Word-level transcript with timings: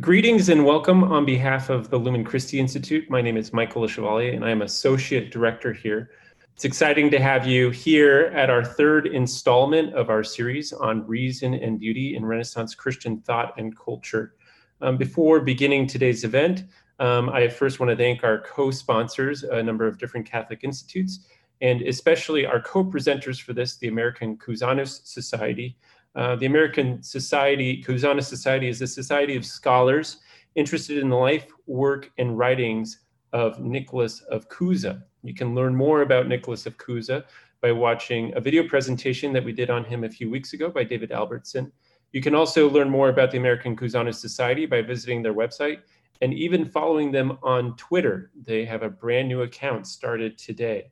Greetings 0.00 0.48
and 0.48 0.66
welcome 0.66 1.04
on 1.04 1.24
behalf 1.24 1.70
of 1.70 1.88
the 1.88 1.96
Lumen 1.96 2.24
Christi 2.24 2.58
Institute. 2.58 3.08
My 3.08 3.22
name 3.22 3.36
is 3.36 3.52
Michael 3.52 3.82
LeChevalier 3.82 4.34
and 4.34 4.44
I'm 4.44 4.62
Associate 4.62 5.30
Director 5.30 5.72
here. 5.72 6.10
It's 6.52 6.64
exciting 6.64 7.12
to 7.12 7.20
have 7.20 7.46
you 7.46 7.70
here 7.70 8.32
at 8.34 8.50
our 8.50 8.64
third 8.64 9.06
installment 9.06 9.94
of 9.94 10.10
our 10.10 10.24
series 10.24 10.72
on 10.72 11.06
reason 11.06 11.54
and 11.54 11.78
beauty 11.78 12.16
in 12.16 12.26
Renaissance 12.26 12.74
Christian 12.74 13.20
thought 13.20 13.54
and 13.56 13.78
culture. 13.78 14.34
Um, 14.80 14.96
before 14.96 15.40
beginning 15.40 15.86
today's 15.86 16.24
event, 16.24 16.64
um, 16.98 17.28
I 17.30 17.46
first 17.46 17.78
want 17.78 17.90
to 17.90 17.96
thank 17.96 18.24
our 18.24 18.40
co-sponsors, 18.40 19.44
a 19.44 19.62
number 19.62 19.86
of 19.86 19.96
different 19.96 20.26
Catholic 20.26 20.64
institutes, 20.64 21.20
and 21.60 21.82
especially 21.82 22.44
our 22.44 22.60
co-presenters 22.60 23.40
for 23.40 23.52
this, 23.52 23.76
the 23.76 23.88
American 23.88 24.36
Cusanus 24.36 25.06
Society. 25.06 25.76
Uh, 26.14 26.36
the 26.36 26.46
American 26.46 27.02
Society, 27.02 27.82
Cusanus 27.82 28.24
Society 28.24 28.68
is 28.68 28.82
a 28.82 28.86
society 28.86 29.36
of 29.36 29.44
scholars 29.44 30.18
interested 30.54 30.98
in 30.98 31.08
the 31.08 31.16
life, 31.16 31.46
work, 31.66 32.10
and 32.18 32.36
writings 32.36 33.00
of 33.32 33.60
Nicholas 33.60 34.20
of 34.22 34.48
Cusa. 34.48 35.02
You 35.22 35.34
can 35.34 35.54
learn 35.54 35.74
more 35.74 36.02
about 36.02 36.28
Nicholas 36.28 36.66
of 36.66 36.76
Cusa 36.78 37.24
by 37.60 37.72
watching 37.72 38.34
a 38.36 38.40
video 38.40 38.66
presentation 38.66 39.32
that 39.32 39.44
we 39.44 39.52
did 39.52 39.70
on 39.70 39.84
him 39.84 40.04
a 40.04 40.08
few 40.08 40.30
weeks 40.30 40.52
ago 40.52 40.70
by 40.70 40.84
David 40.84 41.12
Albertson. 41.12 41.70
You 42.12 42.22
can 42.22 42.34
also 42.34 42.70
learn 42.70 42.88
more 42.88 43.10
about 43.10 43.30
the 43.30 43.38
American 43.38 43.76
Cusanus 43.76 44.14
Society 44.14 44.64
by 44.64 44.80
visiting 44.80 45.22
their 45.22 45.34
website 45.34 45.80
and 46.20 46.32
even 46.32 46.64
following 46.64 47.12
them 47.12 47.38
on 47.42 47.76
Twitter. 47.76 48.30
They 48.44 48.64
have 48.64 48.82
a 48.82 48.88
brand 48.88 49.28
new 49.28 49.42
account 49.42 49.86
started 49.86 50.38
today. 50.38 50.90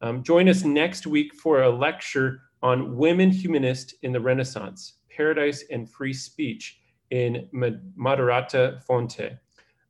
Um, 0.00 0.22
join 0.22 0.48
us 0.48 0.64
next 0.64 1.06
week 1.06 1.34
for 1.34 1.62
a 1.62 1.70
lecture 1.70 2.42
on 2.62 2.96
women 2.96 3.30
humanist 3.30 3.94
in 4.02 4.12
the 4.12 4.20
Renaissance, 4.20 4.94
paradise 5.14 5.64
and 5.70 5.88
free 5.88 6.12
speech 6.12 6.80
in 7.10 7.48
Moderata 7.52 8.82
Fonte, 8.82 9.38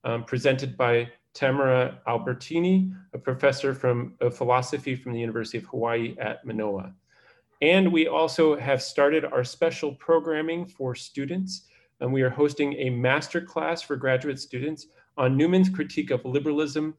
um, 0.05 0.25
presented 0.25 0.77
by 0.77 1.11
Tamara 1.35 2.01
Albertini, 2.07 2.93
a 3.13 3.19
professor 3.19 3.75
from 3.75 4.15
of 4.21 4.37
philosophy 4.37 4.95
from 4.95 5.13
the 5.13 5.21
University 5.21 5.59
of 5.59 5.65
Hawaii 5.65 6.17
at 6.19 6.45
Manoa. 6.45 6.95
And 7.61 7.93
we 7.93 8.07
also 8.07 8.57
have 8.57 8.83
started 8.83 9.25
our 9.25 9.45
special 9.45 9.95
programming 9.95 10.67
for 10.67 10.95
students 10.95 11.69
and 12.01 12.13
we 12.13 12.23
are 12.23 12.31
hosting 12.31 12.75
a 12.75 12.91
master 12.91 13.41
class 13.41 13.83
for 13.83 13.97
graduate 13.97 14.39
students 14.39 14.87
on 15.17 15.37
Newman's 15.37 15.69
critique 15.69 16.11
of 16.11 16.25
liberalism, 16.25 16.95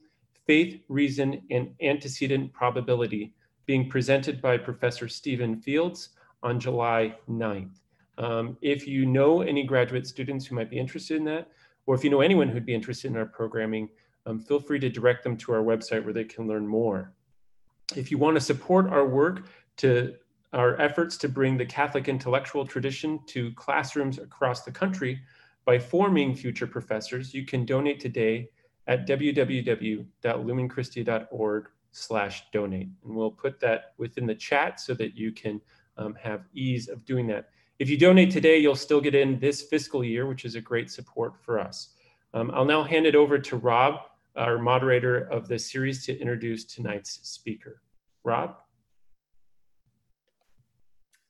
faith, 0.45 0.81
reason, 0.89 1.41
and 1.51 1.73
antecedent 1.81 2.51
probability, 2.51 3.33
being 3.69 3.87
presented 3.87 4.41
by 4.41 4.57
Professor 4.57 5.07
Stephen 5.07 5.55
Fields 5.55 6.09
on 6.41 6.59
July 6.59 7.13
9th. 7.29 7.81
Um, 8.17 8.57
if 8.63 8.87
you 8.87 9.05
know 9.05 9.43
any 9.43 9.61
graduate 9.61 10.07
students 10.07 10.47
who 10.47 10.55
might 10.55 10.71
be 10.71 10.79
interested 10.79 11.17
in 11.17 11.25
that, 11.25 11.51
or 11.85 11.93
if 11.93 12.03
you 12.03 12.09
know 12.09 12.21
anyone 12.21 12.49
who'd 12.49 12.65
be 12.65 12.73
interested 12.73 13.11
in 13.11 13.17
our 13.17 13.27
programming, 13.27 13.87
um, 14.25 14.39
feel 14.39 14.59
free 14.59 14.79
to 14.79 14.89
direct 14.89 15.23
them 15.23 15.37
to 15.37 15.53
our 15.53 15.61
website 15.61 16.03
where 16.03 16.13
they 16.13 16.23
can 16.23 16.47
learn 16.47 16.65
more. 16.65 17.13
If 17.95 18.09
you 18.09 18.17
want 18.17 18.37
to 18.37 18.41
support 18.41 18.89
our 18.89 19.05
work 19.05 19.45
to 19.77 20.15
our 20.51 20.75
efforts 20.81 21.15
to 21.17 21.29
bring 21.29 21.55
the 21.55 21.67
Catholic 21.67 22.07
intellectual 22.07 22.65
tradition 22.65 23.19
to 23.27 23.51
classrooms 23.51 24.17
across 24.17 24.63
the 24.63 24.71
country 24.71 25.19
by 25.63 25.77
forming 25.77 26.33
future 26.33 26.65
professors, 26.65 27.35
you 27.35 27.45
can 27.45 27.65
donate 27.65 27.99
today 27.99 28.49
at 28.87 29.07
www.lumenchristi.org 29.07 31.69
slash 31.91 32.43
donate. 32.51 32.89
And 33.03 33.15
we'll 33.15 33.31
put 33.31 33.59
that 33.61 33.93
within 33.97 34.25
the 34.25 34.35
chat 34.35 34.79
so 34.79 34.93
that 34.95 35.15
you 35.15 35.31
can 35.31 35.61
um, 35.97 36.15
have 36.15 36.45
ease 36.53 36.87
of 36.87 37.05
doing 37.05 37.27
that. 37.27 37.49
If 37.79 37.89
you 37.89 37.97
donate 37.97 38.31
today, 38.31 38.57
you'll 38.57 38.75
still 38.75 39.01
get 39.01 39.15
in 39.15 39.39
this 39.39 39.63
fiscal 39.63 40.03
year, 40.03 40.27
which 40.27 40.45
is 40.45 40.55
a 40.55 40.61
great 40.61 40.91
support 40.91 41.37
for 41.41 41.59
us. 41.59 41.93
Um, 42.33 42.51
I'll 42.53 42.65
now 42.65 42.83
hand 42.83 43.05
it 43.05 43.15
over 43.15 43.39
to 43.39 43.57
Rob, 43.57 44.01
our 44.35 44.57
moderator 44.57 45.19
of 45.19 45.47
this 45.47 45.71
series, 45.71 46.05
to 46.05 46.19
introduce 46.19 46.65
tonight's 46.65 47.19
speaker. 47.27 47.81
Rob? 48.23 48.55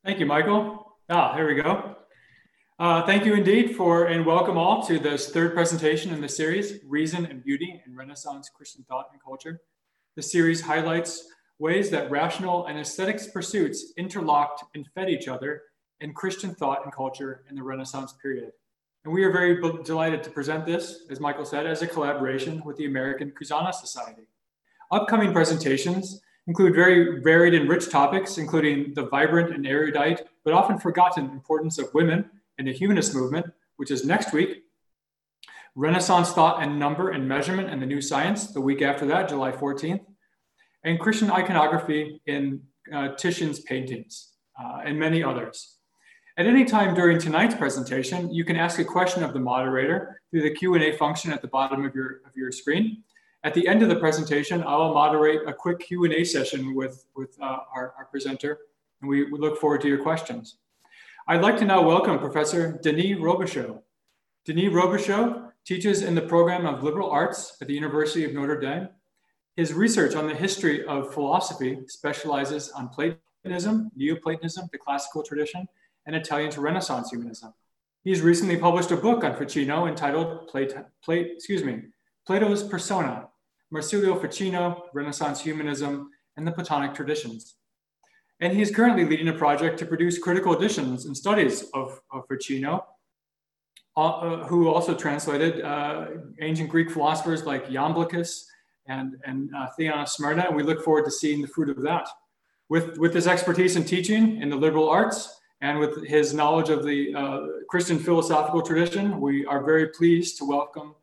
Thank 0.03 0.19
you, 0.19 0.25
Michael. 0.25 0.97
Ah, 1.09 1.35
here 1.35 1.47
we 1.47 1.61
go. 1.61 1.95
Uh, 2.79 3.05
thank 3.05 3.25
you 3.25 3.33
indeed 3.33 3.75
for 3.75 4.05
and 4.05 4.25
welcome 4.25 4.57
all 4.57 4.81
to 4.87 4.97
this 4.97 5.31
third 5.31 5.53
presentation 5.53 6.13
in 6.13 6.21
the 6.21 6.29
series, 6.29 6.75
Reason 6.85 7.25
and 7.25 7.43
Beauty 7.43 7.81
in 7.85 7.95
Renaissance 7.95 8.49
Christian 8.49 8.85
Thought 8.87 9.09
and 9.11 9.21
Culture. 9.21 9.61
The 10.19 10.23
series 10.23 10.59
highlights 10.59 11.29
ways 11.59 11.89
that 11.91 12.11
rational 12.11 12.65
and 12.65 12.77
aesthetics 12.77 13.27
pursuits 13.27 13.93
interlocked 13.95 14.65
and 14.75 14.85
fed 14.93 15.09
each 15.09 15.29
other 15.29 15.61
in 16.01 16.13
Christian 16.13 16.53
thought 16.53 16.83
and 16.83 16.93
culture 16.93 17.45
in 17.49 17.55
the 17.55 17.63
Renaissance 17.63 18.13
period. 18.21 18.51
And 19.05 19.13
we 19.13 19.23
are 19.23 19.31
very 19.31 19.61
delighted 19.85 20.21
to 20.23 20.29
present 20.29 20.65
this, 20.65 21.05
as 21.09 21.21
Michael 21.21 21.45
said, 21.45 21.65
as 21.65 21.83
a 21.83 21.87
collaboration 21.87 22.61
with 22.65 22.75
the 22.75 22.85
American 22.85 23.31
Cusanus 23.31 23.75
Society. 23.75 24.23
Upcoming 24.91 25.31
presentations 25.31 26.19
include 26.47 26.75
very 26.75 27.21
varied 27.21 27.53
and 27.53 27.69
rich 27.69 27.89
topics, 27.89 28.37
including 28.37 28.93
the 28.95 29.05
vibrant 29.05 29.55
and 29.55 29.65
erudite, 29.65 30.23
but 30.43 30.53
often 30.53 30.77
forgotten 30.77 31.29
importance 31.29 31.79
of 31.79 31.93
women 31.93 32.29
in 32.57 32.65
the 32.65 32.73
humanist 32.73 33.15
movement, 33.15 33.45
which 33.77 33.89
is 33.89 34.03
next 34.03 34.33
week. 34.33 34.63
Renaissance 35.75 36.33
thought 36.33 36.61
and 36.61 36.77
number 36.77 37.11
and 37.11 37.25
measurement 37.25 37.69
and 37.69 37.81
the 37.81 37.85
new 37.85 38.01
science, 38.01 38.47
the 38.47 38.59
week 38.59 38.81
after 38.81 39.05
that, 39.05 39.29
July 39.29 39.53
14th. 39.53 40.01
And 40.83 40.99
Christian 40.99 41.29
iconography 41.29 42.21
in 42.25 42.61
uh, 42.93 43.09
Titian's 43.15 43.59
paintings, 43.59 44.29
uh, 44.59 44.81
and 44.85 44.97
many 44.97 45.23
others. 45.23 45.77
At 46.37 46.47
any 46.47 46.63
time 46.63 46.95
during 46.95 47.19
tonight's 47.19 47.55
presentation, 47.55 48.33
you 48.33 48.45
can 48.45 48.55
ask 48.55 48.79
a 48.79 48.85
question 48.85 49.23
of 49.23 49.33
the 49.33 49.39
moderator 49.39 50.21
through 50.31 50.43
the 50.43 50.51
Q&A 50.51 50.95
function 50.95 51.33
at 51.33 51.41
the 51.41 51.49
bottom 51.49 51.85
of 51.85 51.93
your, 51.93 52.21
of 52.25 52.35
your 52.35 52.51
screen. 52.51 53.03
At 53.43 53.53
the 53.53 53.67
end 53.67 53.83
of 53.83 53.89
the 53.89 53.97
presentation, 53.97 54.63
I 54.63 54.75
will 54.77 54.93
moderate 54.93 55.47
a 55.47 55.53
quick 55.53 55.79
Q&A 55.79 56.23
session 56.23 56.75
with, 56.75 57.05
with 57.15 57.37
uh, 57.41 57.59
our, 57.75 57.93
our, 57.97 58.05
presenter, 58.05 58.59
and 59.01 59.09
we, 59.09 59.29
we, 59.31 59.37
look 59.37 59.59
forward 59.59 59.81
to 59.81 59.87
your 59.87 60.01
questions. 60.01 60.57
I'd 61.27 61.41
like 61.41 61.57
to 61.57 61.65
now 61.65 61.81
welcome 61.81 62.19
Professor 62.19 62.79
Denis 62.81 63.17
Robichaud. 63.17 63.81
Denis 64.45 64.73
Robichaud 64.73 65.51
teaches 65.65 66.03
in 66.03 66.15
the 66.15 66.21
program 66.21 66.65
of 66.65 66.83
liberal 66.83 67.09
arts 67.09 67.57
at 67.61 67.67
the 67.67 67.73
University 67.73 68.25
of 68.25 68.33
Notre 68.33 68.59
Dame. 68.59 68.89
His 69.59 69.73
research 69.73 70.15
on 70.15 70.25
the 70.25 70.33
history 70.33 70.85
of 70.85 71.13
philosophy 71.13 71.79
specializes 71.87 72.69
on 72.69 72.87
Platonism, 72.87 73.91
Neoplatonism, 73.93 74.69
the 74.71 74.77
classical 74.77 75.21
tradition, 75.21 75.67
and 76.05 76.15
Italian 76.15 76.49
Renaissance 76.51 77.09
humanism. 77.09 77.53
He's 78.05 78.21
recently 78.21 78.55
published 78.55 78.91
a 78.91 78.95
book 78.95 79.25
on 79.25 79.35
Ficino 79.35 79.85
entitled 79.87 80.47
Plate, 80.47 80.73
excuse 81.05 81.65
me, 81.65 81.81
Plato's 82.25 82.63
Persona, 82.63 83.27
Marsilio 83.69 84.17
Ficino, 84.17 84.85
Renaissance 84.93 85.41
Humanism, 85.41 86.09
and 86.37 86.47
the 86.47 86.53
Platonic 86.53 86.93
Traditions. 86.93 87.55
And 88.39 88.55
he's 88.55 88.73
currently 88.73 89.03
leading 89.03 89.27
a 89.27 89.33
project 89.33 89.77
to 89.79 89.85
produce 89.85 90.17
critical 90.17 90.55
editions 90.55 91.05
and 91.05 91.17
studies 91.17 91.63
of, 91.73 91.99
of 92.13 92.23
Ficino, 92.29 92.85
uh, 93.97 94.07
uh, 94.07 94.47
who 94.47 94.69
also 94.69 94.95
translated 94.95 95.65
uh, 95.65 96.05
ancient 96.39 96.69
Greek 96.69 96.89
philosophers 96.89 97.43
like 97.43 97.67
Iamblichus 97.67 98.45
and, 98.89 99.17
and 99.25 99.49
uh, 99.55 99.67
Theon 99.77 99.99
of 99.99 100.09
Smyrna, 100.09 100.45
and 100.47 100.55
we 100.55 100.63
look 100.63 100.83
forward 100.83 101.05
to 101.05 101.11
seeing 101.11 101.41
the 101.41 101.47
fruit 101.47 101.69
of 101.69 101.81
that. 101.83 102.07
With, 102.67 102.97
with 102.97 103.13
his 103.13 103.27
expertise 103.27 103.75
in 103.75 103.83
teaching 103.83 104.41
in 104.41 104.49
the 104.49 104.55
liberal 104.55 104.89
arts 104.89 105.39
and 105.61 105.79
with 105.79 106.05
his 106.05 106.33
knowledge 106.33 106.69
of 106.69 106.83
the 106.83 107.13
uh, 107.15 107.39
Christian 107.69 107.97
philosophical 107.99 108.61
tradition, 108.61 109.21
we 109.21 109.45
are 109.45 109.63
very 109.63 109.87
pleased 109.87 110.37
to 110.39 110.45
welcome 110.45 110.95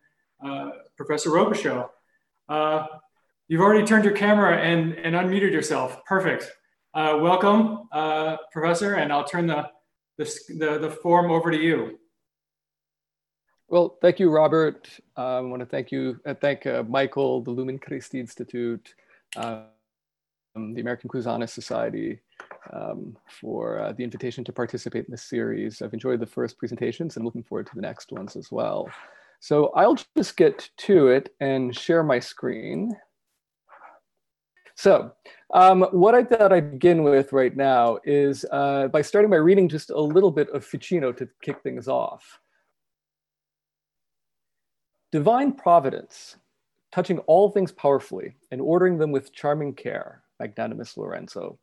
uh, 0.44 0.70
Professor 0.96 1.30
Robichaud. 1.30 1.88
Uh, 2.48 2.86
you've 3.48 3.60
already 3.60 3.84
turned 3.84 4.04
your 4.04 4.14
camera 4.14 4.58
and, 4.58 4.94
and 4.94 5.14
unmuted 5.16 5.52
yourself. 5.52 6.04
Perfect. 6.04 6.50
Uh, 6.94 7.19
welcome, 7.20 7.88
uh, 7.92 8.36
Professor, 8.52 8.94
and 8.94 9.12
I'll 9.12 9.25
turn 9.25 9.46
the, 9.46 9.69
the, 10.19 10.25
the, 10.58 10.78
the 10.78 10.90
form 10.90 11.31
over 11.31 11.50
to 11.50 11.58
you. 11.58 11.99
Well, 13.68 13.98
thank 14.00 14.20
you, 14.20 14.30
Robert. 14.30 14.88
Uh, 15.16 15.38
I 15.38 15.40
want 15.40 15.58
to 15.58 15.66
thank 15.66 15.90
you, 15.90 16.20
uh, 16.24 16.34
thank 16.34 16.66
uh, 16.66 16.84
Michael, 16.88 17.40
the 17.40 17.50
Lumen 17.50 17.78
Christi 17.78 18.20
Institute, 18.20 18.94
um, 19.36 19.64
the 20.54 20.80
American 20.80 21.10
Cusanus 21.10 21.50
Society 21.50 22.20
um, 22.72 23.16
for 23.28 23.80
uh, 23.80 23.92
the 23.92 24.04
invitation 24.04 24.44
to 24.44 24.52
participate 24.52 25.06
in 25.06 25.10
this 25.10 25.24
series. 25.24 25.82
I've 25.82 25.94
enjoyed 25.94 26.20
the 26.20 26.26
first 26.26 26.58
presentations 26.58 27.16
and 27.16 27.24
looking 27.24 27.42
forward 27.42 27.66
to 27.66 27.74
the 27.74 27.80
next 27.80 28.12
ones 28.12 28.36
as 28.36 28.52
well. 28.52 28.88
So 29.40 29.72
I'll 29.74 29.98
just 30.16 30.36
get 30.36 30.70
to 30.78 31.08
it 31.08 31.34
and 31.40 31.76
share 31.76 32.04
my 32.04 32.20
screen. 32.20 32.96
So 34.76 35.10
um, 35.52 35.82
what 35.90 36.14
I 36.14 36.22
thought 36.22 36.52
I'd 36.52 36.70
begin 36.70 37.02
with 37.02 37.32
right 37.32 37.56
now 37.56 37.98
is 38.04 38.44
uh, 38.52 38.86
by 38.88 39.02
starting 39.02 39.30
by 39.30 39.38
reading 39.38 39.68
just 39.68 39.90
a 39.90 40.00
little 40.00 40.30
bit 40.30 40.50
of 40.50 40.64
Ficino 40.64 41.10
to 41.12 41.28
kick 41.42 41.62
things 41.62 41.88
off. 41.88 42.38
Divine 45.16 45.52
providence, 45.52 46.36
touching 46.92 47.20
all 47.20 47.48
things 47.48 47.72
powerfully 47.72 48.36
and 48.50 48.60
ordering 48.60 48.98
them 48.98 49.12
with 49.12 49.32
charming 49.32 49.72
care, 49.72 50.20
magnanimous 50.38 50.98
Lorenzo, 50.98 51.58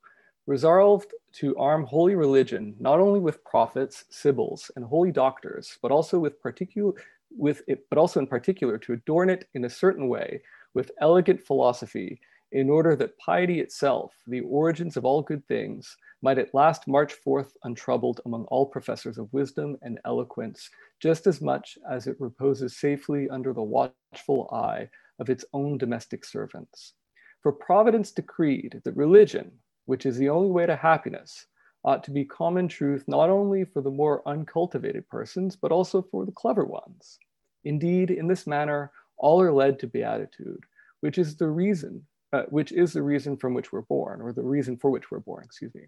resolved 0.47 1.13
to 1.33 1.55
arm 1.57 1.85
holy 1.85 2.15
religion 2.15 2.75
not 2.79 3.00
only 3.00 3.19
with 3.19 3.44
prophets, 3.44 4.05
sibyls, 4.09 4.71
and 4.75 4.83
holy 4.83 5.11
doctors, 5.11 5.77
but 5.83 5.91
also 5.91 6.17
with 6.17 6.41
particular 6.41 6.94
with 7.29 7.61
it, 7.67 7.85
but 7.91 8.00
also 8.00 8.19
in 8.19 8.25
particular 8.25 8.79
to 8.79 8.94
adorn 8.94 9.29
it 9.29 9.47
in 9.53 9.65
a 9.65 9.69
certain 9.69 10.07
way 10.07 10.41
with 10.73 10.89
elegant 11.00 11.39
philosophy 11.39 12.19
in 12.53 12.71
order 12.71 12.95
that 12.95 13.19
piety 13.19 13.59
itself, 13.59 14.15
the 14.25 14.41
origins 14.41 14.97
of 14.97 15.05
all 15.05 15.21
good 15.21 15.47
things, 15.47 15.95
might 16.24 16.38
at 16.38 16.54
last 16.54 16.88
march 16.88 17.14
forth 17.14 17.52
untroubled 17.66 18.22
among 18.25 18.46
all 18.46 18.66
professors 18.66 19.18
of 19.18 19.31
wisdom 19.34 19.78
and 19.81 20.00
eloquence, 20.06 20.70
just 21.02 21.28
as 21.28 21.42
much 21.42 21.78
as 21.92 22.08
it 22.08 22.16
reposes 22.18 22.80
safely 22.80 23.30
under 23.30 23.52
the 23.52 23.62
watchful 23.62 24.50
eye 24.54 24.90
of 25.20 25.30
its 25.30 25.44
own 25.52 25.78
domestic 25.78 26.24
servants. 26.24 26.94
For 27.42 27.52
Providence 27.52 28.12
decreed 28.12 28.81
that 28.86 28.96
religion, 28.96 29.52
which 29.86 30.06
is 30.06 30.18
the 30.18 30.30
only 30.30 30.50
way 30.50 30.66
to 30.66 30.78
happiness, 30.78 31.46
ought 31.84 32.06
to 32.06 32.12
be 32.12 32.24
common 32.24 32.70
truth 32.70 33.04
not 33.06 33.30
only 33.30 33.66
for 33.66 33.81
the 33.81 33.92
more 33.92 34.25
uncultivated 34.25 35.08
persons, 35.10 35.58
but 35.58 35.74
also 35.74 36.02
for 36.02 36.25
the 36.25 36.31
clever 36.31 36.64
ones. 36.64 37.20
Indeed, 37.66 38.12
in 38.12 38.28
this 38.28 38.48
manner, 38.48 38.92
all 39.18 39.42
are 39.42 39.52
led 39.52 39.78
to 39.80 39.88
beatitude, 39.88 40.64
which 41.02 41.18
is 41.18 41.36
the 41.36 41.50
reason, 41.50 42.08
uh, 42.31 42.44
which 42.44 42.72
is 42.72 42.94
the 42.94 43.04
reason 43.04 43.36
from 43.36 43.54
which 43.54 43.74
we're 43.74 43.81
born, 43.81 44.22
or 44.22 44.31
the 44.31 44.42
reason 44.42 44.78
for 44.78 44.90
which 44.90 45.12
we're 45.12 45.20
born, 45.20 45.44
excuse 45.44 45.75
me. 45.75 45.81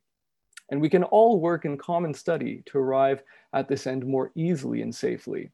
And 0.69 0.81
we 0.81 0.89
can 0.89 1.03
all 1.03 1.39
work 1.39 1.65
in 1.65 1.77
common 1.77 2.13
study 2.13 2.63
to 2.67 2.77
arrive 2.77 3.23
at 3.53 3.67
this 3.67 3.85
end 3.88 4.06
more 4.06 4.31
easily 4.35 4.81
and 4.81 4.94
safely. 4.94 5.51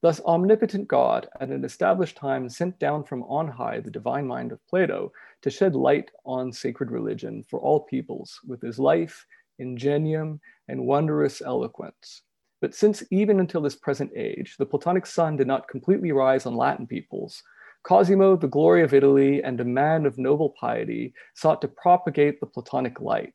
Thus, 0.00 0.20
omnipotent 0.22 0.88
God 0.88 1.28
at 1.40 1.50
an 1.50 1.64
established 1.64 2.16
time 2.16 2.48
sent 2.48 2.78
down 2.80 3.04
from 3.04 3.22
on 3.22 3.46
high 3.46 3.78
the 3.78 3.90
divine 3.90 4.26
mind 4.26 4.50
of 4.50 4.66
Plato 4.66 5.12
to 5.42 5.50
shed 5.50 5.76
light 5.76 6.10
on 6.24 6.52
sacred 6.52 6.90
religion 6.90 7.44
for 7.48 7.60
all 7.60 7.80
peoples 7.80 8.40
with 8.46 8.60
his 8.60 8.80
life, 8.80 9.24
ingenium, 9.60 10.40
and 10.66 10.84
wondrous 10.84 11.40
eloquence. 11.40 12.22
But 12.60 12.74
since 12.74 13.04
even 13.12 13.38
until 13.38 13.60
this 13.60 13.76
present 13.76 14.10
age, 14.16 14.56
the 14.56 14.66
Platonic 14.66 15.06
sun 15.06 15.36
did 15.36 15.46
not 15.46 15.68
completely 15.68 16.10
rise 16.10 16.46
on 16.46 16.56
Latin 16.56 16.86
peoples, 16.86 17.42
Cosimo, 17.84 18.36
the 18.36 18.46
glory 18.46 18.82
of 18.82 18.94
Italy 18.94 19.42
and 19.42 19.60
a 19.60 19.64
man 19.64 20.06
of 20.06 20.18
noble 20.18 20.50
piety, 20.50 21.14
sought 21.34 21.60
to 21.62 21.68
propagate 21.68 22.38
the 22.38 22.46
Platonic 22.46 23.00
light, 23.00 23.34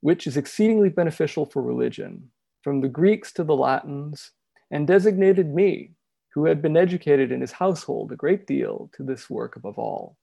which 0.00 0.26
is 0.26 0.36
exceedingly 0.36 0.88
beneficial 0.88 1.46
for 1.46 1.62
religion, 1.62 2.30
from 2.62 2.80
the 2.80 2.88
Greeks 2.88 3.32
to 3.32 3.44
the 3.44 3.56
Latins, 3.56 4.32
and 4.70 4.86
designated 4.86 5.54
me, 5.54 5.92
who 6.34 6.44
had 6.46 6.62
been 6.62 6.76
educated 6.76 7.32
in 7.32 7.40
his 7.40 7.52
household 7.52 8.12
a 8.12 8.16
great 8.16 8.46
deal, 8.46 8.90
to 8.94 9.02
this 9.02 9.28
work 9.28 9.56
above 9.56 9.78
all. 9.78 10.16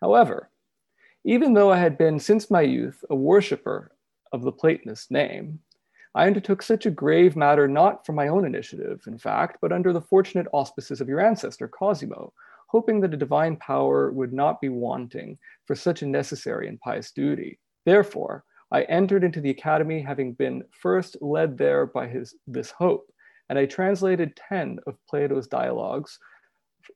However, 0.00 0.50
even 1.24 1.54
though 1.54 1.72
I 1.72 1.78
had 1.78 1.98
been 1.98 2.20
since 2.20 2.50
my 2.50 2.60
youth 2.60 3.04
a 3.10 3.16
worshipper 3.16 3.92
of 4.32 4.42
the 4.42 4.52
Platonist 4.52 5.10
name, 5.10 5.60
I 6.14 6.26
undertook 6.26 6.62
such 6.62 6.86
a 6.86 6.90
grave 6.90 7.36
matter 7.36 7.66
not 7.68 8.06
from 8.06 8.14
my 8.14 8.28
own 8.28 8.46
initiative, 8.46 9.02
in 9.06 9.18
fact, 9.18 9.58
but 9.60 9.72
under 9.72 9.92
the 9.92 10.00
fortunate 10.00 10.46
auspices 10.52 11.00
of 11.00 11.08
your 11.08 11.20
ancestor, 11.20 11.68
Cosimo, 11.68 12.32
hoping 12.68 13.00
that 13.00 13.12
a 13.12 13.18
divine 13.18 13.56
power 13.56 14.10
would 14.10 14.32
not 14.32 14.60
be 14.60 14.68
wanting 14.68 15.38
for 15.64 15.74
such 15.74 16.02
a 16.02 16.06
necessary 16.06 16.68
and 16.68 16.80
pious 16.80 17.10
duty. 17.12 17.58
Therefore, 17.86 18.44
I 18.72 18.82
entered 18.82 19.22
into 19.24 19.40
the 19.40 19.50
academy 19.50 20.02
having 20.02 20.32
been 20.34 20.64
first 20.82 21.16
led 21.22 21.56
there 21.56 21.86
by 21.86 22.08
his, 22.08 22.34
this 22.46 22.72
hope, 22.72 23.10
and 23.48 23.58
I 23.58 23.64
translated 23.64 24.36
10 24.48 24.80
of 24.88 24.98
Plato's 25.08 25.46
dialogues 25.46 26.18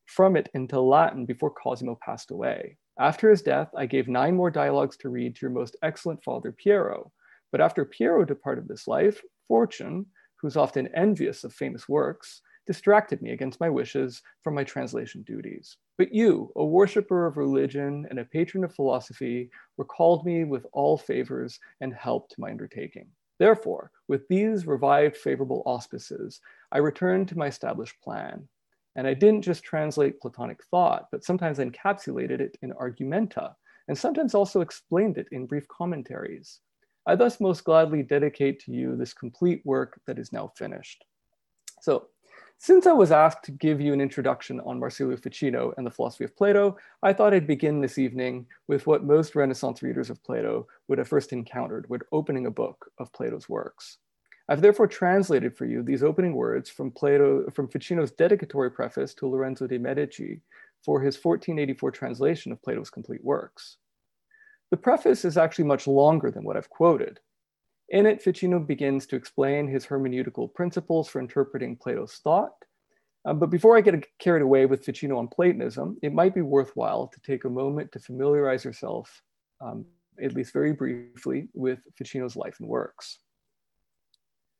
from 0.07 0.37
it 0.37 0.49
into 0.53 0.81
Latin 0.81 1.25
before 1.27 1.53
Cosimo 1.53 1.97
passed 2.05 2.33
away. 2.33 2.77
After 2.99 3.31
his 3.31 3.41
death, 3.41 3.71
I 3.77 3.87
gave 3.87 4.09
nine 4.09 4.35
more 4.35 4.51
dialogues 4.51 4.97
to 4.99 5.09
read 5.09 5.37
to 5.37 5.43
your 5.43 5.53
most 5.53 5.77
excellent 5.83 6.23
father, 6.25 6.53
Piero. 6.53 7.13
But 7.53 7.61
after 7.61 7.85
Piero 7.85 8.25
departed 8.25 8.67
this 8.67 8.89
life, 8.89 9.23
fortune, 9.47 10.07
who's 10.41 10.57
often 10.57 10.89
envious 10.95 11.45
of 11.45 11.55
famous 11.55 11.89
works, 11.89 12.43
distracted 12.71 13.21
me 13.21 13.33
against 13.33 13.59
my 13.59 13.69
wishes 13.69 14.23
from 14.45 14.55
my 14.55 14.63
translation 14.63 15.23
duties. 15.23 15.77
But 15.99 16.15
you, 16.15 16.53
a 16.55 16.65
worshipper 16.65 17.27
of 17.27 17.37
religion 17.37 18.07
and 18.11 18.21
a 18.21 18.25
patron 18.25 18.63
of 18.63 18.73
philosophy, 18.73 19.51
recalled 19.77 20.25
me 20.25 20.45
with 20.45 20.65
all 20.73 20.97
favors 20.97 21.59
and 21.81 21.93
help 21.93 22.29
to 22.29 22.41
my 22.41 22.49
undertaking. 22.49 23.09
Therefore, 23.41 23.91
with 24.07 24.29
these 24.29 24.69
revived 24.69 25.17
favorable 25.17 25.65
auspices, 25.67 26.41
I 26.71 26.79
returned 26.79 27.27
to 27.31 27.39
my 27.39 27.49
established 27.49 28.01
plan. 28.01 28.47
And 28.95 29.05
I 29.05 29.15
didn't 29.15 29.43
just 29.43 29.65
translate 29.65 30.21
Platonic 30.21 30.63
thought, 30.71 31.09
but 31.11 31.25
sometimes 31.25 31.59
encapsulated 31.59 32.39
it 32.41 32.57
in 32.63 32.73
argumenta, 32.75 33.53
and 33.89 33.99
sometimes 33.99 34.33
also 34.33 34.61
explained 34.61 35.19
it 35.19 35.27
in 35.33 35.47
brief 35.47 35.67
commentaries. 35.67 36.61
I 37.05 37.17
thus 37.17 37.41
most 37.41 37.65
gladly 37.65 38.05
dedicate 38.05 38.61
to 38.61 38.71
you 38.71 38.95
this 38.95 39.13
complete 39.13 39.61
work 39.65 40.01
that 40.07 40.21
is 40.21 40.33
now 40.33 40.53
finished. 40.57 41.05
So 41.81 42.07
since 42.62 42.87
I 42.87 42.93
was 42.93 43.11
asked 43.11 43.43
to 43.45 43.53
give 43.53 43.81
you 43.81 43.95
an 43.95 44.03
introduction 44.03 44.61
on 44.67 44.79
Marsilio 44.79 45.17
Ficino 45.17 45.73
and 45.79 45.87
the 45.87 45.91
philosophy 45.91 46.25
of 46.25 46.37
Plato, 46.37 46.77
I 47.03 47.15
thought 47.15 47.33
I'd 47.33 47.47
begin 47.47 47.81
this 47.81 47.97
evening 47.97 48.45
with 48.69 48.87
what 48.87 49.03
most 49.03 49.35
Renaissance 49.35 49.83
readers 49.83 50.11
of 50.11 50.23
Plato 50.23 50.69
would 50.87 50.99
have 50.99 51.09
first 51.09 51.33
encountered 51.33 51.87
when 51.89 52.01
opening 52.12 52.45
a 52.45 52.51
book 52.51 52.93
of 52.99 53.11
Plato's 53.15 53.49
works. 53.49 53.97
I've 54.47 54.61
therefore 54.61 54.89
translated 54.89 55.57
for 55.57 55.65
you 55.65 55.83
these 55.83 56.03
opening 56.03 56.35
words 56.35 56.69
from 56.69 56.91
Plato, 56.91 57.49
from 57.49 57.67
Ficino's 57.67 58.11
dedicatory 58.11 58.71
preface 58.71 59.15
to 59.15 59.27
Lorenzo 59.27 59.67
de' 59.67 59.79
Medici 59.79 60.43
for 60.85 61.01
his 61.01 61.17
1484 61.17 61.91
translation 61.93 62.53
of 62.53 62.61
Plato's 62.61 62.91
complete 62.91 63.25
works. 63.25 63.79
The 64.71 64.77
preface 64.77 65.25
is 65.25 65.39
actually 65.39 65.65
much 65.65 65.87
longer 65.87 66.31
than 66.31 66.45
what 66.45 66.59
I've 66.59 66.69
quoted. 66.69 67.21
In 67.91 68.07
it, 68.07 68.23
Ficino 68.23 68.61
begins 68.61 69.07
to 69.07 69.17
explain 69.17 69.67
his 69.67 69.85
hermeneutical 69.85 70.53
principles 70.55 71.09
for 71.09 71.21
interpreting 71.21 71.77
Plato's 71.77 72.21
thought. 72.23 72.55
Um, 73.25 73.39
but 73.39 73.51
before 73.51 73.77
I 73.77 73.81
get 73.81 74.07
carried 74.19 74.43
away 74.43 74.67
with 74.67 74.85
Ficino 74.85 75.19
on 75.19 75.29
Platonism, 75.29 75.99
it 76.01 76.15
might 76.15 76.35
be 76.35 76.41
worthwhile 76.41 77.09
to 77.09 77.21
take 77.21 77.45
a 77.45 77.51
moment 77.51 77.91
to 77.93 77.99
familiarize 77.99 78.65
yourself, 78.65 79.23
um, 79.61 79.85
at 80.23 80.35
least 80.35 80.53
very 80.53 80.73
briefly, 80.73 81.49
with 81.53 81.81
Ficino's 81.97 82.37
life 82.37 82.57
and 82.61 82.69
works. 82.69 83.19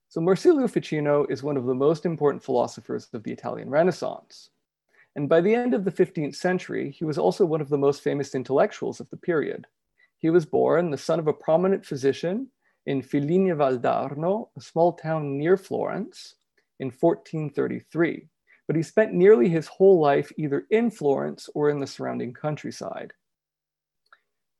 So 0.09 0.21
Marsilio 0.21 0.67
Ficino 0.67 1.25
is 1.27 1.45
one 1.45 1.57
of 1.57 1.67
the 1.67 1.75
most 1.75 2.05
important 2.05 2.43
philosophers 2.43 3.09
of 3.13 3.23
the 3.23 3.33
Italian 3.33 3.71
Renaissance. 3.71 4.51
And 5.15 5.29
by 5.29 5.41
the 5.41 5.55
end 5.55 5.73
of 5.73 5.85
the 5.85 5.93
15th 5.93 6.35
century, 6.35 6.91
he 6.91 7.05
was 7.05 7.17
also 7.17 7.45
one 7.45 7.61
of 7.61 7.69
the 7.69 7.79
most 7.79 8.03
famous 8.03 8.35
intellectuals 8.35 8.99
of 8.99 9.09
the 9.11 9.17
period. 9.17 9.67
He 10.19 10.31
was 10.31 10.45
born 10.45 10.91
the 10.91 10.99
son 10.99 11.21
of 11.21 11.29
a 11.29 11.33
prominent 11.33 11.87
physician 11.87 12.49
in 12.91 13.03
Figline 13.03 13.57
Valdarno, 13.57 14.49
a 14.59 14.61
small 14.61 14.93
town 14.95 15.39
near 15.39 15.57
Florence, 15.57 16.35
in 16.81 16.89
1433. 16.89 18.27
But 18.67 18.75
he 18.75 18.83
spent 18.83 19.15
nearly 19.15 19.49
his 19.49 19.69
whole 19.69 20.01
life 20.01 20.33
either 20.37 20.67
in 20.71 20.91
Florence 20.91 21.49
or 21.55 21.71
in 21.71 21.79
the 21.79 21.87
surrounding 21.87 22.33
countryside. 22.33 23.13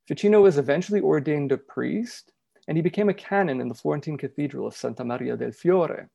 Ficino 0.07 0.41
was 0.41 0.57
eventually 0.57 1.01
ordained 1.01 1.51
a 1.51 1.57
priest, 1.57 2.31
and 2.69 2.77
he 2.77 2.81
became 2.81 3.09
a 3.09 3.13
canon 3.13 3.59
in 3.59 3.67
the 3.67 3.75
Florentine 3.75 4.17
Cathedral 4.17 4.65
of 4.65 4.77
Santa 4.77 5.03
Maria 5.03 5.35
del 5.35 5.51
Fiore. 5.51 6.07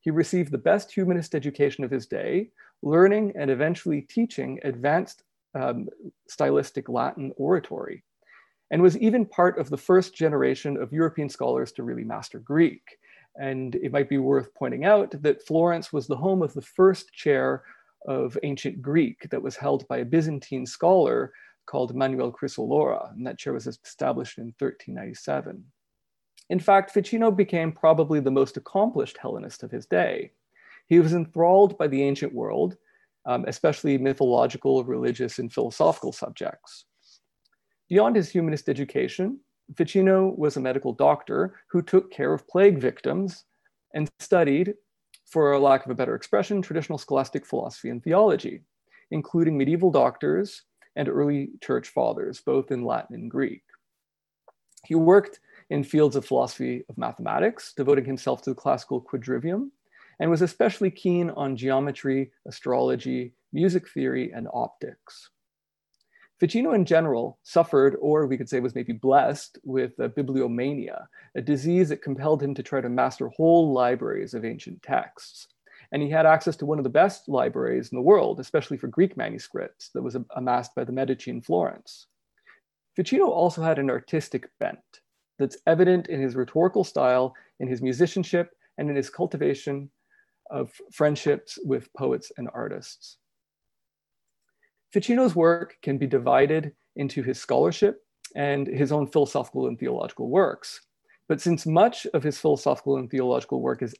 He 0.00 0.10
received 0.10 0.52
the 0.52 0.58
best 0.58 0.92
humanist 0.92 1.34
education 1.34 1.84
of 1.84 1.90
his 1.90 2.06
day, 2.06 2.50
learning 2.82 3.32
and 3.34 3.50
eventually 3.50 4.02
teaching 4.02 4.60
advanced 4.64 5.22
um, 5.54 5.88
stylistic 6.28 6.90
Latin 6.90 7.32
oratory 7.36 8.04
and 8.72 8.80
was 8.80 8.96
even 8.98 9.26
part 9.26 9.58
of 9.58 9.68
the 9.68 9.76
first 9.76 10.14
generation 10.14 10.78
of 10.78 10.92
European 10.92 11.28
scholars 11.28 11.72
to 11.72 11.82
really 11.82 12.04
master 12.04 12.38
Greek. 12.38 12.98
And 13.38 13.74
it 13.76 13.92
might 13.92 14.08
be 14.08 14.16
worth 14.16 14.52
pointing 14.54 14.86
out 14.86 15.14
that 15.22 15.46
Florence 15.46 15.92
was 15.92 16.06
the 16.06 16.16
home 16.16 16.42
of 16.42 16.54
the 16.54 16.62
first 16.62 17.12
chair 17.12 17.64
of 18.08 18.36
ancient 18.42 18.80
Greek 18.80 19.28
that 19.30 19.42
was 19.42 19.56
held 19.56 19.86
by 19.88 19.98
a 19.98 20.04
Byzantine 20.04 20.66
scholar 20.66 21.32
called 21.66 21.94
Manuel 21.94 22.32
Chrysolora, 22.32 23.12
and 23.12 23.26
that 23.26 23.38
chair 23.38 23.52
was 23.52 23.66
established 23.66 24.38
in 24.38 24.46
1397. 24.58 25.62
In 26.48 26.58
fact, 26.58 26.90
Ficino 26.90 27.30
became 27.30 27.72
probably 27.72 28.20
the 28.20 28.30
most 28.30 28.56
accomplished 28.56 29.18
Hellenist 29.18 29.62
of 29.62 29.70
his 29.70 29.86
day. 29.86 30.32
He 30.88 30.98
was 30.98 31.12
enthralled 31.12 31.78
by 31.78 31.88
the 31.88 32.02
ancient 32.02 32.34
world, 32.34 32.76
um, 33.26 33.44
especially 33.46 33.96
mythological, 33.98 34.82
religious, 34.82 35.38
and 35.38 35.52
philosophical 35.52 36.12
subjects. 36.12 36.86
Beyond 37.92 38.16
his 38.16 38.30
humanist 38.30 38.70
education, 38.70 39.38
Ficino 39.76 40.34
was 40.38 40.56
a 40.56 40.60
medical 40.60 40.94
doctor 40.94 41.56
who 41.68 41.82
took 41.82 42.10
care 42.10 42.32
of 42.32 42.48
plague 42.48 42.78
victims 42.78 43.44
and 43.92 44.08
studied, 44.18 44.72
for 45.26 45.58
lack 45.58 45.84
of 45.84 45.90
a 45.90 45.94
better 45.94 46.14
expression, 46.14 46.62
traditional 46.62 46.96
scholastic 46.96 47.44
philosophy 47.44 47.90
and 47.90 48.02
theology, 48.02 48.62
including 49.10 49.58
medieval 49.58 49.90
doctors 49.90 50.62
and 50.96 51.06
early 51.06 51.50
church 51.60 51.88
fathers, 51.88 52.40
both 52.40 52.70
in 52.70 52.82
Latin 52.82 53.14
and 53.14 53.30
Greek. 53.30 53.62
He 54.86 54.94
worked 54.94 55.40
in 55.68 55.84
fields 55.84 56.16
of 56.16 56.24
philosophy 56.24 56.86
of 56.88 56.96
mathematics, 56.96 57.74
devoting 57.76 58.06
himself 58.06 58.40
to 58.44 58.50
the 58.52 58.56
classical 58.56 59.02
quadrivium, 59.02 59.68
and 60.18 60.30
was 60.30 60.40
especially 60.40 60.90
keen 60.90 61.28
on 61.28 61.58
geometry, 61.58 62.32
astrology, 62.48 63.34
music 63.52 63.86
theory, 63.86 64.32
and 64.32 64.48
optics. 64.54 65.28
Ficino 66.42 66.72
in 66.72 66.84
general 66.84 67.38
suffered, 67.44 67.96
or 68.00 68.26
we 68.26 68.36
could 68.36 68.48
say 68.48 68.58
was 68.58 68.74
maybe 68.74 68.92
blessed, 68.92 69.60
with 69.62 69.96
a 70.00 70.08
bibliomania, 70.08 71.06
a 71.36 71.40
disease 71.40 71.88
that 71.90 72.02
compelled 72.02 72.42
him 72.42 72.52
to 72.52 72.64
try 72.64 72.80
to 72.80 72.88
master 72.88 73.28
whole 73.28 73.72
libraries 73.72 74.34
of 74.34 74.44
ancient 74.44 74.82
texts. 74.82 75.46
And 75.92 76.02
he 76.02 76.10
had 76.10 76.26
access 76.26 76.56
to 76.56 76.66
one 76.66 76.78
of 76.78 76.82
the 76.82 76.90
best 76.90 77.28
libraries 77.28 77.92
in 77.92 77.96
the 77.96 78.02
world, 78.02 78.40
especially 78.40 78.76
for 78.76 78.88
Greek 78.88 79.16
manuscripts 79.16 79.90
that 79.90 80.02
was 80.02 80.16
amassed 80.34 80.74
by 80.74 80.82
the 80.82 80.90
Medici 80.90 81.30
in 81.30 81.42
Florence. 81.42 82.08
Ficino 82.96 83.28
also 83.28 83.62
had 83.62 83.78
an 83.78 83.88
artistic 83.88 84.50
bent 84.58 84.80
that's 85.38 85.58
evident 85.68 86.08
in 86.08 86.20
his 86.20 86.34
rhetorical 86.34 86.82
style, 86.82 87.36
in 87.60 87.68
his 87.68 87.80
musicianship, 87.80 88.50
and 88.78 88.90
in 88.90 88.96
his 88.96 89.10
cultivation 89.10 89.88
of 90.50 90.72
friendships 90.90 91.56
with 91.62 91.92
poets 91.92 92.32
and 92.36 92.50
artists. 92.52 93.18
Ficino's 94.92 95.34
work 95.34 95.76
can 95.82 95.98
be 95.98 96.06
divided 96.06 96.72
into 96.96 97.22
his 97.22 97.40
scholarship 97.40 98.04
and 98.36 98.66
his 98.66 98.92
own 98.92 99.06
philosophical 99.06 99.66
and 99.66 99.78
theological 99.78 100.28
works. 100.28 100.82
But 101.28 101.40
since 101.40 101.64
much 101.64 102.06
of 102.12 102.22
his 102.22 102.38
philosophical 102.38 102.98
and 102.98 103.10
theological 103.10 103.62
work 103.62 103.82
is 103.82 103.94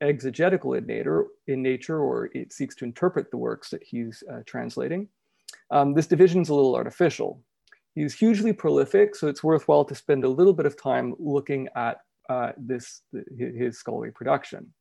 exegetical 0.00 0.74
in 0.74 0.86
nature, 0.86 1.26
in 1.46 1.62
nature, 1.62 2.00
or 2.00 2.30
it 2.34 2.52
seeks 2.52 2.74
to 2.76 2.84
interpret 2.84 3.30
the 3.30 3.36
works 3.36 3.70
that 3.70 3.82
he's 3.84 4.22
uh, 4.32 4.40
translating, 4.46 5.08
um, 5.70 5.94
this 5.94 6.06
division 6.06 6.42
is 6.42 6.48
a 6.48 6.54
little 6.54 6.74
artificial. 6.74 7.40
He's 7.94 8.14
hugely 8.14 8.52
prolific, 8.52 9.14
so 9.14 9.28
it's 9.28 9.44
worthwhile 9.44 9.84
to 9.84 9.94
spend 9.94 10.24
a 10.24 10.28
little 10.28 10.54
bit 10.54 10.66
of 10.66 10.80
time 10.80 11.14
looking 11.18 11.68
at 11.76 11.98
uh, 12.28 12.52
this, 12.56 13.02
his 13.38 13.78
scholarly 13.78 14.10
production. 14.10 14.72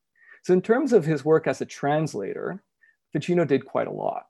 So 0.43 0.53
in 0.53 0.61
terms 0.61 0.93
of 0.93 1.05
his 1.05 1.23
work 1.25 1.45
as 1.45 1.61
a 1.61 1.65
translator, 1.65 2.63
Ficino 3.11 3.45
did 3.45 3.65
quite 3.65 3.87
a 3.87 3.91
lot. 3.91 4.23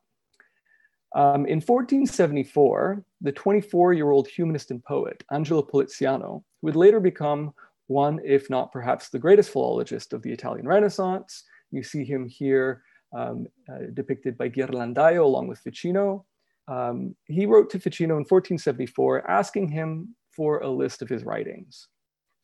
Um, 1.13 1.45
in 1.45 1.59
1474, 1.59 3.03
the 3.21 3.33
24-year-old 3.33 4.27
humanist 4.27 4.71
and 4.71 4.83
poet, 4.83 5.23
Angelo 5.31 5.61
Poliziano, 5.61 6.43
who 6.61 6.67
would 6.67 6.75
later 6.75 6.99
become 6.99 7.53
one, 7.87 8.19
if 8.23 8.49
not 8.49 8.71
perhaps 8.71 9.09
the 9.09 9.19
greatest 9.19 9.51
philologist 9.51 10.13
of 10.13 10.21
the 10.21 10.31
Italian 10.31 10.67
Renaissance, 10.67 11.43
you 11.71 11.83
see 11.83 12.05
him 12.05 12.27
here 12.27 12.83
um, 13.13 13.47
uh, 13.69 13.87
depicted 13.93 14.37
by 14.37 14.49
Ghirlandaio 14.49 15.23
along 15.23 15.47
with 15.47 15.59
Ficino. 15.59 16.25
Um, 16.67 17.15
he 17.25 17.45
wrote 17.45 17.69
to 17.71 17.79
Ficino 17.79 18.13
in 18.15 18.23
1474 18.23 19.29
asking 19.29 19.69
him 19.69 20.15
for 20.33 20.59
a 20.59 20.69
list 20.69 21.01
of 21.01 21.09
his 21.09 21.23
writings. 21.25 21.87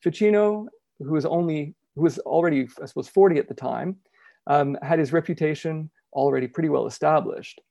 Ficino, 0.04 0.68
who 1.00 1.12
was 1.12 1.26
only, 1.26 1.76
who 1.96 2.04
was 2.04 2.20
already, 2.20 2.68
I 2.82 2.86
suppose, 2.86 3.08
40 3.08 3.40
at 3.40 3.48
the 3.48 3.54
time, 3.54 3.98
um, 4.48 4.78
had 4.82 5.00
his 5.00 5.14
reputation 5.14 5.90
already 6.14 6.48
pretty 6.48 6.70
well 6.70 6.88
established. 6.88 7.62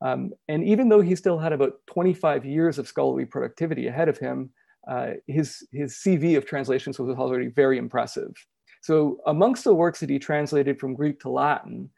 Um, 0.00 0.32
and 0.48 0.64
even 0.64 0.88
though 0.88 1.00
he 1.00 1.16
still 1.16 1.38
had 1.38 1.52
about 1.52 1.74
25 1.86 2.44
years 2.44 2.78
of 2.78 2.86
scholarly 2.86 3.24
productivity 3.24 3.88
ahead 3.88 4.08
of 4.08 4.18
him, 4.18 4.50
uh, 4.88 5.12
his, 5.26 5.66
his 5.72 5.94
CV 5.94 6.36
of 6.36 6.46
translations 6.46 6.98
was 6.98 7.16
already 7.18 7.48
very 7.48 7.78
impressive. 7.78 8.32
So 8.80 9.18
amongst 9.26 9.64
the 9.64 9.74
works 9.74 10.00
that 10.00 10.10
he 10.10 10.18
translated 10.18 10.78
from 10.78 10.94
Greek 10.94 11.20
to 11.20 11.30
Latin, 11.30 11.90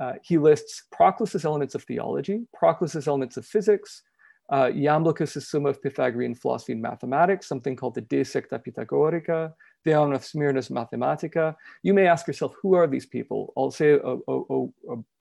uh, 0.00 0.14
he 0.22 0.38
lists 0.38 0.84
Proclus's 0.94 1.44
Elements 1.44 1.74
of 1.74 1.82
Theology, 1.82 2.46
Proclus's 2.56 3.08
Elements 3.08 3.36
of 3.36 3.44
Physics, 3.44 4.02
uh, 4.50 4.66
Iamblichus' 4.66 5.42
Summa 5.42 5.68
of 5.68 5.82
Pythagorean 5.82 6.34
Philosophy 6.34 6.72
and 6.72 6.82
Mathematics, 6.82 7.46
something 7.46 7.76
called 7.76 7.94
the 7.94 8.00
De 8.00 8.22
Secta 8.22 8.58
Pythagorica, 8.58 9.52
Theon 9.84 10.12
of 10.12 10.24
Smyrna's 10.24 10.68
Mathematica. 10.68 11.54
You 11.82 11.94
may 11.94 12.06
ask 12.06 12.26
yourself, 12.26 12.54
who 12.62 12.74
are 12.74 12.86
these 12.86 13.06
people? 13.06 13.52
I'll 13.56 13.70
say 13.70 13.90
a, 13.90 13.98
a, 13.98 14.18
a, 14.28 14.66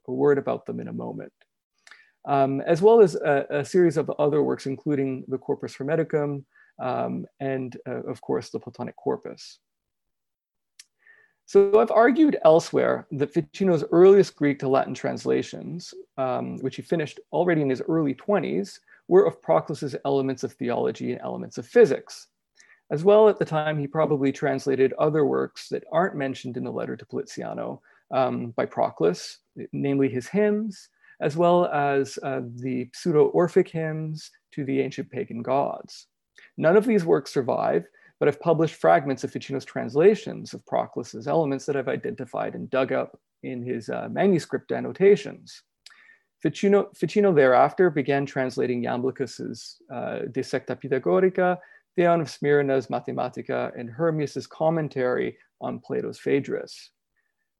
a 0.07 0.11
word 0.11 0.37
about 0.37 0.65
them 0.65 0.79
in 0.79 0.87
a 0.87 0.93
moment 0.93 1.33
um, 2.27 2.61
as 2.61 2.81
well 2.81 3.01
as 3.01 3.15
a, 3.15 3.45
a, 3.49 3.65
series 3.65 3.97
of 3.97 4.11
other 4.19 4.43
works, 4.43 4.65
including 4.65 5.23
the 5.27 5.37
Corpus 5.37 5.75
Hermeticum 5.75 6.43
um, 6.81 7.25
and, 7.39 7.77
uh, 7.87 8.03
of 8.03 8.21
course, 8.21 8.49
the 8.49 8.59
Platonic 8.59 8.95
Corpus. 8.95 9.59
So 11.45 11.79
I've 11.79 11.89
argued 11.89 12.37
elsewhere 12.45 13.07
that 13.11 13.33
Ficino's 13.33 13.83
earliest 13.91 14.35
Greek 14.35 14.59
to 14.59 14.67
Latin 14.67 14.93
translations, 14.93 15.93
um, 16.17 16.59
which 16.59 16.75
he 16.75 16.83
finished 16.83 17.19
already 17.31 17.61
in 17.61 17.69
his 17.69 17.81
early 17.81 18.13
20s, 18.13 18.79
were 19.07 19.25
of 19.25 19.41
Proclus's 19.41 19.95
elements 20.05 20.43
of 20.43 20.53
theology 20.53 21.11
and 21.11 21.21
elements 21.21 21.57
of 21.57 21.65
physics. 21.65 22.27
As 22.91 23.03
well, 23.03 23.29
at 23.29 23.39
the 23.39 23.45
time, 23.45 23.79
he 23.79 23.87
probably 23.87 24.31
translated 24.31 24.93
other 24.93 25.25
works 25.25 25.69
that 25.69 25.83
aren't 25.91 26.15
mentioned 26.15 26.57
in 26.57 26.63
the 26.63 26.71
letter 26.71 26.95
to 26.95 27.05
Poliziano 27.05 27.81
um, 28.11 28.51
by 28.51 28.65
Proclus, 28.65 29.39
namely 29.71 30.09
his 30.09 30.27
hymns, 30.27 30.89
as 31.21 31.35
well 31.35 31.65
as 31.65 32.17
uh, 32.23 32.41
the 32.55 32.89
pseudo-Orphic 32.93 33.69
hymns 33.69 34.31
to 34.53 34.63
the 34.63 34.79
ancient 34.81 35.09
pagan 35.09 35.41
gods. 35.41 36.07
None 36.57 36.77
of 36.77 36.85
these 36.85 37.05
works 37.05 37.31
survive, 37.31 37.85
but 38.19 38.27
I've 38.27 38.39
published 38.39 38.75
fragments 38.75 39.23
of 39.23 39.31
Ficino's 39.31 39.65
translations 39.65 40.53
of 40.53 40.65
Proclus's 40.65 41.27
elements 41.27 41.65
that 41.65 41.75
I've 41.75 41.87
identified 41.87 42.55
and 42.55 42.69
dug 42.69 42.91
up 42.91 43.17
in 43.43 43.63
his 43.63 43.89
uh, 43.89 44.07
manuscript 44.11 44.71
annotations. 44.71 45.63
Ficino, 46.41 46.89
Ficino, 46.95 47.33
thereafter 47.33 47.89
began 47.89 48.25
translating 48.25 48.83
Iamblichus's 48.83 49.81
uh, 49.93 50.19
De 50.31 50.41
Secta 50.41 50.75
Pythagorica, 50.75 51.57
Theon 51.95 52.21
of 52.21 52.27
Smyrna's 52.27 52.87
Mathematica, 52.87 53.77
and 53.77 53.89
Hermias's 53.89 54.47
commentary 54.47 55.37
on 55.59 55.79
Plato's 55.79 56.19
Phaedrus. 56.19 56.91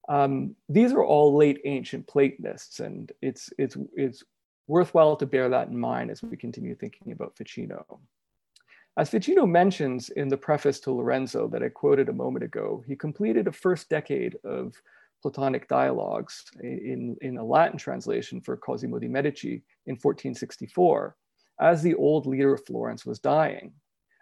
Um, 0.09 0.55
these 0.67 0.91
are 0.91 1.05
all 1.05 1.37
late 1.37 1.61
ancient 1.65 2.07
Platonists, 2.07 2.79
and 2.79 3.11
it's, 3.21 3.51
it's, 3.59 3.77
it's 3.95 4.23
worthwhile 4.67 5.15
to 5.15 5.25
bear 5.27 5.49
that 5.49 5.67
in 5.67 5.79
mind 5.79 6.09
as 6.09 6.23
we 6.23 6.35
continue 6.35 6.75
thinking 6.75 7.11
about 7.11 7.37
Ficino. 7.37 7.99
As 8.97 9.09
Ficino 9.09 9.45
mentions 9.45 10.09
in 10.09 10.27
the 10.27 10.35
preface 10.35 10.79
to 10.81 10.91
Lorenzo 10.91 11.47
that 11.49 11.63
I 11.63 11.69
quoted 11.69 12.09
a 12.09 12.13
moment 12.13 12.43
ago, 12.43 12.83
he 12.87 12.95
completed 12.95 13.47
a 13.47 13.51
first 13.51 13.87
decade 13.87 14.35
of 14.43 14.73
Platonic 15.21 15.67
dialogues 15.67 16.43
in, 16.61 17.15
in 17.21 17.37
a 17.37 17.43
Latin 17.43 17.77
translation 17.77 18.41
for 18.41 18.57
Cosimo 18.57 18.99
de' 18.99 19.07
Medici 19.07 19.63
in 19.85 19.93
1464, 19.93 21.15
as 21.61 21.83
the 21.83 21.95
old 21.95 22.25
leader 22.25 22.53
of 22.53 22.65
Florence 22.65 23.05
was 23.05 23.19
dying. 23.19 23.73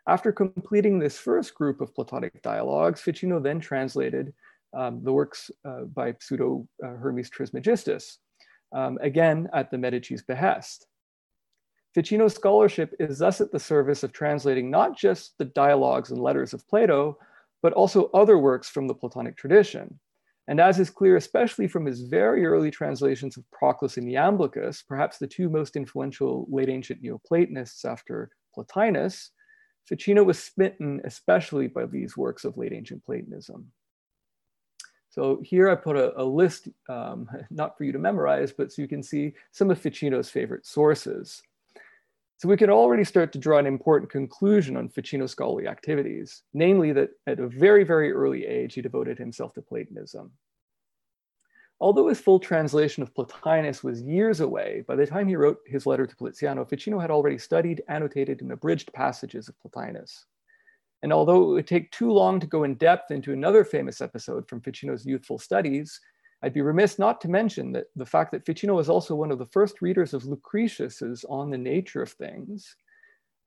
After 0.07 0.31
completing 0.31 0.99
this 0.99 1.17
first 1.17 1.53
group 1.53 1.81
of 1.81 1.93
Platonic 1.93 2.41
dialogues, 2.41 3.01
Ficino 3.01 3.39
then 3.39 3.59
translated 3.59 4.33
um, 4.75 5.01
the 5.03 5.11
works 5.11 5.51
uh, 5.65 5.81
by 5.93 6.13
pseudo 6.19 6.67
uh, 6.83 6.89
Hermes 6.89 7.29
Trismegistus, 7.29 8.19
um, 8.73 8.97
again 9.01 9.47
at 9.53 9.71
the 9.71 9.77
Medici's 9.77 10.23
behest. 10.23 10.87
Ficino's 11.95 12.35
scholarship 12.35 12.93
is 12.99 13.19
thus 13.19 13.41
at 13.41 13.51
the 13.51 13.59
service 13.59 14.03
of 14.03 14.11
translating 14.11 14.69
not 14.69 14.97
just 14.97 15.33
the 15.39 15.45
dialogues 15.45 16.11
and 16.11 16.21
letters 16.21 16.53
of 16.53 16.67
Plato, 16.67 17.17
but 17.63 17.73
also 17.73 18.11
other 18.13 18.37
works 18.37 18.69
from 18.69 18.87
the 18.87 18.93
Platonic 18.93 19.35
tradition. 19.35 19.99
And 20.47 20.59
as 20.61 20.79
is 20.79 20.89
clear, 20.89 21.17
especially 21.17 21.67
from 21.67 21.85
his 21.85 22.03
very 22.03 22.45
early 22.45 22.71
translations 22.71 23.35
of 23.35 23.49
Proclus 23.51 23.97
and 23.97 24.07
Iamblichus, 24.07 24.83
perhaps 24.87 25.17
the 25.17 25.27
two 25.27 25.49
most 25.49 25.75
influential 25.75 26.47
late 26.49 26.69
ancient 26.69 27.01
Neoplatonists 27.01 27.83
after 27.83 28.29
Plotinus, 28.55 29.31
Ficino 29.87 30.23
was 30.23 30.37
smitten 30.37 31.01
especially 31.05 31.67
by 31.67 31.85
these 31.85 32.17
works 32.17 32.45
of 32.45 32.57
late 32.57 32.73
ancient 32.73 33.03
Platonism. 33.05 33.71
So 35.17 35.41
here 35.43 35.67
I 35.67 35.73
put 35.73 35.95
a, 35.95 36.21
a 36.21 36.23
list, 36.23 36.67
um, 36.89 37.27
not 37.49 37.75
for 37.75 37.85
you 37.85 37.91
to 37.91 37.97
memorize, 37.97 38.53
but 38.53 38.71
so 38.71 38.83
you 38.83 38.87
can 38.87 39.01
see 39.01 39.33
some 39.51 39.71
of 39.71 39.79
Ficino's 39.79 40.29
favorite 40.29 40.67
sources. 40.67 41.41
So 42.37 42.47
we 42.47 42.55
can 42.55 42.69
already 42.69 43.03
start 43.03 43.33
to 43.33 43.39
draw 43.39 43.57
an 43.57 43.65
important 43.65 44.11
conclusion 44.11 44.77
on 44.77 44.89
Ficino's 44.89 45.31
scholarly 45.31 45.67
activities, 45.67 46.43
namely 46.53 46.91
that 46.93 47.09
at 47.25 47.39
a 47.39 47.47
very, 47.47 47.83
very 47.83 48.11
early 48.11 48.45
age, 48.45 48.75
he 48.75 48.81
devoted 48.83 49.17
himself 49.17 49.55
to 49.55 49.61
Platonism. 49.63 50.31
Although 51.79 52.09
his 52.09 52.21
full 52.21 52.39
translation 52.39 53.01
of 53.01 53.11
Plotinus 53.15 53.83
was 53.83 54.03
years 54.03 54.39
away, 54.39 54.83
by 54.87 54.95
the 54.95 55.07
time 55.07 55.27
he 55.27 55.35
wrote 55.35 55.61
his 55.65 55.87
letter 55.87 56.05
to 56.05 56.15
Poliziano, 56.15 56.63
Ficino 56.63 56.99
had 56.99 57.09
already 57.09 57.39
studied, 57.39 57.81
annotated, 57.87 58.41
and 58.41 58.51
abridged 58.51 58.93
passages 58.93 59.49
of 59.49 59.55
Plotinus. 59.61 60.25
And 61.03 61.13
although 61.13 61.43
it 61.43 61.53
would 61.53 61.67
take 61.67 61.91
too 61.91 62.11
long 62.11 62.39
to 62.39 62.47
go 62.47 62.63
in 62.63 62.75
depth 62.75 63.11
into 63.11 63.33
another 63.33 63.63
famous 63.63 64.01
episode 64.01 64.47
from 64.47 64.61
Ficino's 64.61 65.05
youthful 65.05 65.37
studies, 65.37 65.99
I'd 66.43 66.53
be 66.53 66.61
remiss 66.61 66.99
not 66.99 67.19
to 67.21 67.29
mention 67.29 67.71
that 67.73 67.85
the 67.95 68.05
fact 68.05 68.31
that 68.31 68.45
Ficino 68.45 68.75
was 68.75 68.89
also 68.89 69.15
one 69.15 69.31
of 69.31 69.39
the 69.39 69.45
first 69.47 69.81
readers 69.81 70.13
of 70.13 70.25
Lucretius's 70.25 71.25
On 71.29 71.49
the 71.49 71.57
Nature 71.57 72.01
of 72.01 72.11
Things, 72.11 72.75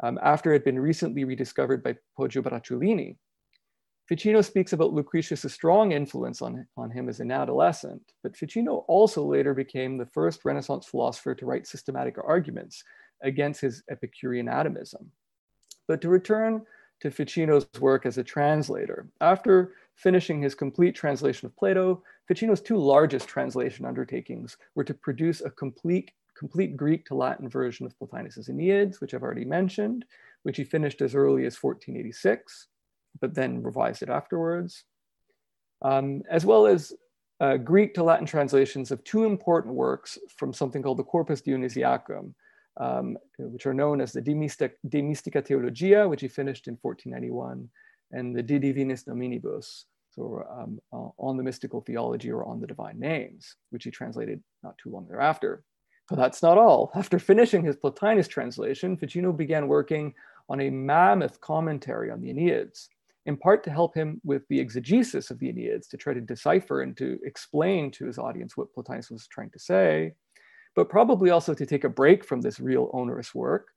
um, 0.02 0.18
after 0.22 0.50
it 0.50 0.54
had 0.54 0.64
been 0.64 0.78
recently 0.78 1.24
rediscovered 1.24 1.82
by 1.82 1.96
Poggio 2.18 2.42
Bracciolini. 2.42 3.16
Ficino 4.08 4.42
speaks 4.42 4.72
about 4.72 4.92
Lucretius's 4.92 5.54
strong 5.54 5.92
influence 5.92 6.42
on, 6.42 6.66
on 6.76 6.90
him 6.90 7.08
as 7.08 7.20
an 7.20 7.30
adolescent, 7.30 8.02
but 8.24 8.36
Ficino 8.36 8.84
also 8.88 9.24
later 9.24 9.54
became 9.54 9.96
the 9.96 10.06
first 10.06 10.44
Renaissance 10.44 10.86
philosopher 10.86 11.32
to 11.36 11.46
write 11.46 11.68
systematic 11.68 12.16
arguments 12.18 12.82
against 13.22 13.60
his 13.60 13.84
Epicurean 13.88 14.48
atomism. 14.48 15.12
But 15.86 16.00
to 16.00 16.08
return 16.08 16.66
to 17.00 17.10
Ficino's 17.10 17.66
work 17.80 18.06
as 18.06 18.18
a 18.18 18.24
translator. 18.24 19.08
After 19.20 19.74
finishing 19.94 20.40
his 20.42 20.54
complete 20.54 20.94
translation 20.94 21.46
of 21.46 21.56
Plato, 21.56 22.02
Ficino's 22.28 22.60
two 22.60 22.76
largest 22.76 23.28
translation 23.28 23.84
undertakings 23.84 24.56
were 24.74 24.84
to 24.84 24.94
produce 24.94 25.40
a 25.40 25.50
complete, 25.50 26.10
complete 26.36 26.76
Greek 26.76 27.04
to 27.06 27.14
Latin 27.14 27.48
version 27.48 27.86
of 27.86 27.98
Plotinus's 27.98 28.48
Ennead, 28.48 29.00
which 29.00 29.14
I've 29.14 29.22
already 29.22 29.44
mentioned, 29.44 30.04
which 30.42 30.56
he 30.56 30.64
finished 30.64 31.00
as 31.02 31.14
early 31.14 31.44
as 31.46 31.62
1486, 31.62 32.68
but 33.20 33.34
then 33.34 33.62
revised 33.62 34.02
it 34.02 34.08
afterwards, 34.08 34.84
um, 35.82 36.22
as 36.30 36.44
well 36.44 36.66
as 36.66 36.92
uh, 37.40 37.56
Greek 37.56 37.94
to 37.94 38.02
Latin 38.02 38.26
translations 38.26 38.90
of 38.90 39.02
two 39.04 39.24
important 39.24 39.74
works 39.74 40.18
from 40.36 40.52
something 40.52 40.82
called 40.82 40.98
the 40.98 41.04
Corpus 41.04 41.40
Dionysiacum, 41.40 42.34
um, 42.76 43.16
which 43.38 43.66
are 43.66 43.74
known 43.74 44.00
as 44.00 44.12
the 44.12 44.20
De, 44.20 44.34
Mystic, 44.34 44.76
De 44.88 45.02
Mystica 45.02 45.42
Theologia, 45.42 46.08
which 46.08 46.20
he 46.20 46.28
finished 46.28 46.68
in 46.68 46.78
1491, 46.80 47.68
and 48.12 48.34
the 48.34 48.42
De 48.42 48.58
Divinis 48.58 49.06
Nominibus, 49.06 49.84
so 50.10 50.44
um, 50.50 50.80
uh, 50.92 51.08
on 51.18 51.36
the 51.36 51.42
mystical 51.42 51.80
theology 51.80 52.30
or 52.30 52.44
on 52.44 52.60
the 52.60 52.66
divine 52.66 52.98
names, 52.98 53.56
which 53.70 53.84
he 53.84 53.90
translated 53.90 54.42
not 54.62 54.76
too 54.78 54.90
long 54.90 55.06
thereafter. 55.06 55.62
But 56.08 56.16
that's 56.16 56.42
not 56.42 56.58
all. 56.58 56.90
After 56.94 57.20
finishing 57.20 57.64
his 57.64 57.76
Plotinus 57.76 58.28
translation, 58.28 58.96
Ficino 58.96 59.32
began 59.32 59.68
working 59.68 60.12
on 60.48 60.60
a 60.60 60.70
mammoth 60.70 61.40
commentary 61.40 62.10
on 62.10 62.20
the 62.20 62.30
Enneads, 62.30 62.88
in 63.26 63.36
part 63.36 63.62
to 63.62 63.70
help 63.70 63.94
him 63.94 64.20
with 64.24 64.42
the 64.48 64.58
exegesis 64.58 65.30
of 65.30 65.38
the 65.38 65.52
Enneads, 65.52 65.88
to 65.88 65.96
try 65.96 66.12
to 66.12 66.20
decipher 66.20 66.82
and 66.82 66.96
to 66.96 67.18
explain 67.24 67.92
to 67.92 68.06
his 68.06 68.18
audience 68.18 68.56
what 68.56 68.72
Plotinus 68.74 69.10
was 69.10 69.28
trying 69.28 69.50
to 69.50 69.60
say, 69.60 70.14
but 70.74 70.88
probably 70.88 71.30
also 71.30 71.54
to 71.54 71.66
take 71.66 71.84
a 71.84 71.88
break 71.88 72.24
from 72.24 72.40
this 72.40 72.60
real 72.60 72.90
onerous 72.92 73.34
work. 73.34 73.68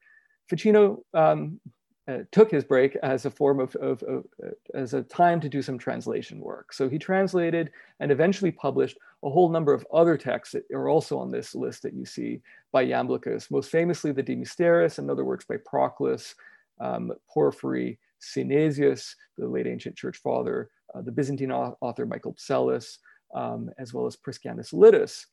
Ficino 0.47 1.03
um, 1.13 1.59
uh, 2.07 2.19
took 2.31 2.51
his 2.51 2.63
break 2.63 2.97
as 2.97 3.25
a 3.25 3.31
form 3.31 3.59
of, 3.59 3.75
of, 3.77 4.03
of 4.03 4.25
uh, 4.45 4.49
as 4.73 4.93
a 4.93 5.03
time 5.03 5.39
to 5.39 5.47
do 5.47 5.61
some 5.61 5.77
translation 5.77 6.39
work. 6.39 6.73
So 6.73 6.89
he 6.89 6.99
translated 6.99 7.71
and 7.99 8.11
eventually 8.11 8.51
published 8.51 8.97
a 9.23 9.29
whole 9.29 9.49
number 9.49 9.73
of 9.73 9.87
other 9.93 10.17
texts 10.17 10.53
that 10.53 10.65
are 10.75 10.89
also 10.89 11.17
on 11.17 11.31
this 11.31 11.55
list 11.55 11.81
that 11.83 11.93
you 11.93 12.05
see 12.05 12.41
by 12.73 12.85
Iamblichus, 12.85 13.49
most 13.49 13.71
famously 13.71 14.11
the 14.11 14.21
De 14.21 14.35
Mysteriis 14.35 14.99
and 14.99 15.09
other 15.09 15.23
works 15.23 15.45
by 15.45 15.55
Proclus, 15.65 16.35
um, 16.81 17.13
Porphyry, 17.33 17.97
Synesius, 18.21 19.15
the 19.37 19.47
late 19.47 19.67
ancient 19.67 19.95
church 19.95 20.17
father, 20.17 20.69
uh, 20.93 21.01
the 21.01 21.11
Byzantine 21.11 21.51
author 21.51 22.05
Michael 22.05 22.33
Psellus, 22.33 22.97
um, 23.33 23.69
as 23.77 23.93
well 23.93 24.05
as 24.05 24.17
Priscianus 24.17 24.73
Lydus. 24.73 25.25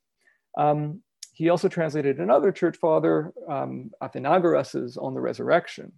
Um, 0.57 1.03
he 1.33 1.49
also 1.49 1.69
translated 1.69 2.19
another 2.19 2.53
church 2.53 2.77
father, 2.77 3.33
um, 3.49 3.91
Athenagoras' 4.03 4.97
On 5.01 5.15
the 5.15 5.21
Resurrection. 5.21 5.93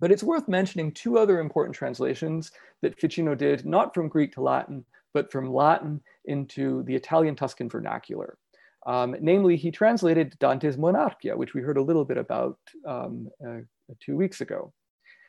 But 0.00 0.10
it's 0.10 0.22
worth 0.22 0.48
mentioning 0.48 0.92
two 0.92 1.18
other 1.18 1.40
important 1.40 1.76
translations 1.76 2.52
that 2.80 2.98
Ficino 2.98 3.34
did, 3.34 3.66
not 3.66 3.94
from 3.94 4.08
Greek 4.08 4.32
to 4.32 4.40
Latin, 4.40 4.84
but 5.12 5.30
from 5.30 5.52
Latin 5.52 6.00
into 6.24 6.82
the 6.84 6.94
Italian 6.94 7.36
Tuscan 7.36 7.68
vernacular. 7.68 8.38
Um, 8.86 9.14
namely, 9.20 9.56
he 9.56 9.70
translated 9.70 10.38
Dante's 10.38 10.78
Monarchia, 10.78 11.36
which 11.36 11.52
we 11.52 11.60
heard 11.60 11.76
a 11.76 11.82
little 11.82 12.04
bit 12.04 12.16
about 12.16 12.58
um, 12.86 13.28
uh, 13.46 13.58
two 14.00 14.16
weeks 14.16 14.40
ago. 14.40 14.72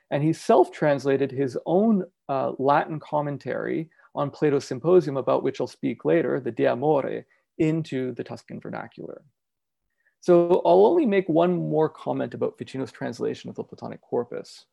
And 0.10 0.24
he 0.24 0.34
self-translated 0.34 1.32
his 1.32 1.58
own 1.66 2.06
uh, 2.30 2.54
Latin 2.58 3.00
commentary 3.00 3.90
on 4.16 4.30
Plato's 4.30 4.66
Symposium, 4.66 5.18
about 5.18 5.44
which 5.44 5.60
I'll 5.60 5.68
speak 5.68 6.06
later, 6.06 6.40
the 6.40 6.52
De 6.52 6.66
Amore, 6.66 7.26
into 7.62 8.14
the 8.14 8.24
Tuscan 8.24 8.60
vernacular. 8.60 9.22
So 10.20 10.62
I'll 10.66 10.86
only 10.86 11.06
make 11.06 11.28
one 11.30 11.56
more 11.56 11.90
comment 11.90 12.34
about 12.34 12.58
Ficino's 12.58 12.92
translation 12.92 13.50
of 13.50 13.56
the 13.56 13.64
Platonic 13.64 14.02
corpus. 14.02 14.66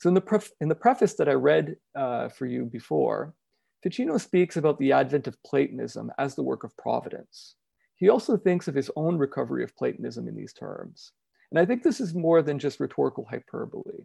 So 0.00 0.08
in 0.08 0.14
the, 0.14 0.50
in 0.60 0.68
the 0.68 0.74
preface 0.74 1.14
that 1.14 1.28
I 1.28 1.32
read 1.32 1.76
uh, 1.96 2.28
for 2.28 2.46
you 2.46 2.64
before, 2.64 3.34
Ficino 3.82 4.18
speaks 4.18 4.56
about 4.56 4.78
the 4.78 4.92
advent 4.92 5.26
of 5.26 5.42
Platonism 5.44 6.10
as 6.18 6.34
the 6.34 6.42
work 6.42 6.64
of 6.64 6.76
providence. 6.76 7.56
He 7.96 8.08
also 8.08 8.36
thinks 8.36 8.68
of 8.68 8.74
his 8.74 8.90
own 8.96 9.18
recovery 9.18 9.64
of 9.64 9.76
Platonism 9.76 10.28
in 10.28 10.36
these 10.36 10.52
terms. 10.52 11.12
And 11.50 11.58
I 11.58 11.64
think 11.64 11.82
this 11.82 12.00
is 12.00 12.14
more 12.14 12.42
than 12.42 12.58
just 12.58 12.80
rhetorical 12.80 13.26
hyperbole. 13.28 14.04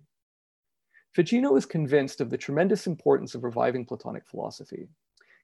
Ficino 1.16 1.56
is 1.56 1.66
convinced 1.66 2.22
of 2.22 2.30
the 2.30 2.38
tremendous 2.38 2.88
importance 2.88 3.36
of 3.36 3.44
reviving 3.44 3.86
Platonic 3.86 4.28
philosophy. 4.28 4.88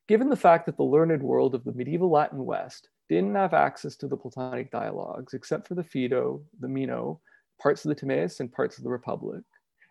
Given 0.09 0.27
the 0.27 0.35
fact 0.35 0.65
that 0.65 0.75
the 0.75 0.81
learned 0.81 1.21
world 1.21 1.53
of 1.53 1.63
the 1.63 1.71
medieval 1.71 2.09
Latin 2.09 2.43
West 2.43 2.89
didn't 3.09 3.35
have 3.35 3.53
access 3.53 3.95
to 3.97 4.07
the 4.07 4.17
Platonic 4.17 4.71
dialogues 4.71 5.35
except 5.35 5.67
for 5.67 5.75
the 5.75 5.83
Phaedo, 5.83 6.41
the 6.59 6.67
Meno, 6.67 7.21
parts 7.61 7.85
of 7.85 7.89
the 7.89 7.95
Timaeus, 7.95 8.39
and 8.39 8.51
parts 8.51 8.79
of 8.79 8.83
the 8.83 8.89
Republic, 8.89 9.43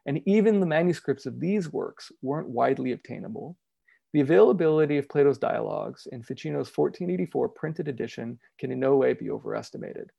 and 0.06 0.20
even 0.26 0.58
the 0.58 0.66
manuscripts 0.66 1.24
of 1.24 1.38
these 1.38 1.72
works 1.72 2.10
weren't 2.20 2.48
widely 2.48 2.90
obtainable, 2.90 3.56
the 4.12 4.20
availability 4.20 4.98
of 4.98 5.08
Plato's 5.08 5.38
dialogues 5.38 6.08
in 6.10 6.24
Ficino's 6.24 6.76
1484 6.76 7.50
printed 7.50 7.86
edition 7.86 8.40
can 8.58 8.72
in 8.72 8.80
no 8.80 8.96
way 8.96 9.12
be 9.12 9.30
overestimated. 9.30 10.10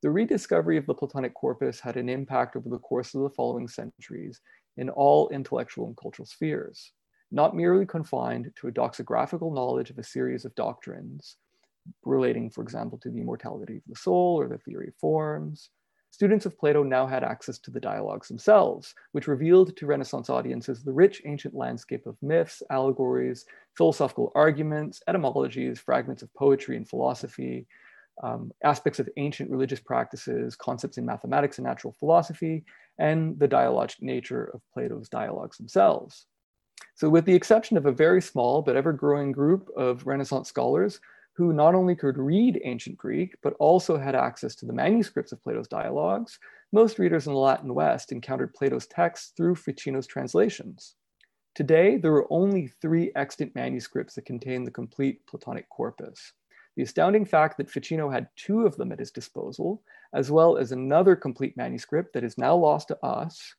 The 0.00 0.10
rediscovery 0.10 0.78
of 0.78 0.86
the 0.86 0.94
Platonic 0.94 1.34
corpus 1.34 1.78
had 1.78 1.98
an 1.98 2.08
impact 2.08 2.56
over 2.56 2.70
the 2.70 2.78
course 2.78 3.14
of 3.14 3.20
the 3.20 3.30
following 3.36 3.68
centuries 3.68 4.40
in 4.78 4.88
all 4.88 5.28
intellectual 5.28 5.88
and 5.88 5.96
cultural 5.98 6.24
spheres, 6.24 6.92
not 7.30 7.56
merely 7.56 7.86
confined 7.86 8.52
to 8.56 8.68
a 8.68 8.72
doxographical 8.72 9.54
knowledge 9.54 9.90
of 9.90 9.98
a 9.98 10.04
series 10.04 10.44
of 10.44 10.54
doctrines 10.54 11.36
relating, 12.04 12.50
for 12.50 12.62
example, 12.62 12.98
to 12.98 13.10
the 13.10 13.20
immortality 13.20 13.76
of 13.76 13.82
the 13.86 13.96
soul 13.96 14.40
or 14.40 14.48
the 14.48 14.58
theory 14.58 14.88
of 14.88 14.94
forms, 14.96 15.70
students 16.10 16.46
of 16.46 16.58
Plato 16.58 16.82
now 16.82 17.06
had 17.06 17.22
access 17.22 17.58
to 17.58 17.70
the 17.70 17.80
dialogues 17.80 18.28
themselves, 18.28 18.94
which 19.12 19.28
revealed 19.28 19.76
to 19.76 19.86
Renaissance 19.86 20.30
audiences 20.30 20.82
the 20.82 20.92
rich 20.92 21.22
ancient 21.26 21.54
landscape 21.54 22.06
of 22.06 22.16
myths, 22.22 22.62
allegories, 22.70 23.44
philosophical 23.76 24.32
arguments, 24.34 25.02
etymologies, 25.08 25.78
fragments 25.78 26.22
of 26.22 26.32
poetry 26.34 26.76
and 26.76 26.88
philosophy, 26.88 27.66
um, 28.22 28.50
aspects 28.64 28.98
of 28.98 29.08
ancient 29.18 29.50
religious 29.50 29.80
practices, 29.80 30.56
concepts 30.56 30.96
in 30.96 31.04
mathematics 31.04 31.58
and 31.58 31.66
natural 31.66 31.94
philosophy, 31.98 32.64
and 32.98 33.38
the 33.38 33.48
dialogic 33.48 34.00
nature 34.00 34.50
of 34.54 34.62
Plato's 34.72 35.10
dialogues 35.10 35.58
themselves. 35.58 36.26
So 36.94 37.08
with 37.08 37.24
the 37.24 37.34
exception 37.34 37.76
of 37.76 37.86
a 37.86 37.92
very 37.92 38.22
small 38.22 38.62
but 38.62 38.76
ever-growing 38.76 39.32
group 39.32 39.68
of 39.76 40.06
Renaissance 40.06 40.48
scholars 40.48 41.00
who 41.34 41.52
not 41.52 41.74
only 41.74 41.94
could 41.94 42.16
read 42.16 42.60
ancient 42.64 42.96
Greek, 42.96 43.36
but 43.42 43.54
also 43.58 43.98
had 43.98 44.14
access 44.14 44.54
to 44.54 44.66
the 44.66 44.72
manuscripts 44.72 45.32
of 45.32 45.42
Plato's 45.42 45.68
dialogues, 45.68 46.38
most 46.72 46.98
readers 46.98 47.26
in 47.26 47.34
the 47.34 47.38
Latin 47.38 47.74
West 47.74 48.10
encountered 48.10 48.54
Plato's 48.54 48.86
texts 48.86 49.32
through 49.36 49.54
Ficino's 49.54 50.06
translations. 50.06 50.94
Today, 51.54 51.96
there 51.98 52.12
are 52.14 52.32
only 52.32 52.68
three 52.80 53.12
extant 53.16 53.54
manuscripts 53.54 54.14
that 54.14 54.24
contain 54.24 54.64
the 54.64 54.70
complete 54.70 55.26
Platonic 55.26 55.68
corpus. 55.68 56.32
The 56.76 56.82
astounding 56.82 57.24
fact 57.24 57.56
that 57.56 57.70
Ficino 57.70 58.10
had 58.10 58.28
two 58.36 58.66
of 58.66 58.76
them 58.76 58.92
at 58.92 58.98
his 58.98 59.10
disposal, 59.10 59.82
as 60.14 60.30
well 60.30 60.56
as 60.56 60.72
another 60.72 61.16
complete 61.16 61.56
manuscript 61.56 62.12
that 62.14 62.24
is 62.24 62.36
now 62.38 62.54
lost 62.54 62.88
to 62.88 63.04
us, 63.04 63.54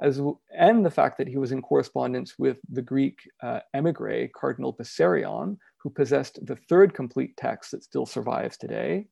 as, 0.00 0.20
and 0.56 0.84
the 0.84 0.90
fact 0.90 1.18
that 1.18 1.28
he 1.28 1.38
was 1.38 1.52
in 1.52 1.62
correspondence 1.62 2.34
with 2.38 2.58
the 2.68 2.82
Greek 2.82 3.18
uh, 3.42 3.60
emigre, 3.74 4.28
Cardinal 4.34 4.74
Bessarion, 4.74 5.56
who 5.78 5.90
possessed 5.90 6.44
the 6.46 6.56
third 6.56 6.94
complete 6.94 7.36
text 7.36 7.70
that 7.70 7.84
still 7.84 8.06
survives 8.06 8.56
today. 8.56 9.06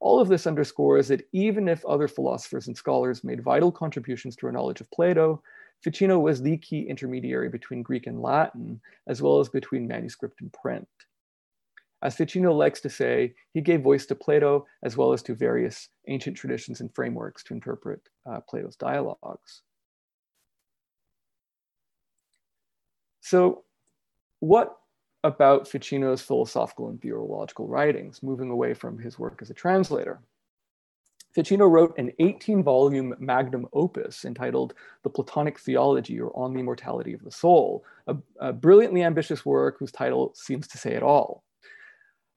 All 0.00 0.20
of 0.20 0.28
this 0.28 0.46
underscores 0.46 1.08
that 1.08 1.26
even 1.32 1.68
if 1.68 1.84
other 1.84 2.08
philosophers 2.08 2.68
and 2.68 2.76
scholars 2.76 3.24
made 3.24 3.42
vital 3.42 3.72
contributions 3.72 4.36
to 4.36 4.46
our 4.46 4.52
knowledge 4.52 4.80
of 4.80 4.90
Plato, 4.90 5.42
Ficino 5.82 6.18
was 6.18 6.42
the 6.42 6.56
key 6.58 6.82
intermediary 6.88 7.48
between 7.48 7.82
Greek 7.82 8.06
and 8.06 8.20
Latin, 8.20 8.80
as 9.06 9.22
well 9.22 9.40
as 9.40 9.48
between 9.48 9.88
manuscript 9.88 10.40
and 10.40 10.52
print. 10.52 10.88
As 12.02 12.14
Ficino 12.14 12.52
likes 12.52 12.80
to 12.82 12.90
say, 12.90 13.34
he 13.54 13.60
gave 13.60 13.82
voice 13.82 14.06
to 14.06 14.14
Plato 14.14 14.66
as 14.84 14.96
well 14.96 15.12
as 15.12 15.22
to 15.22 15.34
various 15.34 15.88
ancient 16.06 16.36
traditions 16.36 16.80
and 16.80 16.94
frameworks 16.94 17.42
to 17.44 17.54
interpret 17.54 18.00
uh, 18.28 18.40
Plato's 18.48 18.76
dialogues. 18.76 19.62
So 23.28 23.64
what 24.40 24.78
about 25.22 25.68
Ficino's 25.68 26.22
philosophical 26.22 26.88
and 26.88 26.98
theological 27.00 27.68
writings, 27.68 28.22
moving 28.22 28.48
away 28.48 28.72
from 28.72 28.98
his 28.98 29.18
work 29.18 29.40
as 29.42 29.50
a 29.50 29.54
translator. 29.54 30.20
Ficino 31.34 31.66
wrote 31.66 31.96
an 31.98 32.10
18 32.18 32.62
volume 32.62 33.14
magnum 33.18 33.66
opus 33.74 34.24
entitled 34.24 34.72
The 35.02 35.10
Platonic 35.10 35.58
Theology 35.58 36.18
or 36.18 36.34
On 36.34 36.54
the 36.54 36.60
Immortality 36.60 37.12
of 37.12 37.22
the 37.22 37.30
Soul, 37.30 37.84
a, 38.06 38.16
a, 38.40 38.52
brilliantly 38.52 39.02
ambitious 39.02 39.44
work 39.44 39.76
whose 39.78 39.92
title 39.92 40.32
seems 40.34 40.66
to 40.68 40.78
say 40.78 40.94
it 40.94 41.02
all. 41.02 41.44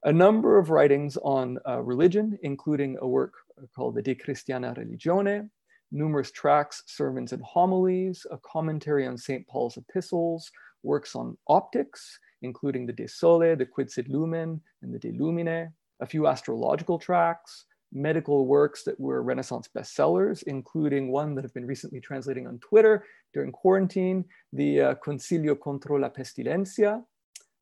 A 0.04 0.12
number 0.12 0.58
of 0.58 0.68
writings 0.68 1.16
on 1.16 1.58
uh, 1.66 1.80
religion, 1.80 2.38
including 2.42 2.98
a 3.00 3.08
work 3.08 3.32
called 3.74 3.94
the 3.94 4.02
De 4.02 4.14
Christiana 4.14 4.74
Religione, 4.76 5.48
numerous 5.92 6.30
tracts, 6.30 6.82
sermons, 6.86 7.32
and 7.32 7.42
homilies, 7.42 8.26
a 8.30 8.38
commentary 8.38 9.06
on 9.06 9.16
St. 9.16 9.46
Paul's 9.46 9.76
epistles, 9.76 10.50
works 10.82 11.14
on 11.14 11.36
optics, 11.48 12.18
including 12.42 12.86
the 12.86 12.92
De 12.92 13.06
Sole, 13.06 13.56
the 13.56 13.66
Quid 13.66 13.90
Sit 13.90 14.08
Lumen, 14.08 14.60
and 14.82 14.94
the 14.94 14.98
De 14.98 15.12
Lumine, 15.12 15.72
a 16.00 16.06
few 16.06 16.26
astrological 16.26 16.98
tracts, 16.98 17.66
medical 17.92 18.46
works 18.46 18.82
that 18.84 18.98
were 18.98 19.22
Renaissance 19.22 19.68
bestsellers, 19.76 20.42
including 20.44 21.12
one 21.12 21.34
that 21.34 21.44
I've 21.44 21.54
been 21.54 21.66
recently 21.66 22.00
translating 22.00 22.46
on 22.46 22.58
Twitter 22.58 23.04
during 23.34 23.52
quarantine, 23.52 24.24
the 24.52 24.80
uh, 24.80 24.94
Consiglio 24.94 25.54
contro 25.54 25.96
la 25.98 26.08
Pestilenza, 26.08 27.02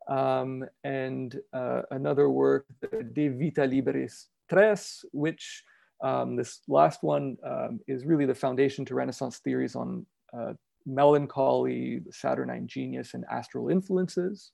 um, 0.09 0.65
and 0.85 1.39
uh, 1.53 1.83
another 1.91 2.29
work, 2.31 2.67
De 3.13 3.29
Vita 3.29 3.65
Libri 3.65 4.09
Tres, 4.49 5.05
which 5.13 5.65
um, 6.03 6.37
this 6.37 6.61
last 6.67 7.03
one 7.03 7.37
um, 7.45 7.81
is 7.87 8.05
really 8.05 8.27
the 8.27 8.35
foundation 8.35 8.85
to 8.87 8.95
Renaissance 8.95 9.39
theories 9.39 9.77
on 9.77 10.07
uh, 10.37 10.55
melancholy, 10.87 12.03
Saturnine 12.11 12.67
genius, 12.67 13.15
and 13.15 13.25
astral 13.31 13.69
influences. 13.69 14.53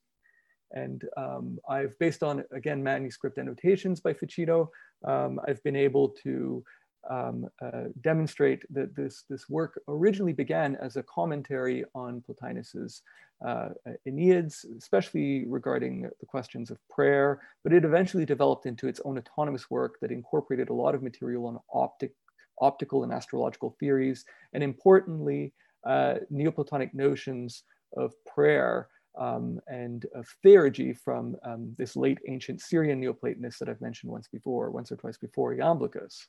and 0.72 1.02
um, 1.16 1.58
I've, 1.68 1.98
based 1.98 2.22
on, 2.22 2.44
again, 2.52 2.82
manuscript 2.82 3.38
annotations 3.38 4.00
by 4.00 4.12
Ficino, 4.12 4.70
um, 5.04 5.40
I've 5.46 5.62
been 5.62 5.76
able 5.76 6.10
to 6.24 6.64
um, 7.08 7.46
uh, 7.62 7.84
demonstrate 8.00 8.62
that 8.70 8.96
this, 8.96 9.24
this 9.30 9.48
work 9.48 9.80
originally 9.86 10.32
began 10.32 10.76
as 10.76 10.96
a 10.96 11.04
commentary 11.04 11.84
on 11.94 12.20
Plotinus's 12.26 13.02
uh, 13.46 13.68
Enneads, 14.08 14.64
especially 14.78 15.44
regarding 15.46 16.02
the 16.20 16.26
questions 16.26 16.70
of 16.70 16.78
prayer, 16.88 17.40
but 17.62 17.72
it 17.72 17.84
eventually 17.84 18.24
developed 18.24 18.66
into 18.66 18.88
its 18.88 19.00
own 19.04 19.18
autonomous 19.18 19.70
work 19.70 19.98
that 20.00 20.10
incorporated 20.10 20.70
a 20.70 20.74
lot 20.74 20.94
of 20.94 21.02
material 21.02 21.46
on 21.46 21.58
optic, 21.72 22.12
optical 22.60 23.04
and 23.04 23.12
astrological 23.12 23.76
theories, 23.78 24.24
and 24.52 24.64
importantly, 24.64 25.52
uh, 25.86 26.14
Neoplatonic 26.30 26.94
notions 26.94 27.62
of 27.96 28.12
prayer 28.24 28.88
um, 29.18 29.60
and 29.66 30.06
of 30.14 30.26
theurgy 30.44 30.96
from 30.96 31.36
um, 31.44 31.74
this 31.78 31.96
late 31.96 32.18
ancient 32.28 32.60
Syrian 32.60 33.00
Neoplatonist 33.00 33.58
that 33.58 33.68
I've 33.68 33.80
mentioned 33.80 34.12
once 34.12 34.28
before, 34.28 34.70
once 34.70 34.92
or 34.92 34.96
twice 34.96 35.16
before, 35.16 35.54
Iamblichus. 35.54 36.26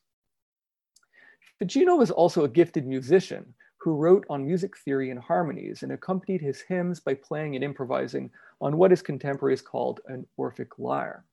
Ficino 1.59 1.95
was 1.95 2.11
also 2.11 2.43
a 2.43 2.49
gifted 2.49 2.85
musician 2.85 3.53
who 3.79 3.95
wrote 3.95 4.25
on 4.29 4.45
music 4.45 4.77
theory 4.77 5.11
and 5.11 5.19
harmonies 5.19 5.83
and 5.83 5.91
accompanied 5.91 6.41
his 6.41 6.61
hymns 6.61 6.99
by 6.99 7.13
playing 7.13 7.55
and 7.55 7.63
improvising 7.63 8.29
on 8.61 8.77
what 8.77 8.91
his 8.91 9.01
contemporaries 9.01 9.61
called 9.61 9.99
an 10.07 10.25
Orphic 10.37 10.77
lyre. 10.77 11.25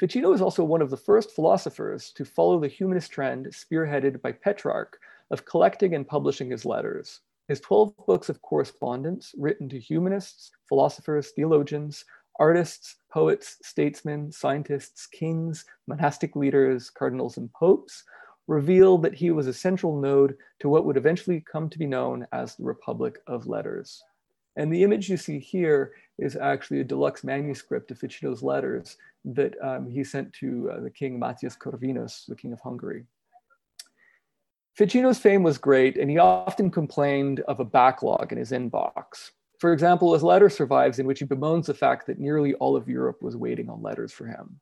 Ficino 0.00 0.32
is 0.32 0.40
also 0.40 0.64
one 0.64 0.82
of 0.82 0.90
the 0.90 0.96
first 0.96 1.32
philosophers 1.32 2.10
to 2.12 2.24
follow 2.24 2.58
the 2.58 2.68
humanist 2.68 3.10
trend 3.12 3.46
spearheaded 3.46 4.20
by 4.20 4.32
Petrarch 4.32 4.98
of 5.34 5.44
collecting 5.44 5.94
and 5.94 6.06
publishing 6.06 6.50
his 6.50 6.64
letters. 6.64 7.20
His 7.48 7.60
12 7.60 7.92
books 8.06 8.28
of 8.28 8.40
correspondence 8.40 9.34
written 9.36 9.68
to 9.68 9.78
humanists, 9.78 10.52
philosophers, 10.68 11.32
theologians, 11.32 12.04
artists, 12.38 12.96
poets, 13.12 13.58
statesmen, 13.62 14.30
scientists, 14.30 15.06
kings, 15.08 15.64
monastic 15.88 16.36
leaders, 16.36 16.88
cardinals, 16.88 17.36
and 17.36 17.52
popes 17.52 18.04
revealed 18.46 19.02
that 19.02 19.14
he 19.14 19.30
was 19.32 19.48
a 19.48 19.52
central 19.52 20.00
node 20.00 20.36
to 20.60 20.68
what 20.68 20.84
would 20.84 20.96
eventually 20.96 21.40
come 21.40 21.68
to 21.68 21.78
be 21.78 21.86
known 21.86 22.26
as 22.32 22.54
the 22.54 22.62
Republic 22.62 23.18
of 23.26 23.48
Letters. 23.48 24.02
And 24.56 24.72
the 24.72 24.84
image 24.84 25.08
you 25.08 25.16
see 25.16 25.40
here 25.40 25.92
is 26.18 26.36
actually 26.36 26.80
a 26.80 26.84
deluxe 26.84 27.24
manuscript 27.24 27.90
of 27.90 27.98
Ficino's 27.98 28.42
letters 28.42 28.96
that 29.24 29.54
um, 29.60 29.88
he 29.90 30.04
sent 30.04 30.32
to 30.34 30.70
uh, 30.70 30.80
the 30.80 30.90
king 30.90 31.18
Matthias 31.18 31.56
Corvinus, 31.56 32.26
the 32.26 32.36
king 32.36 32.52
of 32.52 32.60
Hungary. 32.60 33.04
Ficino's 34.76 35.18
fame 35.18 35.44
was 35.44 35.56
great, 35.56 35.96
and 35.96 36.10
he 36.10 36.18
often 36.18 36.70
complained 36.70 37.40
of 37.40 37.60
a 37.60 37.64
backlog 37.64 38.32
in 38.32 38.38
his 38.38 38.50
inbox. 38.50 39.30
For 39.60 39.72
example, 39.72 40.12
his 40.12 40.24
letter 40.24 40.50
survives 40.50 40.98
in 40.98 41.06
which 41.06 41.20
he 41.20 41.24
bemoans 41.24 41.66
the 41.66 41.74
fact 41.74 42.06
that 42.06 42.18
nearly 42.18 42.54
all 42.54 42.74
of 42.74 42.88
Europe 42.88 43.22
was 43.22 43.36
waiting 43.36 43.70
on 43.70 43.82
letters 43.82 44.12
for 44.12 44.26
him. 44.26 44.58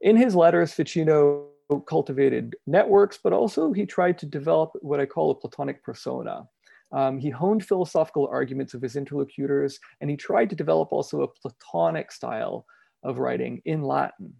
In 0.00 0.16
his 0.16 0.34
letters, 0.34 0.72
Ficino 0.72 1.48
cultivated 1.86 2.56
networks, 2.66 3.18
but 3.22 3.34
also 3.34 3.72
he 3.72 3.84
tried 3.84 4.18
to 4.18 4.26
develop 4.26 4.70
what 4.80 5.00
I 5.00 5.06
call 5.06 5.30
a 5.30 5.34
Platonic 5.34 5.82
persona. 5.82 6.48
Um, 6.92 7.18
he 7.18 7.28
honed 7.28 7.64
philosophical 7.64 8.28
arguments 8.28 8.72
of 8.72 8.80
his 8.80 8.96
interlocutors, 8.96 9.78
and 10.00 10.08
he 10.08 10.16
tried 10.16 10.48
to 10.50 10.56
develop 10.56 10.92
also 10.92 11.22
a 11.22 11.28
Platonic 11.28 12.10
style 12.10 12.64
of 13.02 13.18
writing 13.18 13.60
in 13.66 13.82
Latin. 13.82 14.32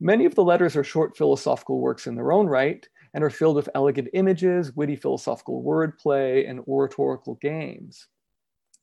Many 0.00 0.24
of 0.26 0.34
the 0.34 0.44
letters 0.44 0.76
are 0.76 0.84
short 0.84 1.16
philosophical 1.16 1.80
works 1.80 2.06
in 2.06 2.16
their 2.16 2.32
own 2.32 2.48
right 2.48 2.86
and 3.14 3.22
are 3.22 3.30
filled 3.30 3.56
with 3.56 3.68
elegant 3.74 4.08
images, 4.14 4.74
witty 4.74 4.96
philosophical 4.96 5.62
wordplay, 5.62 6.48
and 6.48 6.60
oratorical 6.60 7.34
games. 7.36 8.08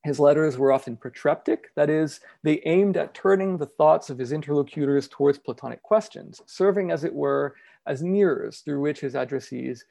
His 0.04 0.20
letters 0.20 0.58
were 0.58 0.72
often 0.72 0.96
protreptic, 0.96 1.76
that 1.76 1.90
is, 1.90 2.22
they 2.44 2.62
aimed 2.66 2.96
at 2.96 3.14
turning 3.14 3.58
the 3.58 3.66
thoughts 3.66 4.10
of 4.10 4.18
his 4.18 4.32
interlocutors 4.32 5.10
towards 5.10 5.38
Platonic 5.38 5.82
questions, 5.84 6.42
serving, 6.46 6.90
as 6.90 7.04
it 7.04 7.14
were, 7.14 7.56
as 7.86 8.02
mirrors 8.02 8.60
through 8.60 8.80
which 8.80 9.02
his 9.02 9.16
addressees 9.16 9.82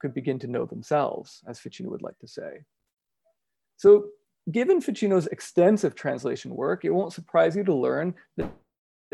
could 0.00 0.12
begin 0.12 0.38
to 0.40 0.48
know 0.48 0.66
themselves, 0.66 1.42
as 1.46 1.58
Ficino 1.58 1.88
would 1.88 2.02
like 2.02 2.18
to 2.18 2.28
say. 2.28 2.62
So, 3.76 4.08
given 4.50 4.82
Ficino's 4.82 5.28
extensive 5.28 5.94
translation 5.94 6.54
work, 6.54 6.84
it 6.84 6.90
won't 6.90 7.14
surprise 7.14 7.56
you 7.56 7.64
to 7.64 7.74
learn 7.74 8.14
that 8.36 8.50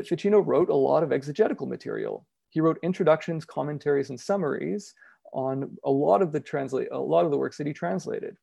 Ficino 0.04 0.40
wrote 0.40 0.68
a 0.68 0.74
lot 0.74 1.04
of 1.04 1.12
exegetical 1.12 1.66
material. 1.68 2.26
He 2.50 2.60
wrote 2.60 2.78
introductions, 2.82 3.44
commentaries, 3.44 4.10
and 4.10 4.20
summaries 4.20 4.94
on 5.32 5.76
a 5.84 5.90
lot 5.90 6.22
of 6.22 6.32
the 6.32 6.40
translate 6.40 6.88
a 6.90 6.98
lot 6.98 7.24
of 7.24 7.30
the 7.30 7.38
works 7.38 7.56
that 7.58 7.66
he 7.66 7.72
translated. 7.72 8.36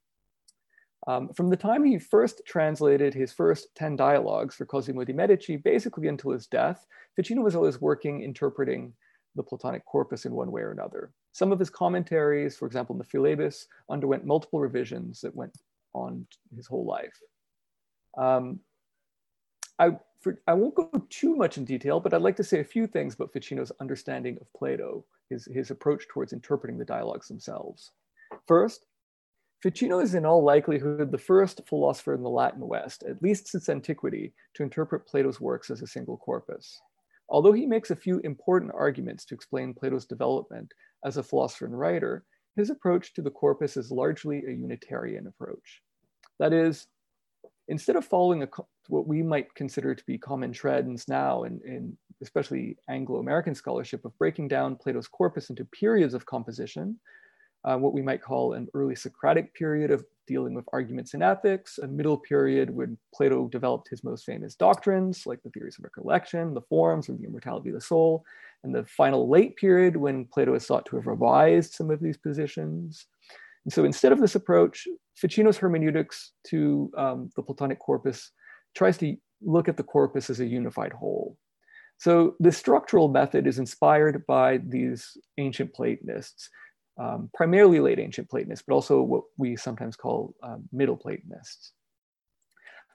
Um, 1.06 1.30
from 1.34 1.50
the 1.50 1.58
time 1.58 1.86
he 1.86 2.00
first 2.00 2.41
translated 2.46 3.13
his 3.13 3.32
first 3.32 3.67
10 3.76 3.96
dialogues 3.96 4.56
for 4.56 4.65
Cosimo 4.65 5.04
di 5.04 5.13
Medici, 5.13 5.56
basically 5.56 6.08
until 6.08 6.32
his 6.32 6.48
death, 6.48 6.86
Ficino 7.15 7.41
was 7.41 7.56
always 7.56 7.80
working, 7.80 8.24
interpreting 8.24 8.93
the 9.36 9.43
Platonic 9.43 9.86
corpus 9.86 10.26
in 10.26 10.34
one 10.34 10.52
way 10.52 10.62
or 10.62 10.72
another. 10.72 11.12
Some 11.32 11.52
of 11.52 11.60
his 11.60 11.70
commentaries, 11.70 12.58
for 12.58 12.65
example, 12.65 12.93
in 12.96 13.00
the 13.00 13.06
Philebus, 13.06 13.67
underwent 13.89 14.26
multiple 14.26 14.60
revisions 14.60 15.22
that 15.22 15.36
went 15.36 15.56
on 15.93 16.26
his 16.56 16.67
whole 16.67 16.86
life. 16.86 17.17
Um, 18.17 18.60
I, 19.80 19.91
for, 20.28 20.42
I 20.48 20.54
won't 20.54 20.76
go 20.76 20.90
too 21.10 21.36
much 21.36 21.58
in 21.58 21.66
detail, 21.66 22.00
but 22.00 22.13
I'd 22.13 22.22
like 22.22 22.36
to 22.38 22.44
say 22.44 22.60
a 22.60 22.66
few 22.66 22.88
things 22.88 23.16
about 23.16 23.32
Ficino's 23.32 23.72
understanding 23.80 24.38
of 24.42 24.52
Plato, 24.54 25.06
his, 25.30 25.46
his 25.46 25.72
approach 25.72 26.08
towards 26.08 26.34
interpreting 26.34 26.78
the 26.78 26.86
dialogues 26.86 27.28
themselves. 27.28 27.92
First, 28.46 28.86
Ficino 29.63 30.00
is 30.00 30.16
in 30.16 30.26
all 30.26 30.44
likelihood 30.44 31.12
the 31.12 31.18
first 31.18 31.62
philosopher 31.68 32.13
in 32.13 32.24
the 32.24 32.30
Latin 32.30 32.68
West, 32.68 33.04
at 33.04 33.22
least 33.24 33.48
since 33.48 33.70
antiquity, 33.70 34.34
to 34.54 34.63
interpret 34.63 35.08
Plato's 35.08 35.40
works 35.40 35.70
as 35.70 35.82
a 35.82 35.88
single 35.88 36.18
corpus. 36.18 36.80
Although 37.30 37.54
he 37.54 37.66
makes 37.66 37.90
a 37.90 37.96
few 37.96 38.20
important 38.20 38.72
arguments 38.74 39.26
to 39.26 39.36
explain 39.36 39.74
Plato's 39.74 40.06
development 40.06 40.74
as 41.06 41.18
a 41.18 41.24
philosopher 41.24 41.66
and 41.66 41.80
writer, 41.80 42.26
his 42.56 42.70
approach 42.70 43.13
to 43.13 43.22
the 43.22 43.32
corpus 43.32 43.78
is 43.78 43.92
largely 43.92 44.44
a 44.46 44.52
Unitarian 44.52 45.28
approach. 45.28 45.82
That 46.40 46.54
is, 46.54 46.88
instead 47.68 47.96
of 47.96 48.06
following 48.06 48.44
a, 48.44 48.48
what 48.88 49.08
we 49.08 49.22
might 49.22 49.54
consider 49.56 49.94
to 49.94 50.04
be 50.06 50.18
common 50.18 50.52
trends 50.52 51.08
now 51.08 51.44
in, 51.44 51.60
in 51.66 51.98
especially 52.22 52.78
Anglo-American 52.90 53.56
scholarship 53.56 54.06
of 54.06 54.18
breaking 54.18 54.48
down 54.48 54.76
Plato's 54.76 55.08
corpus 55.08 55.50
into 55.50 55.66
periods 55.66 56.14
of 56.14 56.26
composition, 56.26 56.98
uh, 57.66 57.78
what 57.78 57.94
we 57.94 58.02
might 58.02 58.22
call 58.22 58.54
an 58.54 58.68
early 58.74 58.96
Socratic 58.96 59.54
period 59.54 59.92
of 59.92 60.04
dealing 60.26 60.54
with 60.54 60.66
arguments 60.74 61.14
in 61.14 61.22
ethics, 61.22 61.78
a 61.80 61.88
middle 61.88 62.18
period 62.18 62.70
when 62.70 62.98
Plato 63.14 63.48
developed 63.48 63.90
his 63.90 64.04
most 64.04 64.26
famous 64.26 64.56
doctrines, 64.56 65.26
like 65.26 65.42
the 65.44 65.50
theories 65.50 65.78
of 65.78 65.84
recollection, 65.84 66.54
the 66.54 66.62
forms, 66.62 67.10
or 67.10 67.14
the 67.14 67.26
immortality 67.26 67.70
of 67.70 67.76
the 67.76 67.82
soul, 67.82 68.24
and 68.64 68.74
the 68.74 68.86
final 68.86 69.30
late 69.30 69.56
period 69.56 69.96
when 69.96 70.26
Plato 70.26 70.54
is 70.54 70.66
thought 70.66 70.86
to 70.86 70.96
have 70.96 71.08
revised 71.08 71.74
some 71.74 71.90
of 71.90 72.00
these 72.00 72.18
positions. 72.18 73.06
And 73.68 73.74
so 73.74 73.84
instead 73.84 74.14
of 74.14 74.22
this 74.22 74.36
approach, 74.36 74.88
Ficino's 75.18 75.58
hermeneutics 75.58 76.32
to 76.48 76.90
um, 76.98 77.30
the 77.36 77.44
Platonic 77.44 77.80
corpus 77.80 78.32
tries 78.74 78.98
to 79.00 79.18
look 79.42 79.68
at 79.68 79.76
the 79.76 79.84
corpus 79.84 80.30
as 80.30 80.40
a 80.40 80.46
unified 80.46 80.94
whole. 80.94 81.38
So 81.98 82.38
the 82.40 82.54
structural 82.54 83.10
method 83.10 83.46
is 83.46 83.60
inspired 83.60 84.26
by 84.26 84.60
these 84.66 85.18
ancient 85.38 85.74
Platonists 85.74 86.50
um, 86.98 87.30
primarily 87.34 87.82
late 87.82 88.00
ancient 88.00 88.30
Platonists, 88.30 88.64
but 88.66 88.74
also 88.74 89.02
what 89.02 89.24
we 89.38 89.58
sometimes 89.58 89.98
call 89.98 90.34
um, 90.44 90.64
Middle 90.72 90.96
Platonists. 90.96 91.74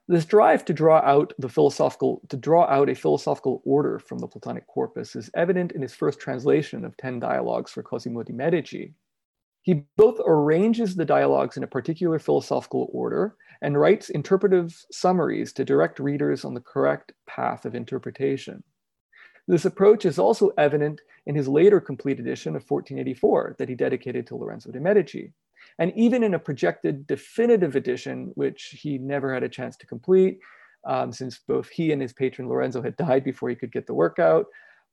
This 0.08 0.24
drive 0.24 0.64
to 0.64 0.72
draw 0.72 1.00
out 1.00 1.34
the 1.38 1.50
philosophical, 1.50 2.22
to 2.30 2.38
draw 2.38 2.64
out 2.64 2.88
a 2.88 2.94
philosophical 2.94 3.60
order 3.66 3.98
from 3.98 4.20
the 4.20 4.26
Platonic 4.26 4.66
corpus 4.68 5.16
is 5.16 5.28
evident 5.36 5.72
in 5.72 5.82
his 5.82 5.94
first 5.94 6.18
translation 6.18 6.86
of 6.86 6.96
10 6.96 7.20
dialogues 7.20 7.72
for 7.72 7.82
Cosimo 7.82 8.22
di 8.22 8.32
Medici. 8.32 8.94
He 9.62 9.84
both 9.96 10.20
arranges 10.26 10.96
the 10.96 11.04
dialogues 11.04 11.56
in 11.56 11.62
a 11.62 11.68
particular 11.68 12.18
philosophical 12.18 12.88
order 12.92 13.36
and 13.62 13.78
writes 13.78 14.10
interpretive 14.10 14.84
summaries 14.90 15.52
to 15.54 15.64
direct 15.64 16.00
readers 16.00 16.44
on 16.44 16.54
the 16.54 16.60
correct 16.60 17.12
path 17.26 17.64
of 17.64 17.74
interpretation. 17.74 18.64
This 19.46 19.64
approach 19.64 20.04
is 20.04 20.18
also 20.18 20.50
evident 20.58 21.00
in 21.26 21.34
his 21.34 21.48
later 21.48 21.80
complete 21.80 22.18
edition 22.18 22.50
of 22.50 22.68
1484 22.68 23.56
that 23.58 23.68
he 23.68 23.74
dedicated 23.74 24.26
to 24.26 24.36
Lorenzo 24.36 24.70
de' 24.70 24.80
Medici. 24.80 25.32
And 25.78 25.92
even 25.96 26.22
in 26.24 26.34
a 26.34 26.38
projected 26.38 27.06
definitive 27.06 27.76
edition, 27.76 28.32
which 28.34 28.76
he 28.80 28.98
never 28.98 29.32
had 29.32 29.42
a 29.42 29.48
chance 29.48 29.76
to 29.78 29.86
complete, 29.86 30.38
um, 30.84 31.12
since 31.12 31.38
both 31.46 31.68
he 31.68 31.92
and 31.92 32.02
his 32.02 32.12
patron 32.12 32.48
Lorenzo 32.48 32.82
had 32.82 32.96
died 32.96 33.24
before 33.24 33.48
he 33.48 33.56
could 33.56 33.72
get 33.72 33.86
the 33.86 33.94
work 33.94 34.18
out. 34.18 34.46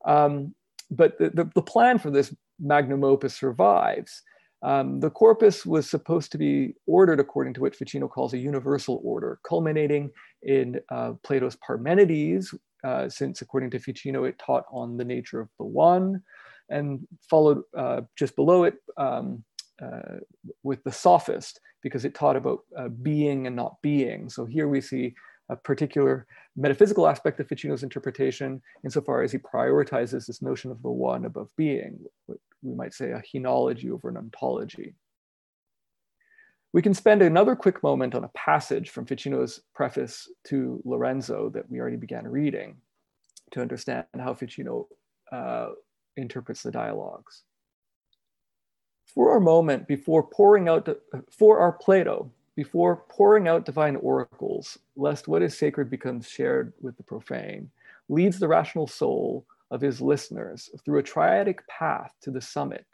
Um, 0.05 0.53
but 0.91 1.17
the, 1.17 1.29
the, 1.31 1.51
the, 1.55 1.61
plan 1.61 1.99
for 1.99 2.09
this 2.09 2.33
magnum 2.59 3.03
opus 3.03 3.35
survives. 3.35 4.23
Um, 4.61 4.99
the 4.99 5.09
corpus 5.09 5.65
was 5.65 5.89
supposed 5.89 6.31
to 6.33 6.37
be 6.37 6.75
ordered 6.85 7.19
according 7.19 7.53
to 7.55 7.61
what 7.61 7.75
Ficino 7.75 8.07
calls 8.07 8.33
a 8.33 8.37
universal 8.37 9.01
order, 9.03 9.39
culminating 9.43 10.11
in 10.43 10.79
uh, 10.89 11.13
Plato's 11.23 11.55
Parmenides, 11.57 12.53
uh, 12.83 13.09
since 13.09 13.41
according 13.41 13.69
to 13.71 13.79
Ficino, 13.79 14.25
it 14.25 14.37
taught 14.39 14.65
on 14.71 14.97
the 14.97 15.05
nature 15.05 15.39
of 15.39 15.49
the 15.57 15.65
one, 15.65 16.21
and 16.69 17.07
followed 17.29 17.61
uh, 17.77 18.01
just 18.17 18.35
below 18.35 18.63
it 18.63 18.75
um, 18.97 19.43
uh, 19.81 20.17
with 20.63 20.83
the 20.83 20.91
sophist, 20.91 21.61
because 21.81 22.03
it 22.03 22.13
taught 22.13 22.35
about 22.35 22.59
uh, 22.77 22.89
being 23.01 23.47
and 23.47 23.55
not 23.55 23.81
being. 23.81 24.29
So 24.29 24.45
here 24.45 24.67
we 24.67 24.81
see 24.81 25.15
a 25.49 25.55
particular 25.55 26.27
metaphysical 26.55 27.07
aspect 27.07 27.39
of 27.39 27.47
Ficino's 27.47 27.83
interpretation 27.83 28.61
insofar 28.83 29.23
as 29.23 29.31
he 29.31 29.37
prioritizes 29.37 30.27
this 30.27 30.41
notion 30.41 30.69
of 30.69 30.81
the 30.81 30.89
one 30.89 31.25
above 31.25 31.49
being, 31.57 31.99
we 32.61 32.73
might 32.73 32.93
say 32.93 33.11
a 33.11 33.21
henology 33.21 33.91
over 33.91 34.09
an 34.09 34.17
ontology. 34.17 34.95
We 36.71 36.81
can 36.81 36.93
spend 36.93 37.21
another 37.21 37.55
quick 37.55 37.81
moment 37.81 38.13
on 38.13 38.23
a 38.23 38.29
passage 38.29 38.91
from 38.91 39.05
Ficino's 39.05 39.61
preface 39.73 40.29
to 40.45 40.81
Lorenzo 40.85 41.49
that 41.49 41.69
we 41.69 41.79
already 41.79 41.97
began 41.97 42.27
reading 42.27 42.77
to 43.51 43.61
understand 43.61 44.05
how 44.19 44.35
Ficino 44.35 44.87
uh, 45.31 45.69
interprets 46.15 46.61
the 46.61 46.71
dialogues. 46.71 47.43
For 49.07 49.31
our 49.31 49.39
moment, 49.39 49.87
before 49.87 50.21
pouring 50.21 50.69
out, 50.69 50.87
for 51.31 51.59
our 51.59 51.71
Plato, 51.71 52.31
before 52.55 52.97
pouring 53.09 53.47
out 53.47 53.65
divine 53.65 53.95
oracles, 53.95 54.77
lest 54.95 55.27
what 55.27 55.41
is 55.41 55.57
sacred 55.57 55.89
becomes 55.89 56.29
shared 56.29 56.73
with 56.81 56.95
the 56.97 57.03
profane, 57.03 57.71
leads 58.09 58.37
the 58.37 58.47
rational 58.47 58.85
soul 58.85 59.45
of 59.71 59.81
his 59.81 60.01
listeners 60.01 60.69
through 60.83 60.99
a 60.99 61.03
triadic 61.03 61.59
path 61.67 62.13
to 62.21 62.31
the 62.31 62.41
summit 62.41 62.85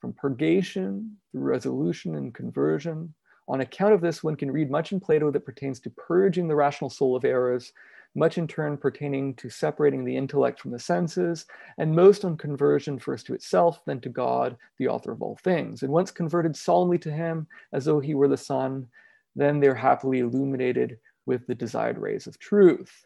from 0.00 0.12
purgation 0.12 1.16
through 1.30 1.42
resolution 1.42 2.16
and 2.16 2.34
conversion. 2.34 3.14
On 3.48 3.60
account 3.60 3.94
of 3.94 4.00
this, 4.00 4.22
one 4.22 4.36
can 4.36 4.50
read 4.50 4.70
much 4.70 4.92
in 4.92 5.00
Plato 5.00 5.30
that 5.30 5.46
pertains 5.46 5.80
to 5.80 5.90
purging 5.90 6.48
the 6.48 6.54
rational 6.54 6.90
soul 6.90 7.16
of 7.16 7.24
errors, 7.24 7.72
much 8.14 8.38
in 8.38 8.46
turn 8.46 8.76
pertaining 8.76 9.34
to 9.34 9.48
separating 9.48 10.04
the 10.04 10.16
intellect 10.16 10.60
from 10.60 10.70
the 10.70 10.78
senses, 10.78 11.46
and 11.78 11.94
most 11.94 12.24
on 12.24 12.36
conversion 12.36 12.98
first 12.98 13.26
to 13.26 13.34
itself, 13.34 13.80
then 13.86 14.00
to 14.00 14.08
God, 14.08 14.56
the 14.78 14.88
author 14.88 15.12
of 15.12 15.22
all 15.22 15.38
things. 15.42 15.82
And 15.82 15.92
once 15.92 16.10
converted 16.10 16.56
solemnly 16.56 16.98
to 16.98 17.10
him, 17.10 17.46
as 17.72 17.84
though 17.84 18.00
he 18.00 18.14
were 18.14 18.28
the 18.28 18.36
sun, 18.36 18.88
then 19.34 19.60
they're 19.60 19.74
happily 19.74 20.20
illuminated 20.20 20.98
with 21.26 21.46
the 21.46 21.54
desired 21.54 21.98
rays 21.98 22.26
of 22.26 22.38
truth. 22.38 23.04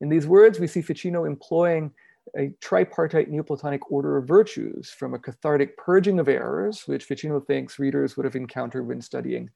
In 0.00 0.08
these 0.08 0.26
words, 0.26 0.58
we 0.58 0.66
see 0.66 0.82
Ficino 0.82 1.24
employing 1.24 1.92
a 2.36 2.52
tripartite 2.60 3.30
Neoplatonic 3.30 3.90
order 3.90 4.16
of 4.16 4.26
virtues 4.26 4.90
from 4.90 5.14
a 5.14 5.18
cathartic 5.18 5.76
purging 5.76 6.18
of 6.18 6.28
errors, 6.28 6.86
which 6.86 7.04
Ficino 7.04 7.40
thinks 7.40 7.78
readers 7.78 8.16
would 8.16 8.24
have 8.24 8.36
encountered 8.36 8.86
when 8.86 9.00
studying 9.00 9.50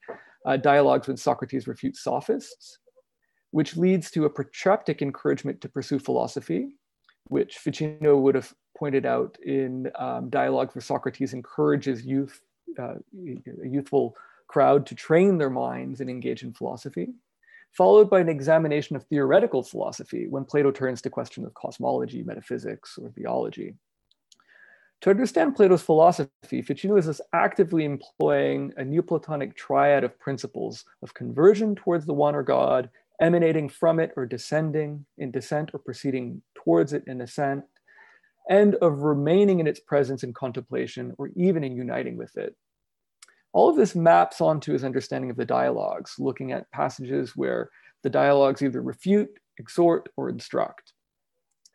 uh, 0.46 0.56
dialogues 0.56 1.08
when 1.08 1.16
Socrates 1.16 1.66
refutes 1.66 2.02
sophists, 2.02 2.78
which 3.50 3.76
leads 3.76 4.10
to 4.10 4.24
a 4.24 4.30
protreptic 4.30 5.02
encouragement 5.02 5.60
to 5.60 5.68
pursue 5.68 5.98
philosophy, 5.98 6.76
which 7.28 7.58
Ficino 7.58 8.16
would 8.16 8.34
have 8.34 8.52
pointed 8.76 9.06
out 9.06 9.36
in 9.44 9.90
um, 9.96 10.28
dialogues 10.30 10.74
where 10.74 10.82
Socrates 10.82 11.34
encourages 11.34 12.04
youth, 12.04 12.40
uh, 12.78 12.94
a 13.64 13.68
youthful 13.68 14.16
crowd 14.48 14.86
to 14.86 14.94
train 14.94 15.38
their 15.38 15.50
minds 15.50 16.00
and 16.00 16.10
engage 16.10 16.42
in 16.42 16.52
philosophy 16.52 17.14
followed 17.72 18.10
by 18.10 18.20
an 18.20 18.28
examination 18.28 18.96
of 18.96 19.04
theoretical 19.04 19.62
philosophy 19.62 20.26
when 20.28 20.44
Plato 20.44 20.70
turns 20.70 21.02
to 21.02 21.10
questions 21.10 21.46
of 21.46 21.54
cosmology, 21.54 22.22
metaphysics, 22.22 22.98
or 23.00 23.10
theology. 23.10 23.74
To 25.02 25.10
understand 25.10 25.56
Plato's 25.56 25.82
philosophy, 25.82 26.62
Ficino 26.62 26.96
is 26.96 27.20
actively 27.32 27.84
employing 27.84 28.72
a 28.76 28.84
Neoplatonic 28.84 29.56
triad 29.56 30.04
of 30.04 30.18
principles 30.20 30.84
of 31.02 31.12
conversion 31.12 31.74
towards 31.74 32.06
the 32.06 32.14
one 32.14 32.36
or 32.36 32.44
God, 32.44 32.88
emanating 33.20 33.68
from 33.68 33.98
it 33.98 34.12
or 34.16 34.26
descending 34.26 35.04
in 35.18 35.32
descent 35.32 35.70
or 35.74 35.80
proceeding 35.80 36.40
towards 36.54 36.92
it 36.92 37.02
in 37.08 37.20
ascent, 37.20 37.64
and 38.48 38.76
of 38.76 39.00
remaining 39.00 39.60
in 39.60 39.66
its 39.66 39.80
presence 39.80 40.22
in 40.22 40.32
contemplation 40.32 41.14
or 41.18 41.30
even 41.34 41.64
in 41.64 41.74
uniting 41.74 42.16
with 42.16 42.36
it. 42.36 42.54
All 43.52 43.68
of 43.68 43.76
this 43.76 43.94
maps 43.94 44.40
onto 44.40 44.72
his 44.72 44.84
understanding 44.84 45.30
of 45.30 45.36
the 45.36 45.44
dialogues, 45.44 46.14
looking 46.18 46.52
at 46.52 46.70
passages 46.70 47.36
where 47.36 47.70
the 48.02 48.10
dialogues 48.10 48.62
either 48.62 48.82
refute, 48.82 49.30
exhort, 49.58 50.08
or 50.16 50.28
instruct. 50.28 50.92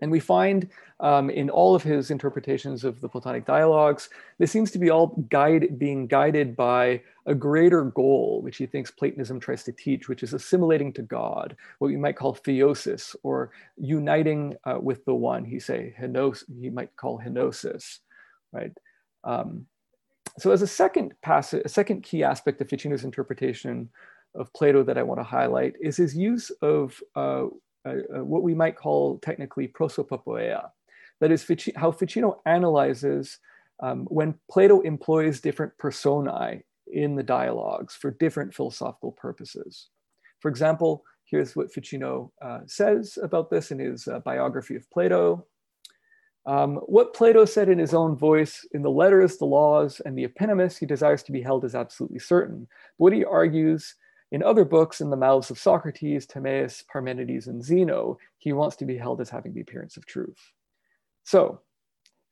And 0.02 0.12
we 0.12 0.20
find 0.20 0.70
um, 1.00 1.30
in 1.30 1.50
all 1.50 1.74
of 1.74 1.82
his 1.82 2.12
interpretations 2.12 2.84
of 2.84 3.02
the 3.02 3.10
Platonic 3.10 3.46
dialogues, 3.46 4.10
this 4.38 4.52
seems 4.52 4.70
to 4.72 4.80
be 4.80 4.92
all 4.92 5.26
guide, 5.30 5.80
being 5.80 6.06
guided 6.06 6.56
by 6.56 7.02
a 7.26 7.34
greater 7.34 7.84
goal, 7.84 8.42
which 8.44 8.58
he 8.58 8.68
thinks 8.68 8.92
Platonism 8.92 9.40
tries 9.40 9.64
to 9.64 9.72
teach, 9.72 10.08
which 10.08 10.22
is 10.22 10.34
assimilating 10.34 10.94
to 10.94 11.02
God, 11.02 11.56
what 11.80 11.88
we 11.88 11.98
might 11.98 12.16
call 12.16 12.36
theosis, 12.36 13.16
or 13.24 13.52
uniting 13.76 14.56
uh, 14.66 14.78
with 14.80 15.04
the 15.06 15.16
one. 15.16 15.44
He 15.44 15.60
say 15.60 15.96
henos, 16.00 16.44
he 16.62 16.70
might 16.70 16.96
call 16.96 17.20
henosis, 17.20 18.00
right? 18.52 18.72
Um, 19.24 19.66
so 20.40 20.52
as 20.52 20.62
a 20.62 20.68
second 20.68 21.14
passage, 21.22 21.64
a 21.66 21.70
second 21.70 22.04
key 22.04 22.24
aspect 22.24 22.62
of 22.62 22.70
Ficino's 22.70 23.04
interpretation 23.04 23.90
of 24.36 24.54
Plato 24.54 24.84
that 24.84 24.98
I 24.98 25.04
want 25.04 25.20
to 25.20 25.24
highlight 25.24 25.74
is 25.82 25.98
his 25.98 26.16
use 26.16 26.52
of 26.62 27.02
uh, 27.16 27.46
uh, 27.86 28.24
what 28.24 28.44
we 28.44 28.54
might 28.54 28.76
call 28.76 29.18
technically 29.20 29.68
prosopopoeia. 29.68 30.70
That 31.20 31.32
is 31.32 31.46
how 31.76 31.92
Ficino 31.92 32.42
analyzes 32.46 33.40
um, 33.82 34.06
when 34.06 34.36
Plato 34.50 34.82
employs 34.82 35.40
different 35.40 35.76
personae 35.78 36.64
in 36.92 37.16
the 37.16 37.24
dialogues 37.24 37.96
for 37.96 38.12
different 38.12 38.54
philosophical 38.54 39.12
purposes. 39.12 39.90
For 40.40 40.50
example, 40.50 41.04
here's 41.26 41.56
what 41.56 41.74
Ficino 41.74 42.32
uh, 42.42 42.60
says 42.68 43.18
about 43.22 43.50
this 43.50 43.72
in 43.72 43.80
his 43.80 44.08
uh, 44.08 44.20
biography 44.20 44.76
of 44.76 44.90
Plato. 44.92 45.46
Um, 46.48 46.78
what 46.86 47.14
Plato 47.14 47.44
said 47.44 47.68
in 47.68 47.78
his 47.78 47.94
own 47.94 48.16
voice 48.16 48.66
in 48.72 48.82
the 48.82 48.90
letters, 48.90 49.36
the 49.38 49.46
laws, 49.46 50.02
and 50.06 50.18
the 50.18 50.26
epinomis, 50.26 50.80
he 50.80 50.86
desires 50.86 51.22
to 51.24 51.34
be 51.34 51.42
held 51.42 51.66
as 51.66 51.76
absolutely 51.76 52.20
certain. 52.20 52.68
But 52.98 53.04
what 53.04 53.14
he 53.14 53.26
argues 53.26 53.96
in 54.32 54.42
other 54.42 54.64
books, 54.64 55.02
in 55.02 55.10
the 55.10 55.18
mouths 55.18 55.52
of 55.52 55.60
Socrates, 55.60 56.26
Timaeus, 56.26 56.84
Parmenides, 56.92 57.48
and 57.48 57.64
Zeno, 57.64 58.18
he 58.38 58.54
wants 58.54 58.78
to 58.78 58.86
be 58.86 58.98
held 58.98 59.20
as 59.20 59.30
having 59.30 59.54
the 59.54 59.62
appearance 59.62 59.98
of 59.98 60.06
truth. 60.06 60.54
So, 61.26 61.62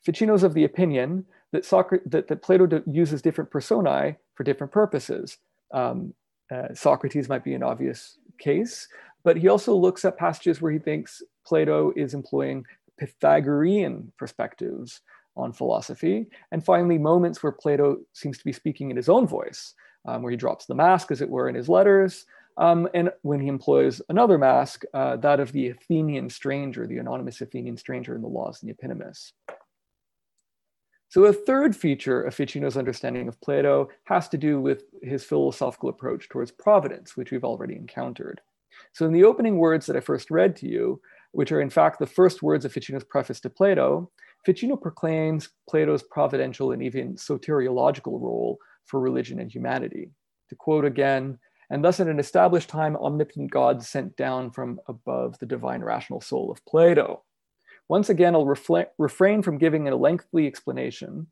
Ficino's 0.05 0.43
of 0.43 0.53
the 0.53 0.63
opinion 0.63 1.25
that, 1.51 1.65
Socrates, 1.65 2.07
that, 2.09 2.27
that 2.29 2.41
Plato 2.41 2.83
uses 2.89 3.21
different 3.21 3.51
personae 3.51 4.15
for 4.35 4.43
different 4.43 4.71
purposes. 4.71 5.37
Um, 5.73 6.13
uh, 6.53 6.73
Socrates 6.73 7.27
might 7.27 7.43
be 7.43 7.53
an 7.53 7.63
obvious 7.63 8.17
case, 8.39 8.87
but 9.23 9.35
he 9.37 9.49
also 9.49 9.73
looks 9.73 10.05
at 10.05 10.17
passages 10.17 10.61
where 10.61 10.71
he 10.71 10.79
thinks 10.79 11.21
Plato 11.45 11.91
is 11.95 12.13
employing 12.13 12.65
Pythagorean 12.97 14.11
perspectives 14.17 15.01
on 15.37 15.51
philosophy. 15.51 16.27
And 16.51 16.63
finally, 16.63 16.97
moments 16.97 17.43
where 17.43 17.51
Plato 17.51 17.97
seems 18.13 18.37
to 18.37 18.45
be 18.45 18.53
speaking 18.53 18.89
in 18.89 18.97
his 18.97 19.09
own 19.09 19.27
voice, 19.27 19.73
um, 20.05 20.21
where 20.21 20.31
he 20.31 20.37
drops 20.37 20.65
the 20.65 20.75
mask, 20.75 21.11
as 21.11 21.21
it 21.21 21.29
were, 21.29 21.49
in 21.49 21.55
his 21.55 21.69
letters. 21.69 22.25
Um, 22.57 22.87
and 22.93 23.11
when 23.23 23.41
he 23.41 23.47
employs 23.47 24.01
another 24.07 24.37
mask, 24.37 24.83
uh, 24.93 25.17
that 25.17 25.41
of 25.41 25.51
the 25.51 25.69
Athenian 25.69 26.29
stranger, 26.29 26.87
the 26.87 26.99
anonymous 26.99 27.41
Athenian 27.41 27.75
stranger 27.75 28.15
in 28.15 28.21
the 28.21 28.29
Laws 28.29 28.61
and 28.61 28.69
the 28.69 28.75
Epinomis. 28.75 29.33
So 31.09 31.25
a 31.25 31.33
third 31.33 31.75
feature 31.75 32.23
of 32.23 32.35
Ficino's 32.35 32.77
understanding 32.77 33.27
of 33.27 33.39
Plato 33.41 33.89
has 34.05 34.27
to 34.29 34.37
do 34.37 34.59
with 34.59 34.83
his 35.01 35.23
philosophical 35.23 35.89
approach 35.89 36.29
towards 36.29 36.51
providence, 36.51 37.15
which 37.15 37.31
we've 37.31 37.43
already 37.45 37.75
encountered. 37.75 38.41
So 38.93 39.05
in 39.05 39.13
the 39.13 39.23
opening 39.23 39.57
words 39.57 39.85
that 39.85 39.95
I 39.95 40.01
first 40.01 40.31
read 40.31 40.55
to 40.57 40.67
you, 40.67 41.01
which 41.35 41.51
are 41.51 41.59
in 41.59 41.69
fact 41.69 41.99
the 41.99 42.07
first 42.07 42.41
words 42.41 42.63
of 42.63 42.71
Ficino's 42.71 43.03
preface 43.03 43.41
to 43.41 43.49
Plato, 43.49 44.09
Ficino 44.45 44.77
proclaims 44.77 45.49
Plato's 45.69 46.01
providential 46.03 46.71
and 46.71 46.81
even 46.81 47.15
soteriological 47.15 48.21
role 48.21 48.57
for 48.85 49.01
religion 49.01 49.39
and 49.39 49.51
humanity. 49.51 50.11
To 50.49 50.55
quote 50.55 50.85
again, 50.85 51.37
and 51.69 51.83
thus 51.83 51.99
at 51.99 52.07
an 52.07 52.19
established 52.19 52.69
time, 52.69 52.95
omnipotent 52.95 53.51
God 53.51 53.83
sent 53.83 54.15
down 54.15 54.51
from 54.51 54.79
above 54.87 55.37
the 55.39 55.45
divine 55.45 55.83
rational 55.83 56.21
soul 56.21 56.51
of 56.51 56.63
Plato. 56.65 57.23
Once 57.89 58.09
again, 58.09 58.33
I'll 58.33 58.45
refrain 58.45 59.41
from 59.41 59.57
giving 59.57 59.87
a 59.87 59.95
lengthy 59.95 60.47
explanation 60.47 61.27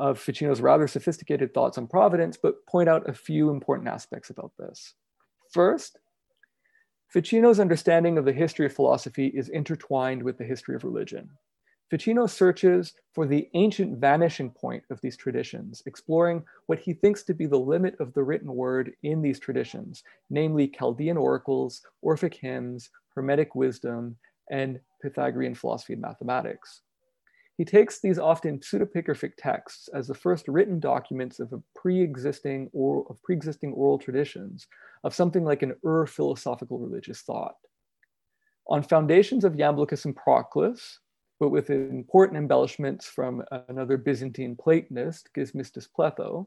of 0.00 0.18
Ficino's 0.18 0.60
rather 0.60 0.88
sophisticated 0.88 1.54
thoughts 1.54 1.78
on 1.78 1.86
providence, 1.86 2.36
but 2.36 2.66
point 2.66 2.88
out 2.88 3.08
a 3.08 3.14
few 3.14 3.50
important 3.50 3.88
aspects 3.88 4.30
about 4.30 4.50
this. 4.58 4.94
First, 5.52 5.98
Ficino's 7.16 7.60
understanding 7.60 8.18
of 8.18 8.26
the 8.26 8.32
history 8.34 8.66
of 8.66 8.74
philosophy 8.74 9.28
is 9.28 9.48
intertwined 9.48 10.22
with 10.22 10.36
the 10.36 10.44
history 10.44 10.74
of 10.76 10.84
religion. 10.84 11.30
Ficino 11.88 12.26
searches 12.26 12.92
for 13.14 13.26
the 13.26 13.48
ancient 13.54 13.96
vanishing 13.96 14.50
point 14.50 14.84
of 14.90 15.00
these 15.00 15.16
traditions, 15.16 15.82
exploring 15.86 16.44
what 16.66 16.78
he 16.78 16.92
thinks 16.92 17.22
to 17.22 17.32
be 17.32 17.46
the 17.46 17.58
limit 17.58 17.96
of 18.00 18.12
the 18.12 18.22
written 18.22 18.54
word 18.54 18.92
in 19.02 19.22
these 19.22 19.40
traditions, 19.40 20.04
namely 20.28 20.68
Chaldean 20.68 21.16
oracles, 21.16 21.80
Orphic 22.02 22.34
hymns, 22.34 22.90
Hermetic 23.14 23.54
wisdom, 23.54 24.18
and 24.50 24.78
Pythagorean 25.00 25.54
philosophy 25.54 25.94
and 25.94 26.02
mathematics. 26.02 26.82
He 27.56 27.64
takes 27.64 28.00
these 28.00 28.18
often 28.18 28.58
pseudepigraphic 28.58 29.32
texts 29.38 29.88
as 29.94 30.06
the 30.06 30.14
first 30.14 30.46
written 30.46 30.78
documents 30.78 31.40
of 31.40 31.52
a 31.52 31.62
pre-existing 31.74 32.68
or 32.72 33.06
of 33.08 33.22
pre-existing 33.22 33.72
oral 33.72 33.98
traditions 33.98 34.66
of 35.04 35.14
something 35.14 35.42
like 35.42 35.62
an 35.62 35.74
ur-philosophical 35.84 36.78
religious 36.78 37.22
thought. 37.22 37.56
On 38.68 38.82
foundations 38.82 39.44
of 39.44 39.54
Iamblichus 39.54 40.04
and 40.04 40.14
Proclus, 40.14 41.00
but 41.40 41.50
with 41.50 41.70
important 41.70 42.38
embellishments 42.38 43.06
from 43.06 43.42
another 43.68 43.96
Byzantine 43.96 44.56
Platonist, 44.56 45.30
Gemistus 45.36 45.88
Pletho, 45.88 46.46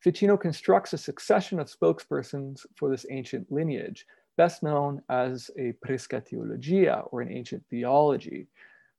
Ficino 0.00 0.36
constructs 0.36 0.92
a 0.92 0.98
succession 0.98 1.58
of 1.58 1.70
spokespersons 1.70 2.64
for 2.76 2.88
this 2.88 3.04
ancient 3.10 3.50
lineage, 3.50 4.06
best 4.36 4.62
known 4.62 5.02
as 5.08 5.50
a 5.58 5.72
prisca 5.82 6.20
theologia, 6.20 7.02
or 7.10 7.20
an 7.20 7.32
ancient 7.32 7.64
theology, 7.68 8.46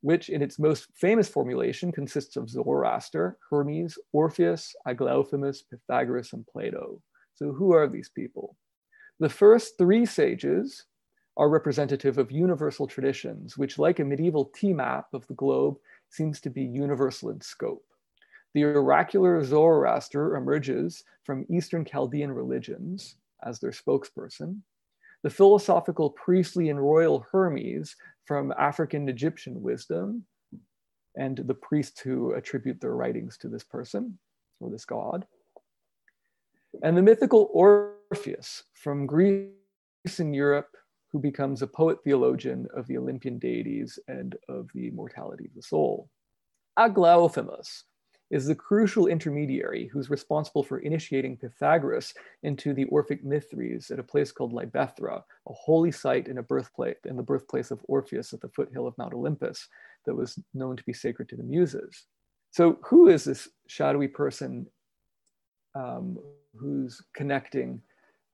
which 0.01 0.29
in 0.29 0.41
its 0.41 0.59
most 0.59 0.87
famous 0.95 1.27
formulation 1.27 1.91
consists 1.91 2.35
of 2.35 2.49
Zoroaster, 2.49 3.37
Hermes, 3.49 3.97
Orpheus, 4.13 4.75
Aglaophimus, 4.87 5.63
Pythagoras, 5.69 6.33
and 6.33 6.45
Plato. 6.47 7.01
So 7.35 7.51
who 7.51 7.73
are 7.73 7.87
these 7.87 8.09
people? 8.09 8.55
The 9.19 9.29
first 9.29 9.77
three 9.77 10.05
sages 10.05 10.85
are 11.35 11.49
representative 11.49 12.17
of 12.17 12.31
universal 12.31 12.87
traditions, 12.87 13.57
which 13.57 13.79
like 13.79 13.99
a 13.99 14.05
medieval 14.05 14.45
T-map 14.45 15.07
of 15.13 15.25
the 15.27 15.33
globe, 15.35 15.77
seems 16.09 16.41
to 16.41 16.49
be 16.49 16.63
universal 16.63 17.29
in 17.29 17.39
scope. 17.39 17.85
The 18.53 18.63
oracular 18.63 19.43
Zoroaster 19.43 20.35
emerges 20.35 21.03
from 21.23 21.45
Eastern 21.49 21.85
Chaldean 21.85 22.31
religions 22.31 23.15
as 23.43 23.59
their 23.59 23.71
spokesperson, 23.71 24.61
the 25.23 25.29
philosophical, 25.29 26.11
priestly, 26.11 26.69
and 26.69 26.79
royal 26.79 27.25
Hermes 27.31 27.95
from 28.25 28.53
African 28.57 29.09
Egyptian 29.09 29.61
wisdom, 29.61 30.25
and 31.15 31.37
the 31.37 31.53
priests 31.53 31.99
who 31.99 32.33
attribute 32.33 32.79
their 32.79 32.95
writings 32.95 33.37
to 33.39 33.49
this 33.49 33.63
person 33.63 34.17
or 34.59 34.69
this 34.69 34.85
god. 34.85 35.25
And 36.83 36.95
the 36.95 37.01
mythical 37.01 37.49
Orpheus 37.53 38.63
from 38.73 39.05
Greece 39.05 39.49
and 40.19 40.35
Europe, 40.35 40.69
who 41.11 41.19
becomes 41.19 41.61
a 41.61 41.67
poet 41.67 41.97
theologian 42.03 42.67
of 42.75 42.85
the 42.87 42.97
Olympian 42.97 43.39
deities 43.39 43.97
and 44.07 44.35
of 44.47 44.69
the 44.75 44.87
immortality 44.87 45.45
of 45.45 45.55
the 45.55 45.63
soul. 45.63 46.09
Aglaophimus 46.77 47.83
is 48.29 48.45
the 48.45 48.55
crucial 48.55 49.07
intermediary 49.07 49.87
who's 49.87 50.09
responsible 50.09 50.63
for 50.63 50.79
initiating 50.79 51.37
Pythagoras 51.37 52.13
into 52.43 52.73
the 52.73 52.85
Orphic 52.85 53.23
Mysteries 53.23 53.89
at 53.89 53.99
a 53.99 54.03
place 54.03 54.31
called 54.31 54.53
Libethra, 54.53 55.23
a 55.47 55.53
holy 55.53 55.91
site 55.91 56.27
in 56.27 56.37
a 56.37 56.43
birthplace 56.43 56.97
in 57.05 57.17
the 57.17 57.23
birthplace 57.23 57.71
of 57.71 57.83
Orpheus 57.87 58.33
at 58.33 58.41
the 58.41 58.49
foothill 58.49 58.87
of 58.87 58.97
Mount 58.97 59.13
Olympus 59.13 59.67
that 60.05 60.15
was 60.15 60.37
known 60.53 60.77
to 60.77 60.83
be 60.83 60.93
sacred 60.93 61.27
to 61.29 61.35
the 61.35 61.43
Muses. 61.43 62.05
So, 62.51 62.79
who 62.83 63.07
is 63.07 63.23
this 63.23 63.47
shadowy 63.67 64.07
person 64.07 64.67
um, 65.75 66.17
who's 66.55 67.01
connecting 67.15 67.81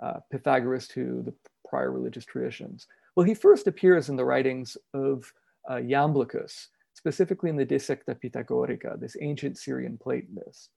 uh, 0.03 0.19
Pythagoras 0.31 0.87
to 0.89 1.21
the 1.25 1.33
prior 1.67 1.91
religious 1.91 2.25
traditions? 2.25 2.87
Well, 3.15 3.25
he 3.25 3.33
first 3.33 3.67
appears 3.67 4.09
in 4.09 4.17
the 4.17 4.25
writings 4.25 4.75
of 4.93 5.31
uh, 5.69 5.75
Iamblichus, 5.75 6.67
specifically 7.05 7.51
in 7.51 7.55
the 7.55 7.63
De 7.63 7.77
Secta 7.77 8.15
Pythagorica, 8.15 8.99
this 8.99 9.15
ancient 9.21 9.59
Syrian 9.59 9.95
Platonist. 9.95 10.71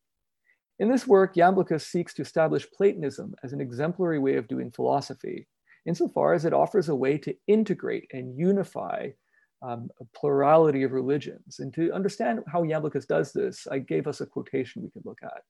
In 0.78 0.90
this 0.90 1.06
work, 1.06 1.36
Iamblichus 1.36 1.86
seeks 1.86 2.12
to 2.14 2.22
establish 2.22 2.70
Platonism 2.70 3.34
as 3.42 3.54
an 3.54 3.62
exemplary 3.62 4.18
way 4.18 4.36
of 4.36 4.46
doing 4.46 4.70
philosophy, 4.70 5.48
insofar 5.86 6.34
as 6.34 6.44
it 6.44 6.52
offers 6.52 6.90
a 6.90 6.94
way 6.94 7.16
to 7.16 7.34
integrate 7.46 8.10
and 8.12 8.38
unify 8.38 9.08
um, 9.62 9.88
a 10.02 10.04
plurality 10.14 10.82
of 10.82 10.92
religions. 10.92 11.60
And 11.60 11.72
to 11.72 11.90
understand 11.92 12.40
how 12.46 12.62
Iamblichus 12.62 13.06
does 13.06 13.32
this, 13.32 13.66
I 13.66 13.78
gave 13.78 14.06
us 14.06 14.20
a 14.20 14.26
quotation 14.26 14.82
we 14.82 14.90
could 14.90 15.06
look 15.06 15.20
at. 15.22 15.40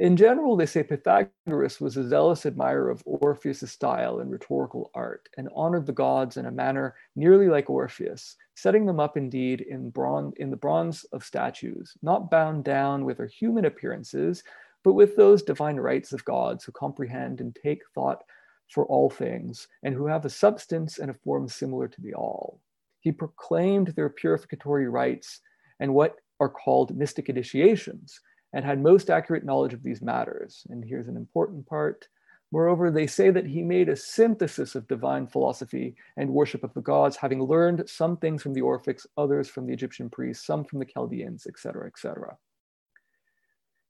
In 0.00 0.16
general, 0.16 0.56
they 0.56 0.66
say 0.66 0.82
Pythagoras 0.82 1.80
was 1.80 1.96
a 1.96 2.08
zealous 2.08 2.44
admirer 2.46 2.90
of 2.90 3.04
Orpheus' 3.06 3.70
style 3.70 4.18
and 4.18 4.28
rhetorical 4.28 4.90
art 4.92 5.28
and 5.36 5.48
honored 5.54 5.86
the 5.86 5.92
gods 5.92 6.36
in 6.36 6.46
a 6.46 6.50
manner 6.50 6.96
nearly 7.14 7.48
like 7.48 7.70
Orpheus, 7.70 8.36
setting 8.56 8.86
them 8.86 8.98
up 8.98 9.16
indeed 9.16 9.60
in, 9.60 9.92
in 10.36 10.50
the 10.50 10.56
bronze 10.56 11.04
of 11.12 11.24
statues, 11.24 11.96
not 12.02 12.28
bound 12.28 12.64
down 12.64 13.04
with 13.04 13.18
their 13.18 13.28
human 13.28 13.66
appearances, 13.66 14.42
but 14.82 14.94
with 14.94 15.14
those 15.14 15.44
divine 15.44 15.76
rights 15.76 16.12
of 16.12 16.24
gods 16.24 16.64
who 16.64 16.72
comprehend 16.72 17.40
and 17.40 17.54
take 17.54 17.82
thought 17.94 18.24
for 18.68 18.86
all 18.86 19.08
things 19.08 19.68
and 19.84 19.94
who 19.94 20.08
have 20.08 20.24
a 20.24 20.30
substance 20.30 20.98
and 20.98 21.08
a 21.08 21.14
form 21.14 21.46
similar 21.46 21.86
to 21.86 22.00
the 22.00 22.14
all. 22.14 22.60
He 22.98 23.12
proclaimed 23.12 23.88
their 23.88 24.08
purificatory 24.08 24.88
rites 24.88 25.40
and 25.78 25.94
what 25.94 26.16
are 26.40 26.48
called 26.48 26.96
mystic 26.96 27.28
initiations 27.28 28.20
and 28.54 28.64
had 28.64 28.80
most 28.80 29.10
accurate 29.10 29.44
knowledge 29.44 29.74
of 29.74 29.82
these 29.82 30.00
matters. 30.00 30.64
And 30.70 30.82
here's 30.82 31.08
an 31.08 31.16
important 31.16 31.66
part. 31.66 32.08
Moreover, 32.52 32.90
they 32.90 33.08
say 33.08 33.30
that 33.30 33.46
he 33.46 33.62
made 33.62 33.88
a 33.88 33.96
synthesis 33.96 34.76
of 34.76 34.86
divine 34.86 35.26
philosophy 35.26 35.96
and 36.16 36.30
worship 36.30 36.62
of 36.62 36.72
the 36.72 36.80
gods, 36.80 37.16
having 37.16 37.42
learned 37.42 37.90
some 37.90 38.16
things 38.16 38.42
from 38.42 38.54
the 38.54 38.60
Orphics, 38.62 39.06
others 39.18 39.48
from 39.48 39.66
the 39.66 39.72
Egyptian 39.72 40.08
priests, 40.08 40.46
some 40.46 40.64
from 40.64 40.78
the 40.78 40.84
Chaldeans, 40.84 41.48
etc., 41.48 41.88
etc. 41.88 42.36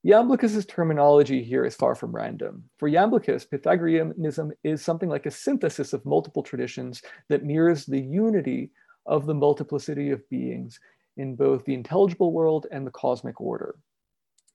Iamblichus's 0.07 0.64
terminology 0.64 1.42
here 1.42 1.66
is 1.66 1.74
far 1.74 1.94
from 1.94 2.12
random. 2.12 2.64
For 2.79 2.88
Iamblichus, 2.88 3.48
Pythagoreanism 3.50 4.53
is 4.62 4.83
something 4.83 5.11
like 5.11 5.27
a 5.27 5.31
synthesis 5.31 5.92
of 5.92 6.05
multiple 6.07 6.42
traditions 6.42 7.03
that 7.29 7.44
mirrors 7.44 7.85
the 7.85 8.00
unity 8.00 8.70
of 9.05 9.27
the 9.27 9.35
multiplicity 9.35 10.11
of 10.11 10.27
beings 10.31 10.81
in 11.18 11.37
both 11.37 11.66
the 11.66 11.74
intelligible 11.74 12.33
world 12.33 12.66
and 12.70 12.87
the 12.87 12.90
cosmic 12.90 13.40
order. 13.42 13.77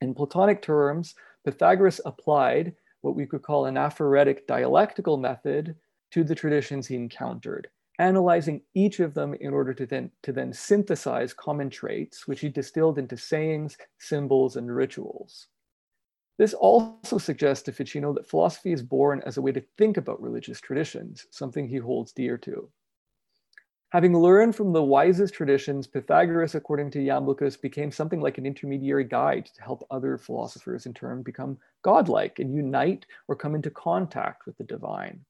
In 0.01 0.13
Platonic 0.13 0.61
terms, 0.61 1.15
Pythagoras 1.43 1.99
applied 2.05 2.75
what 3.01 3.15
we 3.15 3.25
could 3.25 3.41
call 3.41 3.65
an 3.65 3.77
aphoretic 3.77 4.47
dialectical 4.47 5.17
method 5.17 5.75
to 6.11 6.23
the 6.23 6.35
traditions 6.35 6.87
he 6.87 6.95
encountered, 6.95 7.69
analyzing 7.99 8.61
each 8.73 8.99
of 8.99 9.13
them 9.13 9.33
in 9.35 9.53
order 9.53 9.73
to 9.73 9.85
then, 9.85 10.11
to 10.23 10.31
then 10.31 10.53
synthesize 10.53 11.33
common 11.33 11.69
traits, 11.69 12.27
which 12.27 12.41
he 12.41 12.49
distilled 12.49 12.97
into 12.97 13.17
sayings, 13.17 13.77
symbols, 13.97 14.55
and 14.55 14.73
rituals. 14.73 15.47
This 16.37 16.53
also 16.53 17.17
suggests 17.17 17.63
to 17.65 17.73
Ficino 17.73 18.13
that 18.13 18.29
philosophy 18.29 18.71
is 18.71 18.81
born 18.81 19.21
as 19.25 19.35
a 19.35 19.41
way 19.41 19.51
to 19.51 19.63
think 19.77 19.97
about 19.97 20.21
religious 20.21 20.61
traditions, 20.61 21.27
something 21.31 21.67
he 21.67 21.77
holds 21.77 22.13
dear 22.13 22.37
to. 22.39 22.69
Having 23.91 24.17
learned 24.19 24.55
from 24.55 24.71
the 24.71 24.83
wisest 24.83 25.33
traditions, 25.33 25.87
Pythagoras, 25.87 26.53
according 26.53 26.91
to 26.91 26.99
Iamblichus, 26.99 27.59
became 27.59 27.91
something 27.91 28.21
like 28.21 28.37
an 28.37 28.45
intermediary 28.45 29.03
guide 29.03 29.47
to 29.55 29.63
help 29.63 29.83
other 29.89 30.15
philosophers 30.15 30.85
in 30.85 30.93
turn 30.93 31.23
become 31.23 31.57
godlike 31.81 32.37
and 32.37 32.53
unite 32.53 33.07
or 33.27 33.35
come 33.35 33.55
into 33.55 33.71
contact 33.71 34.45
with 34.45 34.55
the 34.59 34.63
divine. 34.63 35.25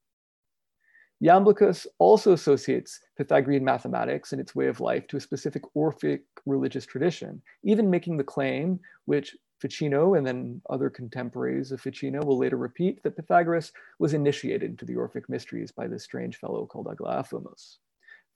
Iamblichus 1.23 1.87
also 1.99 2.33
associates 2.33 2.99
Pythagorean 3.15 3.63
mathematics 3.63 4.33
and 4.33 4.41
its 4.41 4.53
way 4.53 4.67
of 4.67 4.81
life 4.81 5.07
to 5.07 5.15
a 5.15 5.21
specific 5.21 5.63
Orphic 5.73 6.23
religious 6.45 6.85
tradition, 6.85 7.41
even 7.63 7.89
making 7.89 8.17
the 8.17 8.25
claim, 8.25 8.77
which 9.05 9.37
Ficino 9.61 10.15
and 10.15 10.27
then 10.27 10.61
other 10.69 10.89
contemporaries 10.89 11.71
of 11.71 11.79
Ficino 11.79 12.25
will 12.25 12.37
later 12.37 12.57
repeat, 12.57 13.01
that 13.03 13.15
Pythagoras 13.15 13.71
was 13.99 14.13
initiated 14.13 14.69
into 14.69 14.83
the 14.83 14.97
Orphic 14.97 15.29
mysteries 15.29 15.71
by 15.71 15.87
this 15.87 16.03
strange 16.03 16.35
fellow 16.35 16.65
called 16.65 16.87
Aglaophimus. 16.87 17.77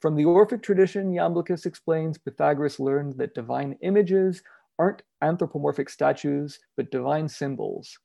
From 0.00 0.16
the 0.16 0.24
Orphic 0.24 0.62
tradition, 0.62 1.12
Iamblichus 1.12 1.66
explains 1.66 2.18
Pythagoras 2.18 2.78
learned 2.78 3.14
that 3.18 3.34
divine 3.34 3.76
images 3.80 4.42
aren't 4.78 5.02
anthropomorphic 5.22 5.88
statues, 5.88 6.58
but 6.76 6.90
divine 6.90 7.28
symbols, 7.28 7.98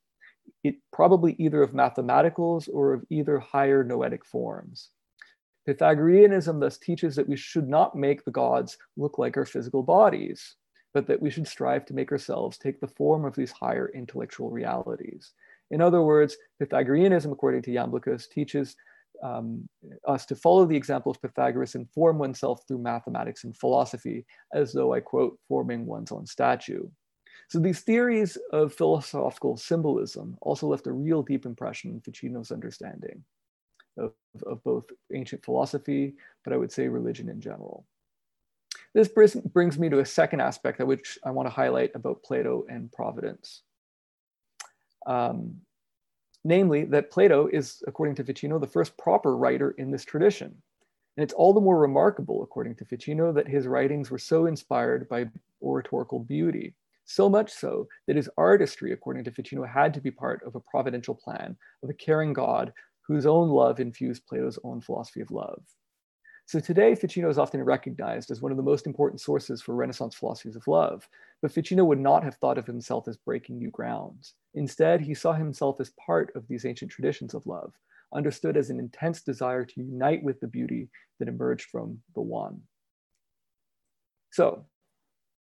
it 0.63 0.75
probably 0.91 1.36
either 1.39 1.62
of 1.62 1.71
mathematicals 1.71 2.69
or 2.71 2.93
of 2.93 3.06
either 3.10 3.39
higher 3.39 3.84
noetic 3.84 4.25
forms. 4.25 4.89
Pythagoreanism 5.65 6.60
thus 6.60 6.78
teaches 6.78 7.15
that 7.15 7.28
we 7.28 7.36
should 7.36 7.67
not 7.67 7.95
make 7.95 8.23
the 8.23 8.32
gods 8.32 8.78
look 8.97 9.17
like 9.17 9.38
our 9.38 9.45
physical 9.45 9.84
bodies, 9.84 10.56
but 10.93 11.06
that 11.08 11.21
we 11.21 11.30
should 11.30 11.47
strive 11.47 11.86
to 11.86 11.93
make 11.93 12.12
ourselves 12.12 12.58
take 12.58 12.80
the 12.80 12.88
form 12.88 13.25
of 13.25 13.36
these 13.36 13.52
higher 13.52 13.91
intellectual 13.93 14.49
realities. 14.49 15.34
In 15.71 15.82
other 15.82 16.02
words, 16.02 16.36
Pythagoreanism, 16.58 17.32
according 17.32 17.62
to 17.63 17.71
Iamblichus, 17.71 18.28
teaches 18.28 18.75
um, 19.23 19.67
us 20.08 20.25
to 20.27 20.36
follow 20.36 20.65
the 20.65 20.75
example 20.75 21.12
of 21.12 21.21
Pythagoras 21.21 21.75
and 21.75 21.89
form 21.91 22.17
oneself 22.17 22.62
through 22.67 22.79
mathematics 22.79 23.43
and 23.43 23.55
philosophy, 23.55 24.25
as 24.53 24.71
though 24.71 24.93
I 24.93 24.99
quote, 24.99 25.38
forming 25.47 25.86
one's 25.86 26.12
own 26.12 26.25
statue. 26.25 26.88
So 27.50 27.60
these 27.60 27.81
theories 27.81 28.37
of 28.52 28.73
philosophical 28.73 29.58
symbolism 29.58 30.37
also 30.41 30.67
left 30.67 30.87
a 30.87 30.91
real 30.91 31.23
deep 31.23 31.46
impression 31.46 31.91
in 31.91 32.02
Ficino's 32.02 32.52
understanding 32.52 33.23
of, 33.98 34.13
of 34.46 34.63
both 34.63 34.85
ancient 35.13 35.44
philosophy, 35.44 36.13
but 36.44 36.54
I 36.54 36.58
would 36.58 36.71
say 36.71 36.87
religion 36.87 37.27
in 37.27 37.41
general. 37.41 37.85
This 38.94 39.10
brings 39.10 39.79
me 39.79 39.89
to 39.89 40.00
a 40.00 40.06
second 40.06 40.41
aspect 40.41 40.77
that 40.77 40.87
which 40.87 41.17
I 41.25 41.31
want 41.31 41.48
to 41.48 41.54
highlight 41.54 41.91
about 41.96 42.23
Plato 42.23 42.65
and 42.69 42.91
providence. 42.91 43.63
Um, 45.06 45.62
namely 46.44 46.85
that 46.85 47.12
Plato 47.12 47.48
is, 47.48 47.83
according 47.87 48.15
to 48.15 48.23
Ficino, 48.23 48.60
the 48.60 48.67
first 48.67 48.98
proper 48.98 49.35
writer 49.35 49.71
in 49.71 49.92
this 49.92 50.06
tradition. 50.06 50.56
And 51.17 51.23
it's 51.23 51.33
all 51.33 51.54
the 51.54 51.62
more 51.62 51.79
remarkable, 51.79 52.44
according 52.44 52.75
to 52.75 52.85
Ficino, 52.85 53.33
that 53.33 53.48
his 53.48 53.67
writings 53.67 54.10
were 54.10 54.19
so 54.19 54.46
inspired 54.46 55.10
by 55.10 55.29
oratorical 55.62 56.19
beauty, 56.19 56.75
so 57.06 57.27
much 57.27 57.52
so 57.52 57.87
that 58.08 58.15
his 58.15 58.29
artistry, 58.37 58.94
according 58.94 59.23
to 59.25 59.31
Ficino, 59.31 59.63
had 59.65 59.94
to 59.94 60.02
be 60.02 60.12
part 60.12 60.42
of 60.46 60.56
a 60.56 60.62
providential 60.62 61.15
plan 61.15 61.58
of 61.83 61.90
a 61.90 61.94
caring 61.94 62.33
God 62.33 62.71
whose 63.02 63.25
own 63.25 63.50
love 63.50 63.79
infused 63.79 64.27
Plato's 64.27 64.60
own 64.63 64.79
philosophy 64.79 65.19
of 65.19 65.31
love. 65.31 65.63
So 66.50 66.60
today, 66.60 66.95
Ficino 66.95 67.29
is 67.29 67.37
often 67.37 67.63
recognized 67.63 68.31
as 68.31 68.41
one 68.41 68.52
of 68.52 68.58
the 68.58 68.63
most 68.63 68.87
important 68.87 69.21
sources 69.21 69.62
for 69.62 69.75
Renaissance 69.75 70.15
philosophies 70.15 70.56
of 70.56 70.67
love, 70.67 71.08
but 71.43 71.52
Ficino 71.52 71.85
would 71.85 72.00
not 72.00 72.23
have 72.23 72.37
thought 72.37 72.58
of 72.58 72.65
himself 72.65 73.08
as 73.08 73.17
breaking 73.17 73.60
new 73.60 73.69
grounds. 73.69 74.33
Instead, 74.56 75.00
he 75.00 75.13
saw 75.13 75.33
himself 75.33 75.79
as 75.79 75.91
part 76.04 76.31
of 76.33 76.47
these 76.47 76.65
ancient 76.65 76.89
traditions 76.89 77.35
of 77.35 77.45
love, 77.45 77.73
understood 78.15 78.58
as 78.58 78.71
an 78.71 78.79
intense 78.79 79.21
desire 79.21 79.63
to 79.63 79.79
unite 79.83 80.23
with 80.23 80.39
the 80.39 80.47
beauty 80.47 80.89
that 81.19 81.27
emerged 81.27 81.69
from 81.69 82.00
the 82.15 82.21
one. 82.21 82.60
So, 84.31 84.65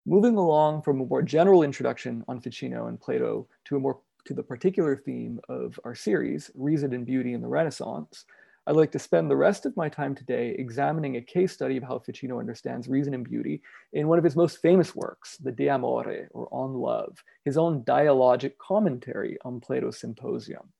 moving 0.06 0.36
along 0.36 0.82
from 0.82 1.00
a 1.00 1.06
more 1.06 1.22
general 1.22 1.62
introduction 1.62 2.24
on 2.26 2.40
Ficino 2.40 2.88
and 2.88 3.00
Plato 3.00 3.46
to 3.66 3.76
a 3.76 3.78
more 3.78 4.00
to 4.24 4.34
the 4.34 4.42
particular 4.42 4.96
theme 4.96 5.38
of 5.48 5.78
our 5.84 5.94
series, 5.94 6.50
Reason 6.56 6.92
and 6.92 7.06
Beauty 7.06 7.32
in 7.32 7.42
the 7.42 7.46
Renaissance, 7.46 8.24
I'd 8.68 8.74
like 8.74 8.90
to 8.92 8.98
spend 8.98 9.30
the 9.30 9.36
rest 9.36 9.64
of 9.64 9.76
my 9.76 9.88
time 9.88 10.12
today 10.12 10.56
examining 10.58 11.16
a 11.16 11.20
case 11.20 11.52
study 11.52 11.76
of 11.76 11.84
how 11.84 12.00
Ficino 12.00 12.40
understands 12.40 12.88
reason 12.88 13.14
and 13.14 13.22
beauty 13.22 13.62
in 13.92 14.08
one 14.08 14.18
of 14.18 14.24
his 14.24 14.34
most 14.34 14.60
famous 14.60 14.92
works, 14.92 15.36
the 15.36 15.52
De 15.52 15.68
Amore, 15.68 16.28
or 16.32 16.48
On 16.50 16.74
Love, 16.74 17.22
his 17.44 17.56
own 17.56 17.84
dialogic 17.84 18.58
commentary 18.58 19.38
on 19.44 19.60
Plato's 19.60 20.00
Symposium. 20.00 20.72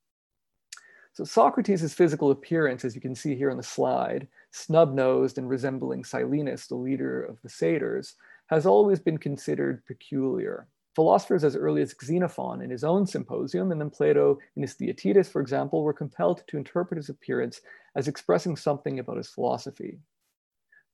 So 1.12 1.22
Socrates' 1.22 1.94
physical 1.94 2.32
appearance, 2.32 2.84
as 2.84 2.96
you 2.96 3.00
can 3.00 3.14
see 3.14 3.36
here 3.36 3.52
on 3.52 3.56
the 3.56 3.62
slide, 3.62 4.26
snub-nosed 4.50 5.38
and 5.38 5.48
resembling 5.48 6.02
Silenus, 6.02 6.66
the 6.66 6.74
leader 6.74 7.22
of 7.22 7.40
the 7.42 7.48
satyrs, 7.48 8.16
has 8.48 8.66
always 8.66 8.98
been 8.98 9.16
considered 9.16 9.86
peculiar. 9.86 10.66
Philosophers 10.96 11.44
as 11.44 11.54
early 11.54 11.82
as 11.82 11.94
Xenophon 12.02 12.62
in 12.62 12.70
his 12.70 12.82
own 12.82 13.06
symposium, 13.06 13.70
and 13.70 13.78
then 13.78 13.90
Plato 13.90 14.38
in 14.56 14.62
his 14.62 14.72
Theaetetus, 14.72 15.28
for 15.28 15.42
example, 15.42 15.82
were 15.82 15.92
compelled 15.92 16.42
to 16.46 16.56
interpret 16.56 16.96
his 16.96 17.10
appearance 17.10 17.60
as 17.94 18.08
expressing 18.08 18.56
something 18.56 18.98
about 18.98 19.18
his 19.18 19.28
philosophy. 19.28 19.98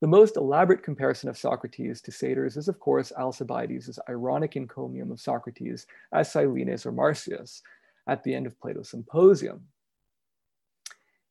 The 0.01 0.09
most 0.09 0.37
elaborate 0.37 0.83
comparison 0.83 1.29
of 1.29 1.39
Socrates 1.39 2.01
to 2.01 2.11
satyrs 2.11 2.57
is, 2.57 2.67
of 2.67 2.81
course, 2.81 3.13
Alcibiades' 3.17 4.01
ironic 4.09 4.57
encomium 4.57 5.13
of 5.13 5.21
Socrates 5.21 5.87
as 6.13 6.33
Silenus 6.33 6.85
or 6.85 6.91
Marsyas 6.91 7.63
at 8.09 8.25
the 8.25 8.35
end 8.35 8.49
of 8.49 8.59
Plato's 8.59 8.89
Symposium. 8.89 9.69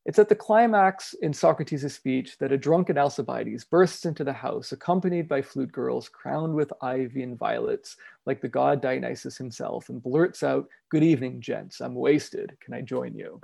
It's 0.04 0.18
at 0.18 0.30
the 0.30 0.36
climax 0.36 1.14
in 1.22 1.32
Socrates' 1.32 1.94
speech 1.94 2.40
that 2.40 2.52
a 2.52 2.58
drunken 2.58 2.98
Alcibiades 2.98 3.64
bursts 3.64 4.06
into 4.06 4.24
the 4.24 4.34
house, 4.34 4.72
accompanied 4.72 5.28
by 5.30 5.44
flute 5.44 5.72
girls 5.72 6.10
crowned 6.10 6.56
with 6.56 6.74
ivy 6.82 7.22
and 7.22 7.38
violets, 7.38 7.98
like 8.26 8.42
the 8.42 8.50
god 8.50 8.82
Dionysus 8.82 9.38
himself, 9.38 9.90
and 9.90 10.02
blurts 10.02 10.42
out, 10.42 10.68
Good 10.90 11.04
evening, 11.04 11.40
gents, 11.40 11.82
I'm 11.82 11.94
wasted. 11.94 12.58
Can 12.62 12.74
I 12.74 12.82
join 12.82 13.14
you? 13.14 13.40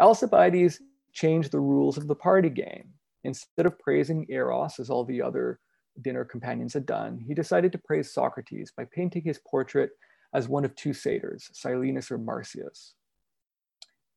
Alcibiades 0.00 0.80
changed 1.12 1.52
the 1.52 1.60
rules 1.60 1.98
of 1.98 2.08
the 2.08 2.14
party 2.14 2.48
game. 2.48 2.88
Instead 3.24 3.66
of 3.66 3.78
praising 3.78 4.24
Eros, 4.30 4.80
as 4.80 4.88
all 4.88 5.04
the 5.04 5.20
other 5.20 5.60
dinner 6.00 6.24
companions 6.24 6.72
had 6.72 6.86
done, 6.86 7.18
he 7.18 7.34
decided 7.34 7.72
to 7.72 7.78
praise 7.78 8.10
Socrates 8.10 8.72
by 8.74 8.86
painting 8.86 9.22
his 9.22 9.38
portrait 9.46 9.90
as 10.32 10.48
one 10.48 10.64
of 10.64 10.74
two 10.76 10.94
satyrs, 10.94 11.50
Silenus 11.52 12.10
or 12.10 12.18
Marsyas. 12.18 12.94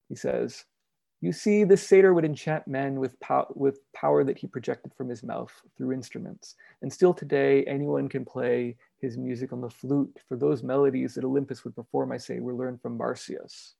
He 0.07 0.15
says, 0.15 0.63
you 1.19 1.31
see, 1.31 1.63
this 1.63 1.87
satyr 1.87 2.13
would 2.13 2.25
enchant 2.25 2.67
men 2.67 2.99
with, 2.99 3.19
pow 3.19 3.47
with 3.55 3.79
power 3.93 4.23
that 4.23 4.37
he 4.37 4.45
projected 4.45 4.93
from 4.93 5.09
his 5.09 5.23
mouth 5.23 5.51
through 5.75 5.93
instruments. 5.93 6.55
And 6.81 6.93
still 6.93 7.13
today, 7.13 7.63
anyone 7.65 8.07
can 8.07 8.23
play 8.23 8.75
his 8.99 9.17
music 9.17 9.51
on 9.51 9.61
the 9.61 9.69
flute, 9.69 10.19
for 10.27 10.37
those 10.37 10.63
melodies 10.63 11.15
that 11.15 11.23
Olympus 11.23 11.63
would 11.63 11.75
perform, 11.75 12.11
I 12.11 12.17
say, 12.17 12.39
were 12.39 12.53
learned 12.53 12.81
from 12.81 12.97
Marsyas. 12.97 13.73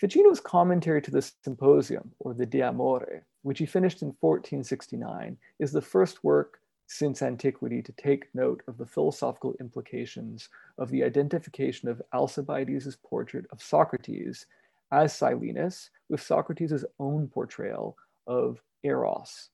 Ficino's 0.00 0.40
commentary 0.40 1.02
to 1.02 1.10
the 1.10 1.22
Symposium, 1.44 2.12
or 2.20 2.34
the 2.34 2.46
De 2.46 2.62
Amore, 2.62 3.24
which 3.42 3.58
he 3.58 3.66
finished 3.66 4.02
in 4.02 4.14
1469, 4.20 5.36
is 5.58 5.72
the 5.72 5.80
first 5.80 6.22
work 6.22 6.60
since 6.86 7.20
antiquity 7.20 7.82
to 7.82 7.92
take 7.92 8.32
note 8.34 8.62
of 8.66 8.78
the 8.78 8.86
philosophical 8.86 9.54
implications 9.60 10.48
of 10.78 10.88
the 10.90 11.02
identification 11.02 11.88
of 11.88 12.00
Alcibiades' 12.12 12.96
portrait 13.04 13.44
of 13.50 13.62
Socrates 13.62 14.46
as 14.92 15.12
Silenus 15.12 15.90
with 16.08 16.22
Socrates' 16.22 16.84
own 16.98 17.28
portrayal 17.28 17.96
of 18.26 18.60
Eros. 18.82 19.50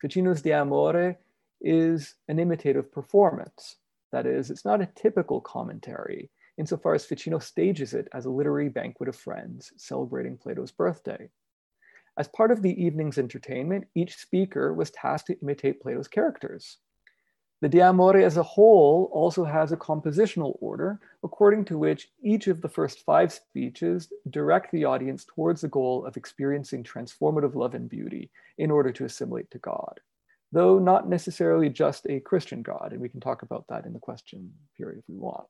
Ficino's 0.00 0.42
De 0.42 0.52
Amore 0.52 1.18
is 1.60 2.14
an 2.28 2.38
imitative 2.38 2.92
performance. 2.92 3.76
That 4.12 4.26
is, 4.26 4.50
it's 4.50 4.64
not 4.64 4.80
a 4.80 4.88
typical 4.94 5.40
commentary, 5.40 6.30
insofar 6.56 6.94
as 6.94 7.04
Ficino 7.04 7.38
stages 7.38 7.94
it 7.94 8.08
as 8.14 8.24
a 8.24 8.30
literary 8.30 8.68
banquet 8.68 9.08
of 9.08 9.16
friends 9.16 9.72
celebrating 9.76 10.36
Plato's 10.36 10.70
birthday. 10.70 11.28
As 12.16 12.28
part 12.28 12.50
of 12.50 12.62
the 12.62 12.82
evening's 12.82 13.18
entertainment, 13.18 13.86
each 13.94 14.16
speaker 14.16 14.72
was 14.72 14.90
tasked 14.90 15.28
to 15.28 15.38
imitate 15.40 15.80
Plato's 15.80 16.08
characters. 16.08 16.78
The 17.60 17.68
De 17.68 17.80
Amore 17.80 18.18
as 18.18 18.36
a 18.36 18.42
whole 18.42 19.10
also 19.12 19.42
has 19.42 19.72
a 19.72 19.76
compositional 19.76 20.56
order, 20.60 21.00
according 21.24 21.64
to 21.66 21.78
which 21.78 22.08
each 22.22 22.46
of 22.46 22.60
the 22.60 22.68
first 22.68 23.04
five 23.04 23.32
speeches 23.32 24.12
direct 24.30 24.70
the 24.70 24.84
audience 24.84 25.24
towards 25.24 25.62
the 25.62 25.68
goal 25.68 26.06
of 26.06 26.16
experiencing 26.16 26.84
transformative 26.84 27.56
love 27.56 27.74
and 27.74 27.88
beauty 27.88 28.30
in 28.58 28.70
order 28.70 28.92
to 28.92 29.06
assimilate 29.06 29.50
to 29.50 29.58
God, 29.58 29.98
though 30.52 30.78
not 30.78 31.08
necessarily 31.08 31.68
just 31.68 32.06
a 32.08 32.20
Christian 32.20 32.62
God, 32.62 32.92
and 32.92 33.00
we 33.00 33.08
can 33.08 33.20
talk 33.20 33.42
about 33.42 33.66
that 33.68 33.86
in 33.86 33.92
the 33.92 33.98
question 33.98 34.52
period 34.76 35.00
if 35.00 35.08
we 35.08 35.16
want. 35.16 35.46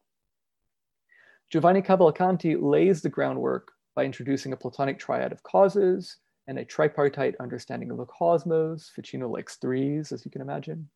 Giovanni 1.50 1.82
Cavalcanti 1.82 2.56
lays 2.58 3.02
the 3.02 3.10
groundwork 3.10 3.72
by 3.94 4.06
introducing 4.06 4.54
a 4.54 4.56
Platonic 4.56 4.98
triad 4.98 5.30
of 5.30 5.42
causes 5.42 6.16
and 6.46 6.58
a 6.58 6.64
tripartite 6.64 7.36
understanding 7.38 7.90
of 7.90 7.98
the 7.98 8.06
cosmos. 8.06 8.90
Ficino 8.94 9.28
likes 9.28 9.56
threes, 9.56 10.10
as 10.10 10.24
you 10.24 10.30
can 10.30 10.40
imagine 10.40 10.88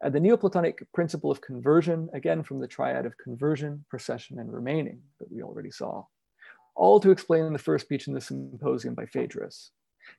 and 0.00 0.14
the 0.14 0.20
Neoplatonic 0.20 0.86
principle 0.94 1.30
of 1.30 1.40
conversion, 1.40 2.08
again 2.12 2.42
from 2.42 2.60
the 2.60 2.68
triad 2.68 3.04
of 3.04 3.18
conversion, 3.18 3.84
procession, 3.88 4.38
and 4.38 4.52
remaining 4.52 5.00
that 5.18 5.30
we 5.30 5.42
already 5.42 5.70
saw, 5.70 6.04
all 6.76 7.00
to 7.00 7.10
explain 7.10 7.52
the 7.52 7.58
first 7.58 7.86
speech 7.86 8.06
in 8.06 8.14
the 8.14 8.20
symposium 8.20 8.94
by 8.94 9.06
Phaedrus. 9.06 9.72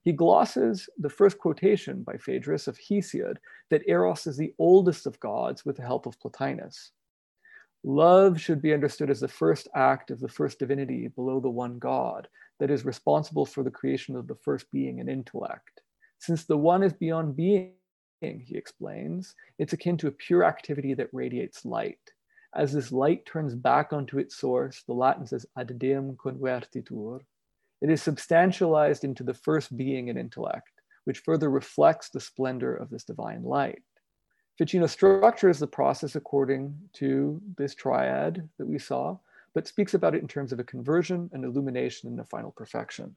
He 0.03 0.11
glosses 0.11 0.89
the 0.97 1.09
first 1.09 1.37
quotation 1.37 2.03
by 2.03 2.17
Phaedrus 2.17 2.67
of 2.67 2.77
Hesiod 2.77 3.37
that 3.69 3.87
Eros 3.87 4.27
is 4.27 4.37
the 4.37 4.53
oldest 4.59 5.07
of 5.07 5.19
gods 5.19 5.65
with 5.65 5.77
the 5.77 5.83
help 5.83 6.05
of 6.05 6.19
Plotinus. 6.19 6.91
Love 7.83 8.39
should 8.39 8.61
be 8.61 8.73
understood 8.73 9.09
as 9.09 9.21
the 9.21 9.27
first 9.27 9.69
act 9.73 10.11
of 10.11 10.19
the 10.19 10.27
first 10.27 10.59
divinity 10.59 11.07
below 11.07 11.39
the 11.39 11.49
one 11.49 11.79
God 11.79 12.27
that 12.59 12.69
is 12.69 12.83
responsible 12.83 13.45
for 13.45 13.63
the 13.63 13.71
creation 13.71 14.17
of 14.17 14.27
the 14.27 14.35
first 14.35 14.69
being 14.71 14.99
and 14.99 15.09
intellect. 15.09 15.81
Since 16.19 16.43
the 16.43 16.57
one 16.57 16.83
is 16.83 16.91
beyond 16.91 17.37
being, 17.37 17.71
he 18.21 18.55
explains, 18.55 19.35
it's 19.57 19.73
akin 19.73 19.97
to 19.97 20.07
a 20.07 20.11
pure 20.11 20.43
activity 20.43 20.93
that 20.93 21.09
radiates 21.13 21.65
light. 21.65 21.99
As 22.55 22.73
this 22.73 22.91
light 22.91 23.25
turns 23.25 23.55
back 23.55 23.93
onto 23.93 24.17
its 24.17 24.35
source, 24.35 24.83
the 24.87 24.93
Latin 24.93 25.25
says 25.25 25.45
ad 25.57 25.77
deum 25.79 26.17
convertitur, 26.17 27.21
it 27.81 27.89
is 27.89 28.01
substantialized 28.01 29.03
into 29.03 29.23
the 29.23 29.33
first 29.33 29.77
being 29.77 30.09
and 30.09 30.19
intellect, 30.19 30.81
which 31.05 31.19
further 31.19 31.49
reflects 31.49 32.09
the 32.09 32.19
splendor 32.19 32.75
of 32.75 32.89
this 32.89 33.05
divine 33.05 33.43
light. 33.43 33.83
Ficino 34.57 34.87
structures 34.87 35.59
the 35.59 35.67
process 35.67 36.15
according 36.15 36.77
to 36.93 37.41
this 37.57 37.73
triad 37.73 38.49
that 38.57 38.67
we 38.67 38.77
saw, 38.77 39.17
but 39.53 39.67
speaks 39.67 39.93
about 39.93 40.13
it 40.13 40.21
in 40.21 40.27
terms 40.27 40.51
of 40.51 40.59
a 40.59 40.63
conversion, 40.65 41.29
an 41.31 41.45
illumination, 41.45 42.09
and 42.09 42.19
a 42.19 42.25
final 42.25 42.51
perfection. 42.51 43.15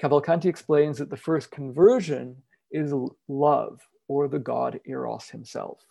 Cavalcanti 0.00 0.46
explains 0.46 0.96
that 0.98 1.10
the 1.10 1.16
first 1.16 1.50
conversion 1.50 2.42
is 2.72 2.92
love, 3.28 3.80
or 4.08 4.28
the 4.28 4.38
god 4.38 4.80
Eros 4.84 5.30
himself. 5.30 5.84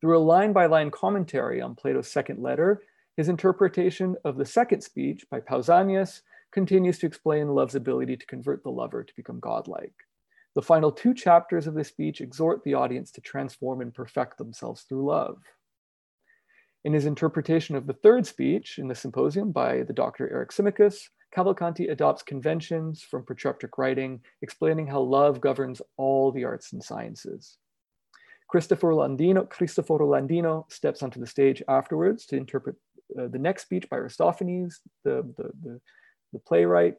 Through 0.00 0.18
a 0.18 0.20
line 0.20 0.52
by 0.52 0.66
line 0.66 0.90
commentary 0.90 1.60
on 1.60 1.74
Plato's 1.74 2.10
second 2.10 2.42
letter, 2.42 2.82
his 3.16 3.28
interpretation 3.28 4.16
of 4.24 4.36
the 4.36 4.46
second 4.46 4.82
speech 4.82 5.26
by 5.30 5.40
Pausanias 5.40 6.22
continues 6.52 6.98
to 6.98 7.06
explain 7.06 7.48
love's 7.48 7.74
ability 7.74 8.16
to 8.16 8.26
convert 8.26 8.62
the 8.62 8.70
lover 8.70 9.04
to 9.04 9.16
become 9.16 9.40
godlike. 9.40 9.94
The 10.54 10.62
final 10.62 10.90
two 10.90 11.14
chapters 11.14 11.66
of 11.66 11.74
this 11.74 11.88
speech 11.88 12.20
exhort 12.20 12.64
the 12.64 12.74
audience 12.74 13.10
to 13.12 13.20
transform 13.20 13.80
and 13.80 13.94
perfect 13.94 14.38
themselves 14.38 14.82
through 14.82 15.06
love. 15.06 15.42
In 16.84 16.92
his 16.92 17.06
interpretation 17.06 17.76
of 17.76 17.86
the 17.86 17.92
third 17.92 18.26
speech 18.26 18.78
in 18.78 18.88
the 18.88 18.94
symposium 18.94 19.52
by 19.52 19.82
the 19.82 19.92
Dr. 19.92 20.28
Eryximachus, 20.28 21.10
Cavalcanti 21.34 21.90
adopts 21.90 22.22
conventions 22.22 23.02
from 23.02 23.24
protreptic 23.24 23.78
writing, 23.78 24.20
explaining 24.42 24.86
how 24.86 25.00
love 25.00 25.40
governs 25.40 25.80
all 25.96 26.32
the 26.32 26.44
arts 26.44 26.72
and 26.72 26.82
sciences. 26.82 27.56
Cristoforo 28.48 28.96
Landino, 28.96 29.48
Cristoforo 29.48 30.08
Landino 30.08 30.70
steps 30.72 31.02
onto 31.02 31.20
the 31.20 31.26
stage 31.26 31.62
afterwards 31.68 32.26
to 32.26 32.36
interpret 32.36 32.74
uh, 33.18 33.28
the 33.28 33.38
next 33.38 33.62
speech 33.62 33.88
by 33.88 33.96
Aristophanes, 33.96 34.80
the, 35.04 35.22
the, 35.36 35.50
the, 35.62 35.80
the 36.32 36.38
playwright, 36.40 36.96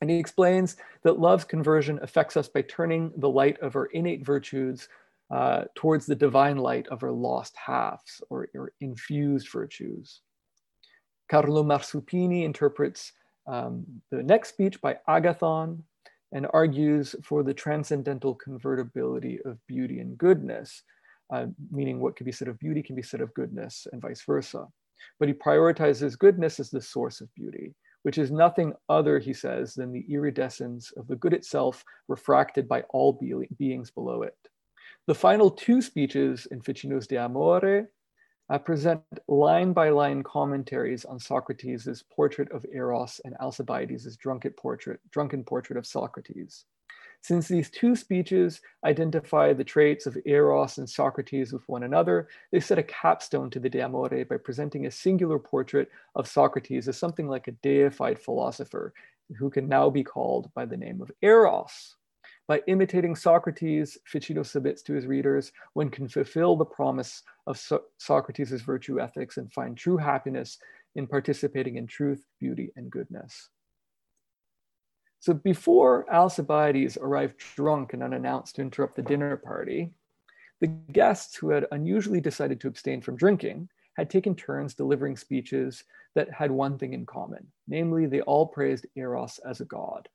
and 0.00 0.10
he 0.10 0.18
explains 0.18 0.76
that 1.04 1.20
love's 1.20 1.44
conversion 1.44 2.00
affects 2.02 2.36
us 2.36 2.48
by 2.48 2.62
turning 2.62 3.12
the 3.18 3.28
light 3.28 3.60
of 3.60 3.76
our 3.76 3.86
innate 3.86 4.26
virtues 4.26 4.88
uh, 5.30 5.64
towards 5.76 6.06
the 6.06 6.16
divine 6.16 6.56
light 6.56 6.88
of 6.88 7.04
our 7.04 7.12
lost 7.12 7.54
halves 7.56 8.20
or, 8.28 8.48
or 8.54 8.72
infused 8.80 9.48
virtues. 9.52 10.20
Carlo 11.30 11.62
Marsupini 11.62 12.44
interprets 12.44 13.12
um, 13.46 13.84
the 14.10 14.22
next 14.22 14.50
speech 14.50 14.80
by 14.80 14.98
Agathon 15.08 15.82
and 16.32 16.46
argues 16.52 17.14
for 17.22 17.42
the 17.42 17.54
transcendental 17.54 18.34
convertibility 18.34 19.38
of 19.44 19.58
beauty 19.66 20.00
and 20.00 20.16
goodness, 20.16 20.82
uh, 21.32 21.46
meaning 21.70 22.00
what 22.00 22.16
can 22.16 22.24
be 22.24 22.32
said 22.32 22.48
of 22.48 22.58
beauty 22.58 22.82
can 22.82 22.96
be 22.96 23.02
said 23.02 23.20
of 23.20 23.34
goodness 23.34 23.86
and 23.92 24.00
vice 24.00 24.22
versa. 24.22 24.66
But 25.18 25.28
he 25.28 25.34
prioritizes 25.34 26.18
goodness 26.18 26.60
as 26.60 26.70
the 26.70 26.80
source 26.80 27.20
of 27.20 27.34
beauty, 27.34 27.74
which 28.02 28.18
is 28.18 28.30
nothing 28.30 28.72
other, 28.88 29.18
he 29.18 29.34
says, 29.34 29.74
than 29.74 29.92
the 29.92 30.06
iridescence 30.08 30.92
of 30.96 31.06
the 31.08 31.16
good 31.16 31.32
itself 31.32 31.84
refracted 32.08 32.68
by 32.68 32.82
all 32.90 33.12
be 33.12 33.34
beings 33.58 33.90
below 33.90 34.22
it. 34.22 34.36
The 35.06 35.14
final 35.14 35.50
two 35.50 35.82
speeches 35.82 36.46
in 36.50 36.60
Ficino's 36.60 37.06
De 37.06 37.16
Amore 37.16 37.88
uh, 38.52 38.58
present 38.58 39.00
line 39.28 39.72
by 39.72 39.88
line 39.88 40.22
commentaries 40.22 41.06
on 41.06 41.18
Socrates' 41.18 42.04
portrait 42.14 42.52
of 42.52 42.66
Eros 42.70 43.18
and 43.24 43.34
Alcibiades' 43.40 44.14
drunken 44.18 44.52
portrait, 44.52 45.00
drunken 45.10 45.42
portrait 45.42 45.78
of 45.78 45.86
Socrates. 45.86 46.66
Since 47.22 47.48
these 47.48 47.70
two 47.70 47.96
speeches 47.96 48.60
identify 48.84 49.54
the 49.54 49.64
traits 49.64 50.04
of 50.04 50.18
Eros 50.26 50.76
and 50.76 50.90
Socrates 50.90 51.50
with 51.50 51.66
one 51.66 51.84
another, 51.84 52.28
they 52.50 52.60
set 52.60 52.78
a 52.78 52.82
capstone 52.82 53.48
to 53.50 53.60
the 53.60 53.70
De 53.70 53.80
Amore 53.80 54.26
by 54.26 54.36
presenting 54.36 54.84
a 54.84 54.90
singular 54.90 55.38
portrait 55.38 55.88
of 56.14 56.28
Socrates 56.28 56.88
as 56.88 56.98
something 56.98 57.28
like 57.28 57.48
a 57.48 57.52
deified 57.62 58.18
philosopher 58.18 58.92
who 59.38 59.48
can 59.48 59.66
now 59.66 59.88
be 59.88 60.04
called 60.04 60.52
by 60.52 60.66
the 60.66 60.76
name 60.76 61.00
of 61.00 61.10
Eros. 61.22 61.96
By 62.48 62.60
imitating 62.66 63.14
Socrates, 63.14 63.98
Ficino 64.04 64.42
submits 64.42 64.82
to 64.82 64.94
his 64.94 65.06
readers, 65.06 65.52
one 65.74 65.90
can 65.90 66.08
fulfill 66.08 66.56
the 66.56 66.64
promise 66.64 67.22
of 67.46 67.56
so 67.56 67.82
Socrates' 67.98 68.62
virtue 68.62 69.00
ethics 69.00 69.36
and 69.36 69.52
find 69.52 69.76
true 69.76 69.96
happiness 69.96 70.58
in 70.96 71.06
participating 71.06 71.76
in 71.76 71.86
truth, 71.86 72.26
beauty, 72.40 72.72
and 72.76 72.90
goodness. 72.90 73.48
So 75.20 75.32
before 75.32 76.12
Alcibiades 76.12 76.98
arrived 77.00 77.38
drunk 77.54 77.92
and 77.92 78.02
unannounced 78.02 78.56
to 78.56 78.62
interrupt 78.62 78.96
the 78.96 79.02
dinner 79.02 79.36
party, 79.36 79.92
the 80.60 80.66
guests 80.66 81.36
who 81.36 81.50
had 81.50 81.66
unusually 81.70 82.20
decided 82.20 82.60
to 82.60 82.68
abstain 82.68 83.00
from 83.00 83.16
drinking 83.16 83.68
had 83.96 84.10
taken 84.10 84.34
turns 84.34 84.74
delivering 84.74 85.16
speeches 85.16 85.84
that 86.16 86.30
had 86.32 86.50
one 86.50 86.76
thing 86.76 86.92
in 86.92 87.06
common, 87.06 87.46
namely 87.68 88.06
they 88.06 88.20
all 88.22 88.46
praised 88.46 88.86
Eros 88.96 89.38
as 89.48 89.60
a 89.60 89.64
god. 89.64 90.08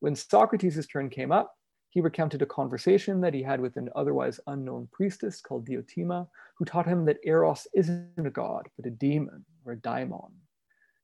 When 0.00 0.16
Socrates' 0.16 0.86
turn 0.86 1.08
came 1.08 1.30
up, 1.30 1.57
he 1.90 2.00
recounted 2.00 2.42
a 2.42 2.46
conversation 2.46 3.20
that 3.20 3.34
he 3.34 3.42
had 3.42 3.60
with 3.60 3.76
an 3.76 3.88
otherwise 3.96 4.40
unknown 4.46 4.88
priestess 4.92 5.40
called 5.40 5.66
Diotima, 5.66 6.28
who 6.56 6.64
taught 6.64 6.86
him 6.86 7.04
that 7.04 7.20
Eros 7.24 7.66
isn't 7.74 8.12
a 8.18 8.30
god, 8.30 8.68
but 8.76 8.86
a 8.86 8.90
demon 8.90 9.44
or 9.64 9.72
a 9.72 9.76
daimon 9.76 10.32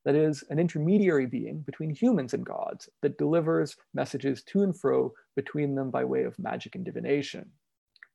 that 0.05 0.14
is, 0.14 0.45
an 0.51 0.59
intermediary 0.59 1.26
being 1.26 1.61
between 1.61 1.91
humans 1.91 2.35
and 2.35 2.45
gods 2.45 2.89
that 3.01 3.18
delivers 3.18 3.76
messages 3.95 4.43
to 4.43 4.62
and 4.62 4.78
fro 4.78 5.12
between 5.35 5.74
them 5.74 5.91
by 5.91 6.05
way 6.05 6.24
of 6.24 6.39
magic 6.39 6.74
and 6.74 6.85
divination. 6.85 7.51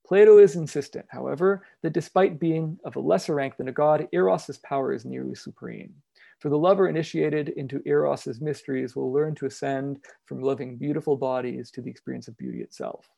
Plato 0.05 0.37
is 0.39 0.55
insistent, 0.55 1.05
however, 1.09 1.65
that 1.81 1.93
despite 1.93 2.39
being 2.39 2.79
of 2.83 2.95
a 2.95 2.99
lesser 2.99 3.35
rank 3.35 3.57
than 3.57 3.67
a 3.67 3.71
god, 3.73 4.07
Eros's 4.13 4.57
power 4.59 4.93
is 4.93 5.05
nearly 5.05 5.35
supreme. 5.35 5.93
For 6.39 6.49
the 6.49 6.57
lover 6.57 6.87
initiated 6.87 7.49
into 7.49 7.81
Eros's 7.85 8.39
mysteries 8.39 8.95
will 8.95 9.11
learn 9.11 9.35
to 9.35 9.45
ascend 9.45 9.99
from 10.25 10.41
loving 10.41 10.77
beautiful 10.77 11.17
bodies 11.17 11.69
to 11.71 11.81
the 11.81 11.89
experience 11.89 12.29
of 12.29 12.37
beauty 12.37 12.61
itself. 12.61 13.09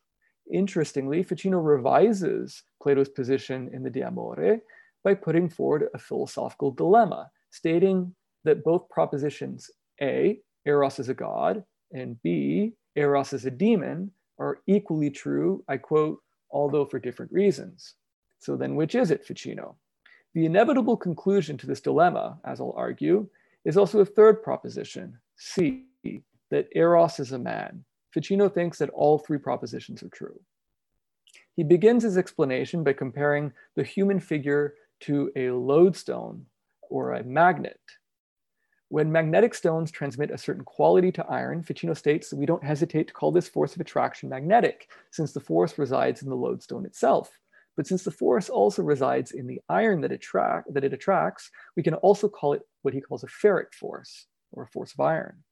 Interestingly, 0.51 1.21
Ficino 1.21 1.59
revises 1.59 2.63
Plato's 2.81 3.09
position 3.09 3.69
in 3.73 3.83
the 3.83 3.91
De 3.91 4.01
Amore 4.01 4.59
by 5.03 5.13
putting 5.13 5.49
forward 5.49 5.87
a 5.93 5.99
philosophical 5.99 6.71
dilemma, 6.71 7.29
stating 7.51 8.13
that 8.43 8.63
both 8.63 8.89
propositions 8.89 9.69
A, 10.01 10.39
Eros 10.65 10.99
is 10.99 11.09
a 11.09 11.13
god, 11.13 11.63
and 11.93 12.21
B, 12.23 12.73
Eros 12.95 13.33
is 13.33 13.45
a 13.45 13.51
demon, 13.51 14.11
are 14.39 14.59
equally 14.65 15.11
true, 15.11 15.63
I 15.67 15.77
quote, 15.77 16.19
although 16.49 16.85
for 16.85 16.97
different 16.97 17.31
reasons. 17.31 17.93
So 18.39 18.55
then 18.55 18.75
which 18.75 18.95
is 18.95 19.11
it, 19.11 19.23
Ficino? 19.23 19.75
The 20.33 20.45
inevitable 20.45 20.97
conclusion 20.97 21.57
to 21.57 21.67
this 21.67 21.81
dilemma, 21.81 22.39
as 22.45 22.59
I'll 22.59 22.73
argue, 22.75 23.27
is 23.65 23.77
also 23.77 23.99
a 23.99 24.05
third 24.05 24.41
proposition, 24.43 25.19
C, 25.35 25.85
that 26.49 26.67
Eros 26.75 27.19
is 27.19 27.31
a 27.31 27.39
man. 27.39 27.83
Ficino 28.13 28.49
thinks 28.49 28.77
that 28.79 28.89
all 28.89 29.17
three 29.17 29.37
propositions 29.37 30.03
are 30.03 30.09
true. 30.09 30.39
He 31.55 31.63
begins 31.63 32.03
his 32.03 32.17
explanation 32.17 32.83
by 32.83 32.93
comparing 32.93 33.51
the 33.75 33.83
human 33.83 34.19
figure 34.19 34.75
to 35.01 35.31
a 35.35 35.51
lodestone 35.51 36.45
or 36.89 37.13
a 37.13 37.23
magnet 37.23 37.79
when 38.91 39.09
magnetic 39.09 39.53
stones 39.53 39.89
transmit 39.89 40.31
a 40.31 40.37
certain 40.37 40.65
quality 40.65 41.13
to 41.13 41.25
iron, 41.27 41.63
Ficino 41.63 41.93
states 41.93 42.29
that 42.29 42.35
we 42.35 42.45
don't 42.45 42.61
hesitate 42.61 43.07
to 43.07 43.13
call 43.13 43.31
this 43.31 43.47
force 43.47 43.73
of 43.73 43.79
attraction 43.79 44.27
magnetic, 44.27 44.89
since 45.11 45.31
the 45.31 45.39
force 45.39 45.77
resides 45.79 46.23
in 46.23 46.29
the 46.29 46.35
lodestone 46.35 46.85
itself. 46.85 47.39
But 47.81 47.87
since 47.87 48.03
the 48.03 48.11
force 48.11 48.47
also 48.47 48.83
resides 48.83 49.31
in 49.31 49.47
the 49.47 49.59
iron 49.67 50.01
that, 50.01 50.11
attract, 50.11 50.71
that 50.71 50.83
it 50.83 50.93
attracts, 50.93 51.49
we 51.75 51.81
can 51.81 51.95
also 51.95 52.29
call 52.29 52.53
it 52.53 52.61
what 52.83 52.93
he 52.93 53.01
calls 53.01 53.23
a 53.23 53.27
ferric 53.27 53.73
force, 53.73 54.27
or 54.51 54.61
a 54.61 54.67
force 54.67 54.93
of 54.93 54.99
iron. 54.99 55.43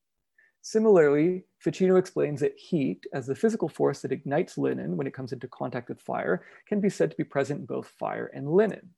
Similarly, 0.61 1.45
Ficino 1.57 1.95
explains 1.95 2.41
that 2.41 2.55
heat, 2.55 3.03
as 3.15 3.25
the 3.25 3.33
physical 3.33 3.67
force 3.67 4.03
that 4.03 4.11
ignites 4.11 4.59
linen 4.59 4.95
when 4.95 5.07
it 5.07 5.13
comes 5.15 5.33
into 5.33 5.47
contact 5.47 5.89
with 5.89 6.03
fire, 6.03 6.45
can 6.67 6.79
be 6.79 6.87
said 6.87 7.09
to 7.09 7.17
be 7.17 7.23
present 7.23 7.61
in 7.61 7.65
both 7.65 7.95
fire 7.97 8.27
and 8.27 8.51
linen. 8.51 8.91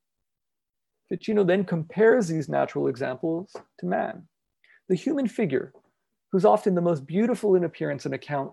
Ficino 1.08 1.46
then 1.46 1.64
compares 1.64 2.28
these 2.28 2.50
natural 2.50 2.90
examples 2.90 3.56
to 3.80 3.86
man 3.86 4.28
the 4.90 4.96
human 4.96 5.30
figure, 5.30 5.72
who's 6.34 6.44
often 6.44 6.76
the 6.76 6.82
most 6.82 7.08
beautiful 7.08 7.56
in 7.56 7.64
appearance 7.64 8.04
and 8.04 8.14
account 8.14 8.52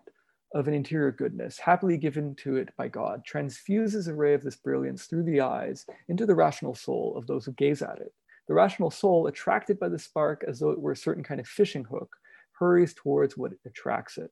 of 0.55 0.67
an 0.67 0.75
interior 0.75 1.13
goodness, 1.13 1.59
happily 1.59 1.97
given 1.97 2.35
to 2.37 2.57
it 2.57 2.71
by 2.77 2.89
God, 2.89 3.25
transfuses 3.25 4.09
a 4.09 4.15
ray 4.15 4.35
of 4.35 4.43
this 4.43 4.57
brilliance 4.57 5.05
through 5.05 5.25
the 5.25 5.41
eyes 5.41 5.85
into 6.09 6.27
the 6.27 6.35
rational 6.35 6.75
soul 6.75 7.15
of 7.17 7.27
those 7.27 7.45
who 7.45 7.53
gaze 7.53 7.83
at 7.83 7.99
it. 7.99 8.13
The 8.47 8.55
rational 8.55 8.91
soul, 8.91 9.27
attracted 9.27 9.79
by 9.79 9.91
the 9.91 9.99
spark 9.99 10.45
as 10.49 10.59
though 10.59 10.71
it 10.71 10.81
were 10.81 10.93
a 10.93 10.97
certain 10.97 11.23
kind 11.23 11.39
of 11.39 11.47
fishing 11.47 11.85
hook, 11.85 12.17
hurries 12.53 12.95
towards 12.95 13.37
what 13.37 13.53
attracts 13.67 14.17
it. 14.17 14.31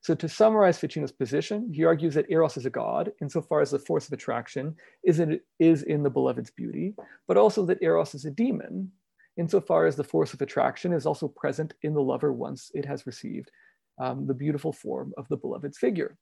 So 0.00 0.14
to 0.14 0.28
summarize 0.28 0.78
Ficino's 0.78 1.12
position, 1.12 1.70
he 1.72 1.84
argues 1.84 2.14
that 2.14 2.30
Eros 2.30 2.56
is 2.56 2.64
a 2.64 2.70
god, 2.70 3.12
insofar 3.20 3.60
as 3.60 3.70
the 3.70 3.78
force 3.78 4.06
of 4.06 4.12
attraction 4.12 4.74
is 5.04 5.20
in, 5.20 5.40
is 5.58 5.82
in 5.82 6.02
the 6.02 6.10
beloved's 6.10 6.50
beauty, 6.50 6.94
but 7.28 7.36
also 7.36 7.66
that 7.66 7.82
Eros 7.82 8.14
is 8.14 8.24
a 8.24 8.30
demon, 8.30 8.90
insofar 9.36 9.84
as 9.86 9.96
the 9.96 10.04
force 10.04 10.32
of 10.32 10.40
attraction 10.40 10.92
is 10.92 11.06
also 11.06 11.28
present 11.28 11.74
in 11.82 11.92
the 11.92 12.00
lover 12.00 12.32
once 12.32 12.70
it 12.74 12.84
has 12.84 13.06
received 13.06 13.50
um, 13.98 14.26
the 14.26 14.34
beautiful 14.34 14.72
form 14.72 15.12
of 15.16 15.28
the 15.28 15.36
beloved's 15.36 15.78
figure. 15.78 16.16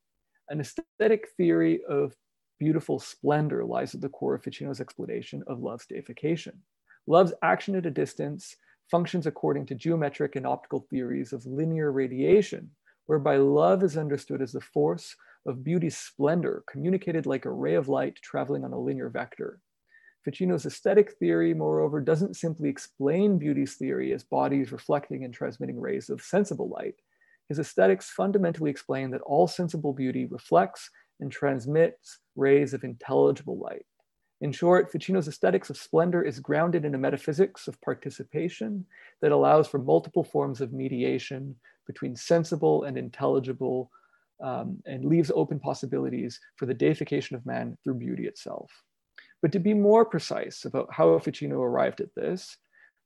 An 0.49 0.61
aesthetic 0.61 1.29
theory 1.37 1.81
of 1.89 2.15
beautiful 2.59 2.99
splendor 2.99 3.65
lies 3.65 3.95
at 3.95 4.01
the 4.01 4.09
core 4.09 4.35
of 4.35 4.43
Ficino's 4.43 4.81
explanation 4.81 5.43
of 5.47 5.61
love's 5.61 5.87
deification. 5.87 6.63
Love's 7.07 7.35
action 7.43 7.75
at 7.77 7.87
a 7.87 7.91
distance 7.91 8.57
functions 8.91 9.27
according 9.27 9.67
to 9.67 9.75
geometric 9.75 10.37
and 10.37 10.47
optical 10.47 10.87
theories 10.91 11.33
of 11.33 11.47
linear 11.47 11.91
radiation, 11.91 12.71
whereby 13.07 13.37
love 13.37 13.83
is 13.83 13.97
understood 13.97 14.43
as 14.43 14.53
the 14.53 14.61
force 14.61 15.15
of 15.47 15.65
beauty's 15.65 15.97
splendor, 15.97 16.65
communicated 16.71 17.27
like 17.27 17.45
a 17.45 17.51
ray 17.51 17.75
of 17.75 17.89
light 17.89 18.17
traveling 18.23 18.65
on 18.65 18.73
a 18.73 18.79
linear 18.79 19.09
vector. 19.09 19.61
Ficino's 20.25 20.65
aesthetic 20.65 21.13
theory, 21.19 21.53
moreover, 21.53 22.01
doesn't 22.01 22.37
simply 22.37 22.71
explain 22.71 23.39
beauty's 23.39 23.75
theory 23.75 24.13
as 24.13 24.25
bodies 24.25 24.73
reflecting 24.73 25.25
and 25.25 25.35
transmitting 25.35 25.79
rays 25.79 26.09
of 26.09 26.23
sensible 26.23 26.69
light. 26.71 26.95
His 27.49 27.59
aesthetics 27.59 28.11
fundamentally 28.11 28.71
explain 28.71 29.11
that 29.11 29.21
all 29.23 29.47
sensible 29.47 29.93
beauty 29.93 30.27
reflects 30.27 30.91
and 31.21 31.31
transmits 31.31 32.19
rays 32.37 32.75
of 32.75 32.85
intelligible 32.85 33.59
light. 33.59 33.87
In 34.41 34.53
short, 34.53 34.91
Ficino's 34.91 35.29
aesthetics 35.29 35.71
of 35.71 35.77
splendor 35.77 36.23
is 36.23 36.41
grounded 36.41 36.85
in 36.85 36.95
a 36.95 36.99
metaphysics 36.99 37.69
of 37.69 37.81
participation 37.81 38.85
that 39.23 39.33
allows 39.33 39.69
for 39.69 39.79
multiple 39.79 40.25
forms 40.25 40.61
of 40.61 40.73
mediation 40.73 41.55
between 41.87 42.17
sensible 42.17 42.85
and 42.85 42.99
intelligible 42.99 43.91
um, 44.43 44.83
and 44.87 45.05
leaves 45.05 45.31
open 45.35 45.61
possibilities 45.61 46.41
for 46.57 46.67
the 46.67 46.75
deification 46.75 47.37
of 47.37 47.47
man 47.47 47.79
through 47.85 47.95
beauty 47.95 48.27
itself. 48.27 48.71
But 49.41 49.53
to 49.53 49.59
be 49.61 49.75
more 49.75 50.05
precise 50.05 50.65
about 50.65 50.93
how 50.93 51.19
Ficino 51.19 51.61
arrived 51.61 52.01
at 52.01 52.15
this, 52.15 52.57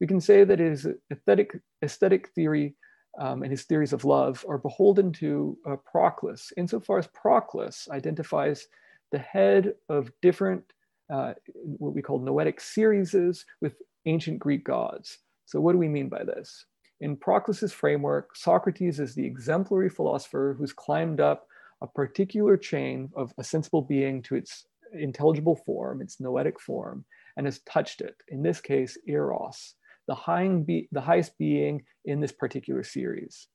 we 0.01 0.07
can 0.07 0.21
say 0.21 0.45
that 0.45 0.61
his 0.61 0.87
aesthetic, 1.13 1.61
aesthetic 1.85 2.29
theory 2.31 2.75
um, 3.19 3.43
and 3.43 3.51
his 3.51 3.65
theories 3.65 3.93
of 3.93 4.05
love 4.05 4.45
are 4.49 4.59
beholden 4.59 5.13
to 5.13 5.57
uh, 5.69 5.77
Proclus, 5.91 6.53
insofar 6.57 6.99
as 6.99 7.07
Proclus 7.09 7.89
identifies 7.91 8.67
the 9.11 9.19
head 9.19 9.75
of 9.89 10.11
different, 10.23 10.65
uh, 11.13 11.35
what 11.55 11.95
we 11.95 12.03
call 12.03 12.19
noetic 12.19 12.61
series 12.61 13.15
with 13.61 13.75
ancient 14.07 14.39
Greek 14.39 14.65
gods. 14.65 15.19
So 15.47 15.61
what 15.61 15.73
do 15.73 15.79
we 15.79 15.89
mean 15.89 16.09
by 16.09 16.25
this? 16.25 16.67
In 17.01 17.17
Proclus's 17.17 17.73
framework, 17.73 18.37
Socrates 18.37 19.01
is 19.01 19.15
the 19.15 19.25
exemplary 19.25 19.89
philosopher 19.89 20.57
who's 20.59 20.73
climbed 20.73 21.21
up 21.21 21.47
a 21.81 21.87
particular 21.87 22.57
chain 22.57 23.09
of 23.15 23.33
a 23.39 23.45
sensible 23.45 23.83
being 23.83 24.21
to 24.23 24.35
its 24.35 24.67
intelligible 24.93 25.57
form, 25.57 26.03
its 26.03 26.21
noetic 26.21 26.61
form, 26.61 27.05
and 27.37 27.47
has 27.47 27.61
touched 27.61 28.01
it. 28.01 28.17
In 28.29 28.43
this 28.43 28.61
case, 28.61 28.99
Eros, 29.07 29.75
the, 30.09 30.65
be 30.67 30.89
the 30.91 31.01
highest 31.01 31.39
being 31.39 31.85
in 32.05 32.21
this 32.21 32.33
particular 32.33 32.83
series. 32.83 33.47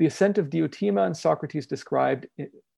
The 0.00 0.06
ascent 0.06 0.38
of 0.38 0.50
Diotima 0.50 1.06
and 1.06 1.16
Socrates 1.16 1.66
described, 1.66 2.26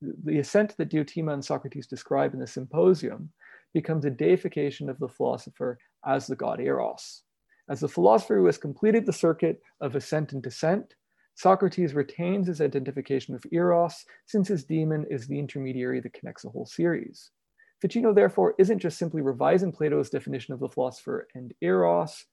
the 0.00 0.38
ascent 0.38 0.76
that 0.76 0.90
Diotima 0.90 1.32
and 1.32 1.44
Socrates 1.44 1.86
describe 1.86 2.34
in 2.34 2.40
the 2.40 2.46
symposium 2.46 3.30
becomes 3.72 4.04
a 4.04 4.10
deification 4.10 4.90
of 4.90 4.98
the 4.98 5.08
philosopher 5.08 5.78
as 6.04 6.26
the 6.26 6.36
god 6.36 6.60
Eros. 6.60 7.22
As 7.70 7.80
the 7.80 7.88
philosopher 7.88 8.36
who 8.36 8.46
has 8.46 8.58
completed 8.58 9.06
the 9.06 9.12
circuit 9.12 9.60
of 9.80 9.96
ascent 9.96 10.32
and 10.32 10.42
descent, 10.42 10.94
Socrates 11.36 11.94
retains 11.94 12.46
his 12.46 12.60
identification 12.60 13.34
with 13.34 13.46
Eros 13.52 14.04
since 14.26 14.48
his 14.48 14.64
daemon 14.64 15.04
is 15.10 15.26
the 15.26 15.38
intermediary 15.38 16.00
that 16.00 16.12
connects 16.12 16.42
the 16.42 16.50
whole 16.50 16.66
series. 16.66 17.30
Ficino 17.80 18.14
therefore 18.14 18.54
isn't 18.58 18.78
just 18.78 18.98
simply 18.98 19.20
revising 19.20 19.72
Plato's 19.72 20.10
definition 20.10 20.54
of 20.54 20.60
the 20.60 20.68
philosopher 20.68 21.28
and 21.34 21.52
Eros, 21.60 22.24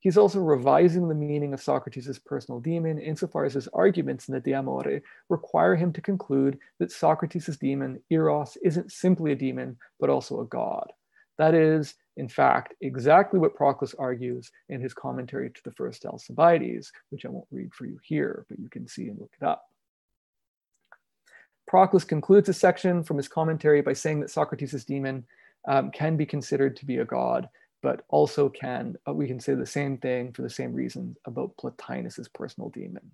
he's 0.00 0.16
also 0.16 0.40
revising 0.40 1.08
the 1.08 1.14
meaning 1.14 1.52
of 1.52 1.62
Socrates' 1.62 2.18
personal 2.18 2.60
demon 2.60 2.98
insofar 2.98 3.44
as 3.44 3.54
his 3.54 3.68
arguments 3.68 4.28
in 4.28 4.34
the 4.34 4.40
De 4.40 4.54
Amore 4.54 5.00
require 5.28 5.74
him 5.74 5.92
to 5.92 6.00
conclude 6.00 6.58
that 6.78 6.92
Socrates' 6.92 7.56
demon, 7.56 8.00
Eros, 8.10 8.56
isn't 8.62 8.92
simply 8.92 9.32
a 9.32 9.36
demon, 9.36 9.76
but 10.00 10.10
also 10.10 10.40
a 10.40 10.46
god. 10.46 10.92
That 11.38 11.54
is, 11.54 11.94
in 12.16 12.28
fact, 12.28 12.74
exactly 12.80 13.38
what 13.38 13.54
Proclus 13.54 13.94
argues 13.94 14.50
in 14.68 14.80
his 14.80 14.92
commentary 14.92 15.50
to 15.50 15.60
the 15.64 15.72
first 15.72 16.04
Alcibiades, 16.04 16.92
which 17.10 17.24
I 17.24 17.28
won't 17.28 17.46
read 17.50 17.72
for 17.72 17.86
you 17.86 17.98
here, 18.02 18.44
but 18.48 18.58
you 18.58 18.68
can 18.68 18.88
see 18.88 19.08
and 19.08 19.18
look 19.18 19.30
it 19.40 19.44
up. 19.44 19.64
Proclus 21.68 22.02
concludes 22.04 22.46
this 22.46 22.58
section 22.58 23.04
from 23.04 23.18
his 23.18 23.28
commentary 23.28 23.82
by 23.82 23.92
saying 23.92 24.20
that 24.20 24.30
Socrates' 24.30 24.84
demon 24.84 25.24
um, 25.68 25.90
can 25.90 26.16
be 26.16 26.26
considered 26.26 26.76
to 26.76 26.86
be 26.86 26.96
a 26.96 27.04
god, 27.04 27.48
but 27.82 28.04
also 28.08 28.48
can, 28.48 28.96
uh, 29.06 29.12
we 29.12 29.26
can 29.26 29.40
say 29.40 29.54
the 29.54 29.66
same 29.66 29.98
thing 29.98 30.32
for 30.32 30.42
the 30.42 30.50
same 30.50 30.72
reasons 30.72 31.16
about 31.24 31.56
Plotinus's 31.56 32.28
personal 32.28 32.70
demon. 32.70 33.10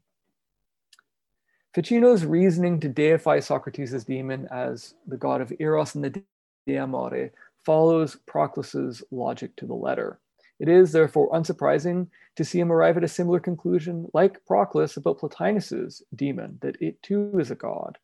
Ficino's 1.75 2.25
reasoning 2.25 2.79
to 2.81 2.89
deify 2.89 3.41
Socrates' 3.41 4.05
demon 4.05 4.47
as 4.51 4.95
the 5.07 5.17
god 5.17 5.41
of 5.41 5.53
Eros 5.59 5.97
and 5.97 6.05
the 6.05 6.23
De 6.67 6.79
Amore 6.79 7.33
follows 7.65 8.17
Proclus's 8.27 9.03
logic 9.11 9.57
to 9.57 9.67
the 9.67 9.75
letter. 9.75 10.21
It 10.61 10.69
is 10.69 10.93
therefore 10.93 11.31
unsurprising 11.33 12.07
to 12.37 12.45
see 12.45 12.61
him 12.61 12.71
arrive 12.71 12.97
at 12.97 13.05
a 13.05 13.09
similar 13.09 13.41
conclusion 13.41 14.09
like 14.15 14.45
Proclus 14.47 14.97
about 14.97 15.19
Plotinus's 15.19 16.03
demon, 16.15 16.59
that 16.63 16.81
it 16.81 17.03
too 17.03 17.37
is 17.39 17.51
a 17.51 17.57
god. 17.57 17.99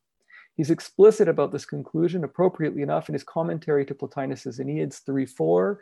He's 0.55 0.69
explicit 0.69 1.29
about 1.29 1.51
this 1.51 1.65
conclusion 1.65 2.23
appropriately 2.23 2.81
enough 2.81 3.07
in 3.07 3.13
his 3.13 3.23
commentary 3.23 3.85
to 3.85 3.95
Plotinus's 3.95 4.59
Enneads 4.59 5.01
3-4, 5.07 5.77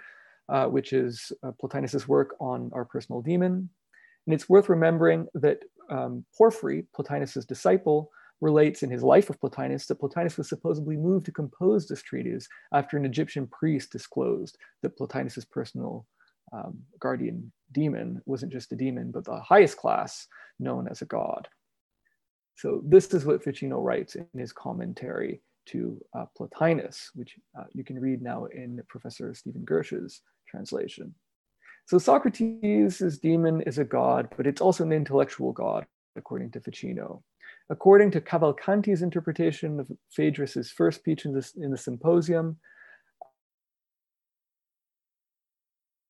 uh, 0.49 0.65
which 0.65 0.93
is 0.93 1.31
uh, 1.43 1.51
Plotinus's 1.59 2.07
work 2.07 2.35
on 2.39 2.71
our 2.73 2.85
personal 2.85 3.21
demon. 3.21 3.69
And 4.25 4.33
it's 4.33 4.49
worth 4.49 4.69
remembering 4.69 5.27
that 5.35 5.59
um, 5.89 6.25
Porphyry, 6.37 6.85
Plotinus's 6.95 7.45
disciple, 7.45 8.11
relates 8.41 8.83
in 8.83 8.89
his 8.89 9.03
life 9.03 9.29
of 9.29 9.39
Plotinus 9.39 9.85
that 9.87 9.99
Plotinus 9.99 10.37
was 10.37 10.47
supposedly 10.47 10.95
moved 10.95 11.25
to 11.25 11.31
compose 11.31 11.87
this 11.87 12.01
treatise 12.01 12.47
after 12.73 12.95
an 12.95 13.05
Egyptian 13.05 13.47
priest 13.47 13.91
disclosed 13.91 14.57
that 14.81 14.97
Plotinus's 14.97 15.45
personal 15.45 16.05
um, 16.53 16.79
guardian 16.99 17.51
demon 17.73 18.21
wasn't 18.25 18.51
just 18.51 18.71
a 18.71 18.75
demon, 18.75 19.11
but 19.11 19.25
the 19.25 19.39
highest 19.39 19.77
class 19.77 20.27
known 20.59 20.87
as 20.87 21.01
a 21.01 21.05
god. 21.05 21.47
So 22.55 22.81
this 22.85 23.13
is 23.13 23.25
what 23.25 23.43
Ficino 23.43 23.81
writes 23.81 24.15
in 24.15 24.27
his 24.37 24.51
commentary 24.51 25.41
to 25.67 26.01
uh, 26.17 26.25
Plotinus, 26.37 27.09
which 27.13 27.35
uh, 27.57 27.65
you 27.73 27.83
can 27.83 27.99
read 27.99 28.21
now 28.21 28.45
in 28.45 28.81
Professor 28.87 29.33
Stephen 29.33 29.63
Gersh's 29.63 30.21
translation. 30.49 31.13
So 31.85 31.97
Socrates' 31.97 33.19
demon 33.19 33.61
is 33.61 33.77
a 33.77 33.83
god, 33.83 34.29
but 34.37 34.45
it's 34.45 34.61
also 34.61 34.83
an 34.83 34.91
intellectual 34.91 35.51
god, 35.51 35.85
according 36.15 36.51
to 36.51 36.59
Ficino. 36.59 37.23
According 37.71 38.11
to 38.11 38.21
Cavalcanti's 38.21 39.01
interpretation 39.01 39.79
of 39.79 39.91
Phaedrus' 40.11 40.71
first 40.71 40.99
speech 40.99 41.25
in, 41.25 41.33
this, 41.33 41.55
in 41.55 41.71
the 41.71 41.77
symposium, 41.77 42.57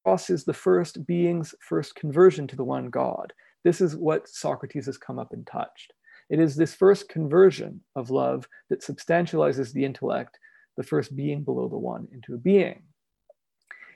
Eros 0.06 0.30
is 0.30 0.44
the 0.44 0.54
first 0.54 1.06
being's 1.06 1.54
first 1.62 1.96
conversion 1.96 2.48
to 2.48 2.56
the 2.56 2.64
one 2.64 2.90
God. 2.90 3.32
This 3.64 3.82
is 3.82 3.96
what 3.96 4.28
Socrates 4.28 4.86
has 4.86 4.98
come 4.98 5.20
up 5.20 5.34
and 5.34 5.46
touched. 5.46 5.94
It 6.30 6.40
is 6.40 6.56
this 6.56 6.74
first 6.74 7.10
conversion 7.10 7.82
of 7.96 8.10
love 8.10 8.48
that 8.70 8.82
substantializes 8.82 9.74
the 9.74 9.84
intellect, 9.84 10.40
the 10.78 10.84
first 10.84 11.16
being 11.16 11.44
below 11.44 11.68
the 11.68 11.78
one, 11.78 12.08
into 12.12 12.34
a 12.34 12.38
being. 12.38 12.84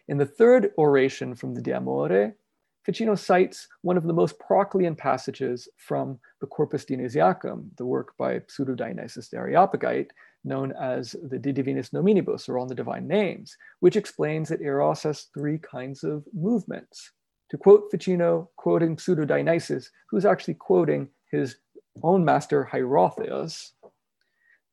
In 0.08 0.18
the 0.18 0.26
third 0.26 0.72
oration 0.78 1.34
from 1.34 1.54
the 1.54 1.62
De 1.62 1.74
Amore, 1.74 2.36
Ficino 2.84 3.16
cites 3.16 3.70
one 3.82 3.96
of 3.96 4.04
the 4.04 4.14
most 4.14 4.38
Proclean 4.40 4.96
passages 4.96 5.70
from 5.78 6.20
the 6.42 6.48
Corpus 6.48 6.84
Dionysiacum, 6.84 7.70
the 7.78 7.86
work 7.86 8.14
by 8.18 8.42
Pseudo 8.48 8.76
Dionysius 8.76 9.30
the 9.30 9.38
Areopagite, 9.38 10.12
known 10.44 10.74
as 10.74 11.16
the 11.30 11.40
De 11.40 11.54
Divinis 11.54 11.92
Nominibus, 11.92 12.50
or 12.50 12.60
On 12.60 12.68
the 12.68 12.76
Divine 12.76 13.08
Names, 13.08 13.58
which 13.80 13.96
explains 13.96 14.50
that 14.50 14.62
Eros 14.62 15.04
has 15.04 15.30
three 15.34 15.58
kinds 15.58 16.04
of 16.04 16.26
movements. 16.34 17.14
To 17.52 17.58
quote 17.58 17.90
Ficino, 17.90 18.50
quoting 18.58 18.98
Pseudo 18.98 19.24
Dionysius, 19.24 19.90
who's 20.10 20.26
actually 20.26 20.56
quoting 20.56 21.08
his 21.32 21.56
own 22.02 22.26
master 22.26 22.68
Hierotheus, 22.70 23.72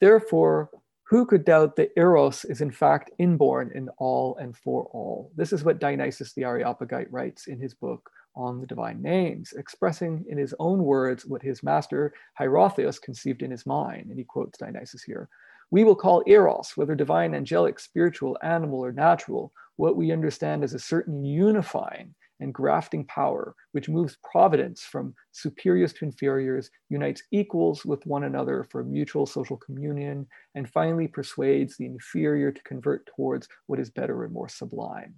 therefore, 0.00 0.70
who 1.10 1.26
could 1.26 1.44
doubt 1.44 1.74
that 1.74 1.90
Eros 1.96 2.44
is 2.44 2.60
in 2.60 2.70
fact 2.70 3.10
inborn 3.18 3.72
in 3.74 3.88
all 3.98 4.36
and 4.36 4.56
for 4.56 4.84
all? 4.92 5.32
This 5.34 5.52
is 5.52 5.64
what 5.64 5.80
Dionysius 5.80 6.34
the 6.34 6.44
Areopagite 6.44 7.12
writes 7.12 7.48
in 7.48 7.58
his 7.58 7.74
book 7.74 8.08
on 8.36 8.60
the 8.60 8.66
divine 8.68 9.02
names, 9.02 9.52
expressing 9.54 10.24
in 10.28 10.38
his 10.38 10.54
own 10.60 10.84
words 10.84 11.26
what 11.26 11.42
his 11.42 11.64
master 11.64 12.14
Hierotheus 12.38 13.02
conceived 13.02 13.42
in 13.42 13.50
his 13.50 13.66
mind. 13.66 14.06
And 14.10 14.18
he 14.20 14.24
quotes 14.24 14.56
Dionysius 14.56 15.02
here. 15.02 15.28
We 15.72 15.82
will 15.82 15.96
call 15.96 16.22
Eros, 16.28 16.76
whether 16.76 16.94
divine, 16.94 17.34
angelic, 17.34 17.80
spiritual, 17.80 18.38
animal, 18.44 18.78
or 18.78 18.92
natural, 18.92 19.52
what 19.74 19.96
we 19.96 20.12
understand 20.12 20.62
as 20.62 20.74
a 20.74 20.78
certain 20.78 21.24
unifying 21.24 22.14
and 22.40 22.54
grafting 22.54 23.04
power, 23.04 23.54
which 23.72 23.88
moves 23.88 24.18
providence 24.30 24.82
from 24.82 25.14
superiors 25.32 25.92
to 25.94 26.04
inferiors, 26.04 26.70
unites 26.88 27.22
equals 27.30 27.84
with 27.84 28.04
one 28.06 28.24
another 28.24 28.66
for 28.70 28.82
mutual 28.82 29.26
social 29.26 29.56
communion, 29.56 30.26
and 30.54 30.68
finally 30.68 31.06
persuades 31.06 31.76
the 31.76 31.86
inferior 31.86 32.50
to 32.50 32.62
convert 32.62 33.06
towards 33.14 33.48
what 33.66 33.78
is 33.78 33.90
better 33.90 34.24
and 34.24 34.32
more 34.32 34.48
sublime. 34.48 35.14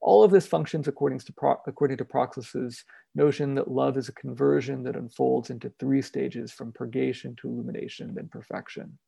All 0.00 0.22
of 0.22 0.30
this 0.30 0.46
functions 0.46 0.86
according 0.88 1.18
to, 1.20 1.32
Pro- 1.32 1.60
according 1.66 1.96
to 1.96 2.04
Proclus's 2.04 2.84
notion 3.14 3.54
that 3.54 3.70
love 3.70 3.96
is 3.96 4.08
a 4.08 4.12
conversion 4.12 4.82
that 4.84 4.94
unfolds 4.94 5.50
into 5.50 5.72
three 5.80 6.02
stages 6.02 6.52
from 6.52 6.72
purgation 6.72 7.34
to 7.36 7.48
illumination, 7.48 8.14
then 8.14 8.28
perfection. 8.28 8.98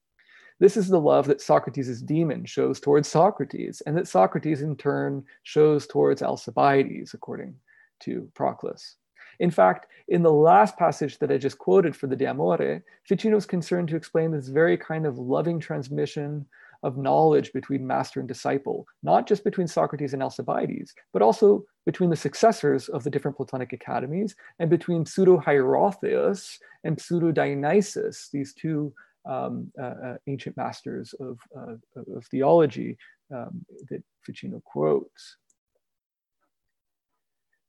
This 0.61 0.77
is 0.77 0.89
the 0.89 1.01
love 1.01 1.27
that 1.27 1.41
Socrates' 1.41 2.03
demon 2.03 2.45
shows 2.45 2.81
towards 2.81 3.09
Socrates, 3.09 3.81
and 3.87 3.97
that 3.97 4.09
Socrates 4.09 4.63
in 4.63 4.75
turn 4.77 5.25
shows 5.45 5.87
towards 5.87 6.21
Alcibiades, 6.21 7.15
according 7.15 7.55
to 8.01 8.29
Proclus. 8.35 8.97
In 9.39 9.53
fact, 9.53 9.87
in 10.09 10.23
the 10.23 10.33
last 10.33 10.77
passage 10.77 11.19
that 11.19 11.31
I 11.31 11.39
just 11.39 11.59
quoted 11.59 11.95
for 11.95 12.09
the 12.09 12.17
De 12.17 12.27
Amore, 12.27 12.83
Ficino 13.05 13.37
is 13.37 13.47
concerned 13.47 13.89
to 13.89 13.97
explain 13.97 14.33
this 14.33 14.49
very 14.49 14.77
kind 14.77 15.07
of 15.07 15.19
loving 15.19 15.61
transmission 15.61 16.45
of 16.83 16.97
knowledge 16.97 17.53
between 17.53 17.87
master 17.87 18.19
and 18.19 18.29
disciple, 18.29 18.87
not 19.03 19.27
just 19.27 19.45
between 19.45 19.67
Socrates 19.69 20.13
and 20.13 20.23
Alcibiades, 20.23 20.95
but 21.13 21.23
also 21.23 21.65
between 21.87 22.11
the 22.11 22.17
successors 22.17 22.89
of 22.89 23.05
the 23.05 23.11
different 23.11 23.37
Platonic 23.37 23.73
academies 23.73 24.35
and 24.59 24.71
between 24.71 25.07
pseudo 25.07 25.39
Hierotheus 25.39 26.59
and 26.85 27.01
pseudo 27.01 27.33
Dionysius, 27.33 28.29
these 28.33 28.55
two 28.55 28.93
um, 29.29 29.71
uh, 29.81 29.95
uh, 30.05 30.17
ancient 30.27 30.57
masters 30.57 31.15
of, 31.21 31.39
uh, 31.57 31.75
of 32.17 32.27
theology 32.31 32.97
um, 33.35 33.65
that 33.91 34.03
Ficino 34.25 34.61
quotes. 34.65 35.37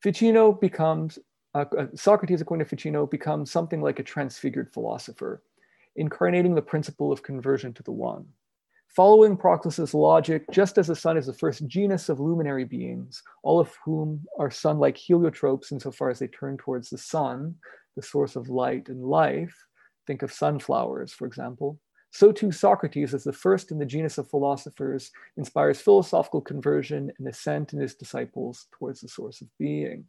Ficino 0.02 0.54
becomes, 0.54 1.20
uh, 1.54 1.66
Socrates, 1.96 2.42
according 2.42 2.66
to 2.66 2.70
Ficino, 2.70 3.06
becomes 3.06 3.52
something 3.52 3.82
like 3.82 4.00
a 4.00 4.04
transfigured 4.04 4.72
philosopher, 4.74 5.44
incarnating 5.98 6.56
the 6.56 6.62
principle 6.62 7.12
of 7.12 7.22
conversion 7.22 7.74
to 7.74 7.84
the 7.84 7.92
one. 7.92 8.26
Following 8.88 9.38
Proclus's 9.38 9.94
logic, 9.94 10.46
just 10.52 10.78
as 10.78 10.88
the 10.88 10.96
sun 10.96 11.18
is 11.18 11.28
the 11.28 11.34
first 11.34 11.68
genus 11.68 12.10
of 12.10 12.20
luminary 12.20 12.64
beings, 12.64 13.22
all 13.44 13.60
of 13.60 13.72
whom 13.86 14.26
are 14.40 14.50
sun-like 14.50 14.98
heliotropes 14.98 15.72
insofar 15.72 16.10
as 16.10 16.20
they 16.20 16.28
turn 16.28 16.58
towards 16.58 16.90
the 16.90 16.98
sun, 16.98 17.56
the 17.96 18.02
source 18.02 18.36
of 18.36 18.50
light 18.50 18.90
and 18.90 19.04
life, 19.04 19.56
Think 20.10 20.24
of 20.24 20.34
sunflowers, 20.34 21.14
for 21.14 21.28
example. 21.28 21.80
So 22.10 22.32
too 22.32 22.52
Socrates, 22.52 23.14
as 23.14 23.24
the 23.24 23.32
first 23.32 23.70
in 23.70 23.78
the 23.78 23.86
genus 23.86 24.18
of 24.18 24.28
philosophers, 24.28 25.12
inspires 25.38 25.80
philosophical 25.80 26.42
conversion 26.42 27.12
and 27.20 27.28
ascent 27.28 27.74
in 27.74 27.80
his 27.80 27.94
disciples 27.94 28.66
towards 28.72 29.02
the 29.02 29.08
source 29.08 29.40
of 29.42 29.48
being. 29.60 30.06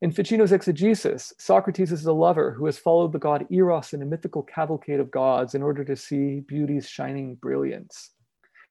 In 0.00 0.10
Ficino's 0.10 0.52
exegesis, 0.52 1.34
Socrates 1.38 1.92
is 1.92 2.06
a 2.06 2.14
lover 2.14 2.50
who 2.52 2.64
has 2.64 2.78
followed 2.78 3.12
the 3.12 3.18
god 3.18 3.46
Eros 3.50 3.92
in 3.92 4.00
a 4.00 4.06
mythical 4.06 4.42
cavalcade 4.42 5.00
of 5.00 5.10
gods 5.10 5.54
in 5.54 5.62
order 5.62 5.84
to 5.84 5.96
see 5.96 6.40
beauty's 6.40 6.88
shining 6.88 7.34
brilliance. 7.34 8.12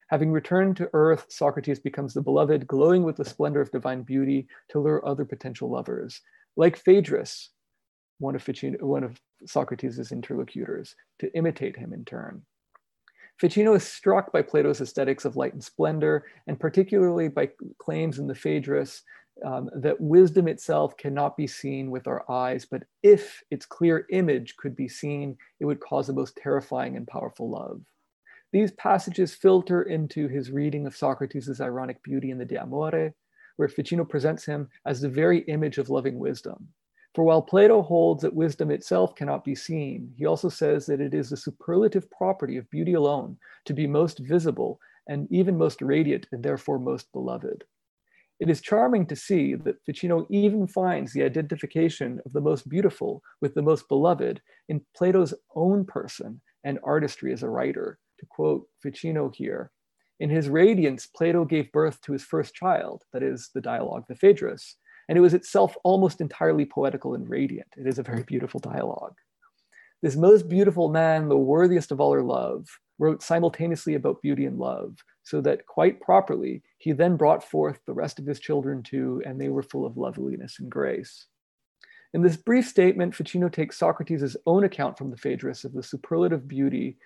Having 0.10 0.32
returned 0.32 0.78
to 0.78 0.90
earth, 0.94 1.28
Socrates 1.30 1.80
becomes 1.80 2.16
the 2.16 2.24
beloved, 2.24 2.66
glowing 2.66 3.04
with 3.04 3.18
the 3.18 3.26
splendor 3.26 3.62
of 3.62 3.70
divine 3.70 4.02
beauty 4.02 4.48
to 4.70 4.80
lure 4.80 5.08
other 5.08 5.26
potential 5.26 5.70
lovers. 5.70 6.22
Like 6.56 6.76
Phaedrus, 6.76 7.52
one 8.20 8.36
of, 8.36 8.42
Ficino, 8.42 8.84
one 8.84 9.04
of 9.04 9.20
Socrates' 9.48 10.12
interlocutors, 10.12 10.96
to 11.20 11.34
imitate 11.36 11.78
him 11.78 11.94
in 11.94 12.06
turn. 12.06 12.44
Ficino 13.40 13.74
is 13.74 13.84
struck 13.84 14.32
by 14.32 14.42
Plato's 14.42 14.82
aesthetics 14.82 15.26
of 15.26 15.36
light 15.36 15.54
and 15.54 15.64
splendor, 15.64 16.26
and 16.48 16.60
particularly 16.60 17.28
by 17.28 17.50
claims 17.80 18.20
in 18.20 18.28
the 18.28 18.36
Phaedrus 18.36 19.04
um, 19.44 19.70
that 19.76 20.00
wisdom 20.00 20.48
itself 20.48 20.96
cannot 20.98 21.36
be 21.36 21.48
seen 21.48 21.90
with 21.90 22.08
our 22.08 22.30
eyes, 22.30 22.66
but 22.66 22.84
if 23.02 23.44
its 23.50 23.66
clear 23.66 24.06
image 24.12 24.56
could 24.58 24.76
be 24.76 24.88
seen, 24.88 25.36
it 25.60 25.66
would 25.66 25.80
cause 25.80 26.08
the 26.08 26.14
most 26.14 26.38
terrifying 26.38 26.96
and 26.96 27.08
powerful 27.08 27.50
love. 27.50 27.82
These 28.52 28.72
passages 28.74 29.34
filter 29.34 29.82
into 29.82 30.28
his 30.28 30.52
reading 30.52 30.86
of 30.86 30.96
Socrates' 30.96 31.60
ironic 31.60 32.04
beauty 32.04 32.30
in 32.30 32.38
the 32.38 32.46
De 32.46 32.62
Amore, 32.62 33.14
where 33.56 33.68
Ficino 33.68 34.06
presents 34.06 34.46
him 34.46 34.70
as 34.86 35.02
the 35.02 35.10
very 35.10 35.40
image 35.46 35.80
of 35.80 35.90
loving 35.90 36.20
wisdom. 36.20 36.68
For 37.14 37.24
while 37.24 37.44
Plato 37.44 37.82
holds 37.82 38.24
that 38.24 38.34
wisdom 38.34 38.72
itself 38.72 39.16
cannot 39.16 39.44
be 39.44 39.54
seen, 39.54 40.14
he 40.18 40.26
also 40.26 40.50
says 40.50 40.88
that 40.88 41.00
it 41.00 41.14
is 41.14 41.30
the 41.30 41.38
superlative 41.38 42.10
property 42.10 42.58
of 42.58 42.70
beauty 42.72 42.94
alone 42.94 43.38
to 43.66 43.74
be 43.74 43.86
most 43.86 44.20
visible 44.20 44.80
and 45.08 45.32
even 45.32 45.58
most 45.58 45.82
radiant 45.82 46.28
and 46.32 46.44
therefore 46.44 46.80
most 46.80 47.12
beloved. 47.12 47.64
It 48.40 48.50
is 48.50 48.62
charming 48.62 49.06
to 49.08 49.16
see 49.16 49.54
that 49.54 49.84
Ficino 49.86 50.26
even 50.30 50.66
finds 50.66 51.14
the 51.14 51.24
identification 51.24 52.20
of 52.26 52.34
the 52.34 52.42
most 52.42 52.68
beautiful 52.68 53.22
with 53.42 53.54
the 53.54 53.62
most 53.62 53.88
beloved 53.88 54.42
in 54.68 54.84
Plato's 54.96 55.36
own 55.56 55.86
person 55.86 56.42
and 56.64 56.80
artistry 56.84 57.32
as 57.32 57.44
a 57.44 57.50
writer. 57.50 58.00
To 58.20 58.26
quote 58.26 58.68
Ficino 58.82 59.30
here, 59.30 59.72
in 60.20 60.30
his 60.30 60.50
radiance, 60.50 61.06
Plato 61.06 61.46
gave 61.46 61.72
birth 61.72 62.02
to 62.02 62.14
his 62.14 62.24
first 62.24 62.54
child, 62.54 63.04
that 63.12 63.22
is, 63.22 63.50
the 63.54 63.62
dialogue, 63.62 64.06
the 64.08 64.16
Phaedrus, 64.16 64.78
and 65.10 65.18
it 65.18 65.22
was 65.22 65.34
itself 65.34 65.76
almost 65.84 66.22
entirely 66.22 66.66
poetical 66.66 67.16
and 67.16 67.30
radiant. 67.30 67.68
It 67.78 67.88
is 67.88 68.00
a 68.00 68.04
very 68.04 68.24
beautiful 68.24 68.60
dialogue. 68.60 69.16
This 70.02 70.16
most 70.16 70.50
beautiful 70.50 70.90
man, 70.90 71.30
the 71.30 71.38
worthiest 71.38 71.92
of 71.92 72.02
all 72.02 72.12
our 72.12 72.22
love, 72.22 72.68
wrote 73.00 73.24
simultaneously 73.24 73.96
about 73.96 74.22
beauty 74.22 74.46
and 74.46 74.60
love, 74.60 74.98
so 75.24 75.42
that 75.42 75.66
quite 75.66 76.02
properly 76.02 76.62
he 76.78 76.92
then 76.92 77.16
brought 77.16 77.44
forth 77.44 77.80
the 77.86 77.94
rest 77.94 78.20
of 78.20 78.26
his 78.26 78.40
children 78.40 78.84
too, 78.84 79.22
and 79.26 79.40
they 79.40 79.50
were 79.50 79.64
full 79.64 79.86
of 79.86 79.98
loveliness 79.98 80.60
and 80.60 80.70
grace. 80.70 81.28
In 82.14 82.22
this 82.22 82.38
brief 82.38 82.68
statement, 82.68 83.16
Ficino 83.16 83.50
takes 83.50 83.80
Socrates' 83.80 84.38
own 84.46 84.66
account 84.66 84.98
from 84.98 85.10
the 85.10 85.18
Phaedrus 85.18 85.64
of 85.64 85.74
the 85.74 85.82
superlative 85.82 86.48
beauty 86.48 86.98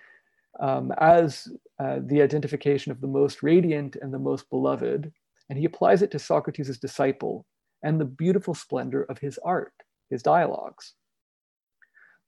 um, 0.60 0.92
as 0.98 1.48
uh, 1.78 2.00
the 2.02 2.20
identification 2.20 2.92
of 2.92 3.00
the 3.00 3.06
most 3.06 3.42
radiant 3.42 3.96
and 4.02 4.12
the 4.12 4.18
most 4.18 4.50
beloved, 4.50 5.12
and 5.48 5.58
he 5.58 5.64
applies 5.64 6.02
it 6.02 6.10
to 6.10 6.18
Socrates' 6.18 6.78
disciple 6.78 7.46
and 7.82 8.00
the 8.00 8.04
beautiful 8.04 8.54
splendor 8.54 9.04
of 9.04 9.18
his 9.18 9.38
art, 9.44 9.72
his 10.10 10.22
dialogues. 10.22 10.94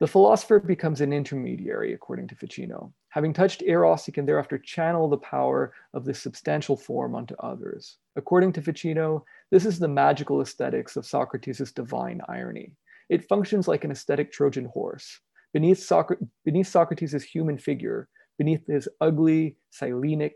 The 0.01 0.07
philosopher 0.07 0.59
becomes 0.59 1.03
an 1.03 1.13
intermediary, 1.13 1.93
according 1.93 2.29
to 2.29 2.35
Ficino. 2.35 2.95
Having 3.11 3.35
touched 3.35 3.63
eros, 3.63 4.07
he 4.07 4.13
can 4.13 4.25
thereafter 4.25 4.57
channel 4.57 5.09
the 5.09 5.19
power 5.19 5.75
of 5.93 6.07
this 6.07 6.23
substantial 6.23 6.77
form 6.77 7.15
onto 7.15 7.35
others. 7.37 7.99
According 8.17 8.55
to 8.55 8.63
Ficino, 8.63 9.27
this 9.51 9.67
is 9.67 9.79
the 9.79 9.89
magical 9.89 10.41
aesthetics 10.41 10.97
of 10.97 11.05
Socrates' 11.05 11.73
divine 11.73 12.23
irony. 12.29 12.73
It 13.11 13.29
functions 13.29 13.69
like 13.69 13.85
an 13.85 13.91
aesthetic 13.91 14.33
Trojan 14.33 14.67
horse. 14.67 15.21
Beneath, 15.53 15.81
Socr- 15.81 16.27
beneath 16.45 16.69
Socrates' 16.69 17.23
human 17.23 17.59
figure, 17.59 18.09
beneath 18.39 18.67
his 18.67 18.89
ugly, 19.01 19.57
Silenic 19.71 20.33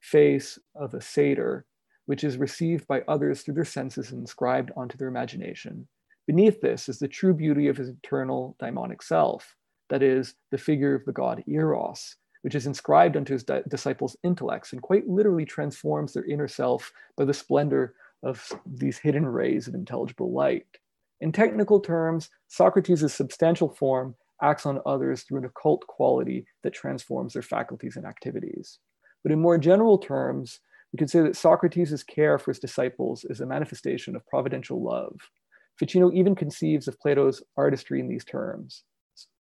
face 0.00 0.58
of 0.74 0.92
a 0.92 1.00
satyr, 1.00 1.64
which 2.08 2.24
is 2.24 2.36
received 2.36 2.86
by 2.86 3.02
others 3.08 3.42
through 3.42 3.54
their 3.54 3.64
senses 3.64 4.10
and 4.10 4.20
inscribed 4.20 4.72
onto 4.76 4.96
their 4.96 5.08
imagination, 5.08 5.86
Beneath 6.28 6.60
this 6.60 6.90
is 6.90 6.98
the 6.98 7.08
true 7.08 7.32
beauty 7.32 7.68
of 7.68 7.78
his 7.78 7.88
eternal 7.88 8.54
daimonic 8.60 9.02
self, 9.02 9.56
that 9.88 10.02
is, 10.02 10.34
the 10.50 10.58
figure 10.58 10.94
of 10.94 11.06
the 11.06 11.12
god 11.12 11.42
Eros, 11.48 12.16
which 12.42 12.54
is 12.54 12.66
inscribed 12.66 13.16
onto 13.16 13.32
his 13.32 13.44
di- 13.44 13.62
disciples' 13.70 14.14
intellects 14.22 14.74
and 14.74 14.82
quite 14.82 15.08
literally 15.08 15.46
transforms 15.46 16.12
their 16.12 16.26
inner 16.26 16.46
self 16.46 16.92
by 17.16 17.24
the 17.24 17.32
splendor 17.32 17.94
of 18.22 18.46
these 18.66 18.98
hidden 18.98 19.24
rays 19.24 19.68
of 19.68 19.74
intelligible 19.74 20.30
light. 20.30 20.66
In 21.22 21.32
technical 21.32 21.80
terms, 21.80 22.28
Socrates' 22.48 23.14
substantial 23.14 23.70
form 23.70 24.14
acts 24.42 24.66
on 24.66 24.82
others 24.84 25.22
through 25.22 25.38
an 25.38 25.46
occult 25.46 25.86
quality 25.86 26.46
that 26.62 26.74
transforms 26.74 27.32
their 27.32 27.42
faculties 27.42 27.96
and 27.96 28.04
activities. 28.04 28.80
But 29.22 29.32
in 29.32 29.40
more 29.40 29.56
general 29.56 29.96
terms, 29.96 30.60
we 30.92 30.98
could 30.98 31.10
say 31.10 31.20
that 31.20 31.36
Socrates' 31.36 32.02
care 32.02 32.38
for 32.38 32.50
his 32.50 32.58
disciples 32.58 33.24
is 33.24 33.40
a 33.40 33.46
manifestation 33.46 34.16
of 34.16 34.26
providential 34.26 34.82
love, 34.82 35.16
Ficino 35.78 36.10
even 36.12 36.34
conceives 36.34 36.88
of 36.88 36.98
Plato's 36.98 37.42
artistry 37.56 38.00
in 38.00 38.08
these 38.08 38.24
terms. 38.24 38.84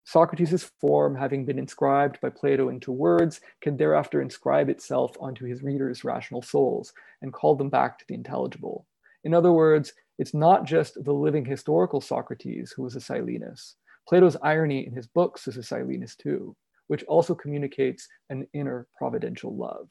Socrates' 0.04 0.70
form, 0.80 1.16
having 1.16 1.44
been 1.44 1.58
inscribed 1.58 2.20
by 2.20 2.30
Plato 2.30 2.68
into 2.68 2.92
words, 2.92 3.40
can 3.60 3.76
thereafter 3.76 4.22
inscribe 4.22 4.68
itself 4.68 5.16
onto 5.18 5.44
his 5.44 5.64
readers' 5.64 6.04
rational 6.04 6.42
souls 6.42 6.92
and 7.22 7.32
call 7.32 7.56
them 7.56 7.70
back 7.70 7.98
to 7.98 8.04
the 8.08 8.14
intelligible. 8.14 8.86
In 9.24 9.34
other 9.34 9.52
words, 9.52 9.92
it's 10.18 10.32
not 10.32 10.64
just 10.64 11.02
the 11.02 11.12
living 11.12 11.44
historical 11.44 12.00
Socrates 12.00 12.72
who 12.72 12.82
was 12.82 12.94
a 12.94 13.00
Silenus. 13.00 13.74
Plato's 14.08 14.36
irony 14.42 14.86
in 14.86 14.94
his 14.94 15.08
books 15.08 15.48
is 15.48 15.56
a 15.56 15.62
Silenus 15.62 16.16
too, 16.16 16.54
which 16.86 17.02
also 17.04 17.34
communicates 17.34 18.06
an 18.30 18.46
inner 18.54 18.86
providential 18.96 19.56
love. 19.56 19.88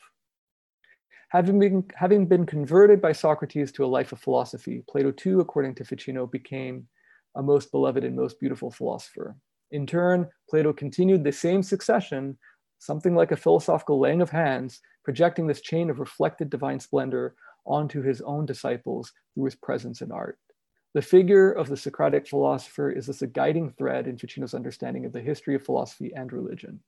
Having 1.36 1.60
been, 1.60 1.86
having 1.96 2.26
been 2.28 2.46
converted 2.46 3.02
by 3.02 3.12
Socrates 3.12 3.70
to 3.74 3.84
a 3.84 3.88
life 3.88 4.14
of 4.14 4.22
philosophy, 4.22 4.86
Plato 4.90 5.12
too, 5.12 5.42
according 5.42 5.76
to 5.76 5.84
Ficino, 5.84 6.26
became 6.26 6.88
a 7.36 7.44
most 7.44 7.74
beloved 7.74 8.06
and 8.06 8.16
most 8.16 8.40
beautiful 8.40 8.72
philosopher. 8.72 9.36
In 9.72 9.86
turn, 9.86 10.30
Plato 10.50 10.72
continued 10.72 11.26
the 11.26 11.34
same 11.34 11.62
succession, 11.62 12.38
something 12.80 13.16
like 13.16 13.34
a 13.34 13.36
philosophical 13.36 14.00
laying 14.00 14.22
of 14.22 14.30
hands, 14.30 14.80
projecting 15.04 15.46
this 15.46 15.60
chain 15.60 15.90
of 15.90 16.00
reflected 16.00 16.50
divine 16.50 16.80
splendor 16.80 17.36
onto 17.66 18.02
his 18.02 18.22
own 18.22 18.46
disciples 18.46 19.12
through 19.34 19.44
his 19.44 19.56
presence 19.56 20.00
in 20.00 20.14
art. 20.14 20.40
The 20.94 21.02
figure 21.02 21.52
of 21.52 21.68
the 21.68 21.76
Socratic 21.76 22.30
philosopher 22.30 22.90
is 22.90 23.08
thus 23.08 23.22
a 23.22 23.28
guiding 23.28 23.72
thread 23.72 24.08
in 24.08 24.18
Ficino's 24.18 24.54
understanding 24.54 25.06
of 25.06 25.12
the 25.12 25.20
history 25.20 25.56
of 25.56 25.66
philosophy 25.66 26.14
and 26.16 26.32
religion. 26.32 26.80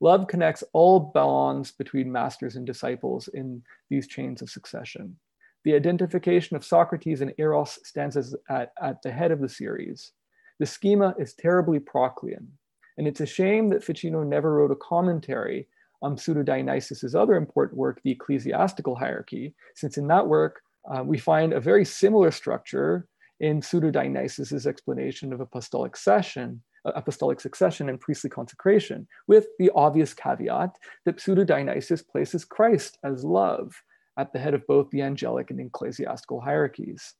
Love 0.00 0.26
connects 0.26 0.64
all 0.72 0.98
bonds 0.98 1.72
between 1.72 2.10
masters 2.10 2.56
and 2.56 2.66
disciples 2.66 3.28
in 3.28 3.62
these 3.90 4.08
chains 4.08 4.40
of 4.40 4.50
succession. 4.50 5.16
The 5.64 5.74
identification 5.74 6.56
of 6.56 6.64
Socrates 6.64 7.20
and 7.20 7.34
Eros 7.36 7.78
stands 7.84 8.16
at, 8.48 8.72
at 8.80 9.02
the 9.02 9.12
head 9.12 9.30
of 9.30 9.40
the 9.40 9.48
series. 9.48 10.12
The 10.58 10.66
schema 10.66 11.14
is 11.18 11.34
terribly 11.34 11.78
Proclean, 11.78 12.48
and 12.96 13.06
it's 13.06 13.20
a 13.20 13.26
shame 13.26 13.68
that 13.70 13.84
Ficino 13.84 14.22
never 14.22 14.54
wrote 14.54 14.70
a 14.70 14.76
commentary 14.76 15.68
on 16.02 16.16
Pseudo 16.16 16.42
Dionysius' 16.42 17.14
other 17.14 17.34
important 17.34 17.78
work, 17.78 18.00
the 18.02 18.12
Ecclesiastical 18.12 18.94
Hierarchy, 18.94 19.54
since 19.74 19.98
in 19.98 20.06
that 20.08 20.26
work 20.26 20.62
uh, 20.90 21.02
we 21.04 21.18
find 21.18 21.52
a 21.52 21.60
very 21.60 21.84
similar 21.84 22.30
structure 22.30 23.06
in 23.40 23.60
Pseudo 23.60 23.90
Dionysius' 23.90 24.66
explanation 24.66 25.32
of 25.32 25.40
apostolic 25.40 25.96
session, 25.96 26.62
Uh, 26.86 26.92
apostolic 26.94 27.40
succession 27.40 27.90
and 27.90 28.00
priestly 28.00 28.30
consecration, 28.30 29.06
with 29.26 29.48
the 29.58 29.70
obvious 29.74 30.14
caveat 30.14 30.70
that 31.04 31.20
Pseudo 31.20 31.44
Dionysius 31.44 32.02
places 32.02 32.42
Christ 32.42 32.96
as 33.04 33.22
love 33.22 33.74
at 34.16 34.32
the 34.32 34.38
head 34.38 34.54
of 34.54 34.66
both 34.66 34.88
the 34.90 35.02
angelic 35.02 35.50
and 35.50 35.60
ecclesiastical 35.60 36.40
hierarchies. 36.40 37.14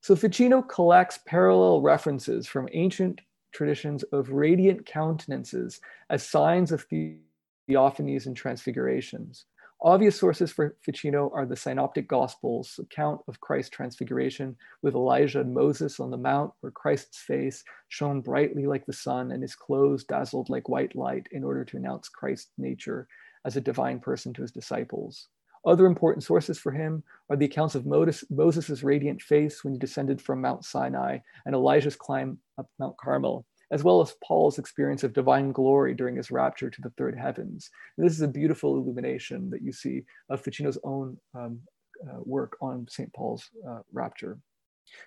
So 0.00 0.16
Ficino 0.16 0.62
collects 0.62 1.20
parallel 1.26 1.80
references 1.80 2.48
from 2.48 2.68
ancient 2.72 3.20
traditions 3.52 4.02
of 4.12 4.30
radiant 4.30 4.84
countenances 4.84 5.80
as 6.10 6.28
signs 6.28 6.72
of 6.72 6.86
theophanies 6.88 8.26
and 8.26 8.36
transfigurations, 8.36 9.46
Obvious 9.82 10.18
sources 10.18 10.50
for 10.50 10.74
Ficino 10.82 11.30
are 11.34 11.44
the 11.44 11.54
Synoptic 11.54 12.08
Gospels 12.08 12.80
account 12.82 13.20
of 13.28 13.40
Christ's 13.40 13.70
transfiguration 13.70 14.56
with 14.82 14.94
Elijah 14.94 15.40
and 15.40 15.52
Moses 15.52 16.00
on 16.00 16.10
the 16.10 16.16
Mount, 16.16 16.50
where 16.60 16.72
Christ's 16.72 17.18
face 17.18 17.62
shone 17.88 18.22
brightly 18.22 18.66
like 18.66 18.86
the 18.86 18.92
sun 18.94 19.30
and 19.32 19.42
his 19.42 19.54
clothes 19.54 20.04
dazzled 20.04 20.48
like 20.48 20.70
white 20.70 20.96
light 20.96 21.26
in 21.30 21.44
order 21.44 21.62
to 21.66 21.76
announce 21.76 22.08
Christ's 22.08 22.52
nature 22.56 23.06
as 23.44 23.56
a 23.56 23.60
divine 23.60 24.00
person 24.00 24.32
to 24.32 24.42
his 24.42 24.50
disciples. 24.50 25.28
Other 25.66 25.84
important 25.84 26.24
sources 26.24 26.58
for 26.58 26.72
him 26.72 27.02
are 27.28 27.36
the 27.36 27.44
accounts 27.44 27.74
of 27.74 27.86
Moses' 27.86 28.82
radiant 28.82 29.20
face 29.20 29.62
when 29.62 29.74
he 29.74 29.78
descended 29.78 30.22
from 30.22 30.40
Mount 30.40 30.64
Sinai 30.64 31.18
and 31.44 31.54
Elijah's 31.54 31.96
climb 31.96 32.38
up 32.56 32.70
Mount 32.78 32.96
Carmel, 32.96 33.44
as 33.70 33.82
well 33.82 34.00
as 34.00 34.14
Paul's 34.24 34.58
experience 34.58 35.02
of 35.04 35.12
divine 35.12 35.52
glory 35.52 35.94
during 35.94 36.16
his 36.16 36.30
rapture 36.30 36.70
to 36.70 36.82
the 36.82 36.90
third 36.90 37.18
heavens. 37.18 37.70
And 37.96 38.06
this 38.06 38.14
is 38.14 38.22
a 38.22 38.28
beautiful 38.28 38.76
illumination 38.76 39.50
that 39.50 39.62
you 39.62 39.72
see 39.72 40.04
of 40.28 40.40
Ficino's 40.40 40.78
own 40.84 41.16
um, 41.34 41.60
uh, 42.06 42.20
work 42.24 42.56
on 42.60 42.86
St. 42.88 43.12
Paul's 43.12 43.50
uh, 43.68 43.80
rapture. 43.92 44.38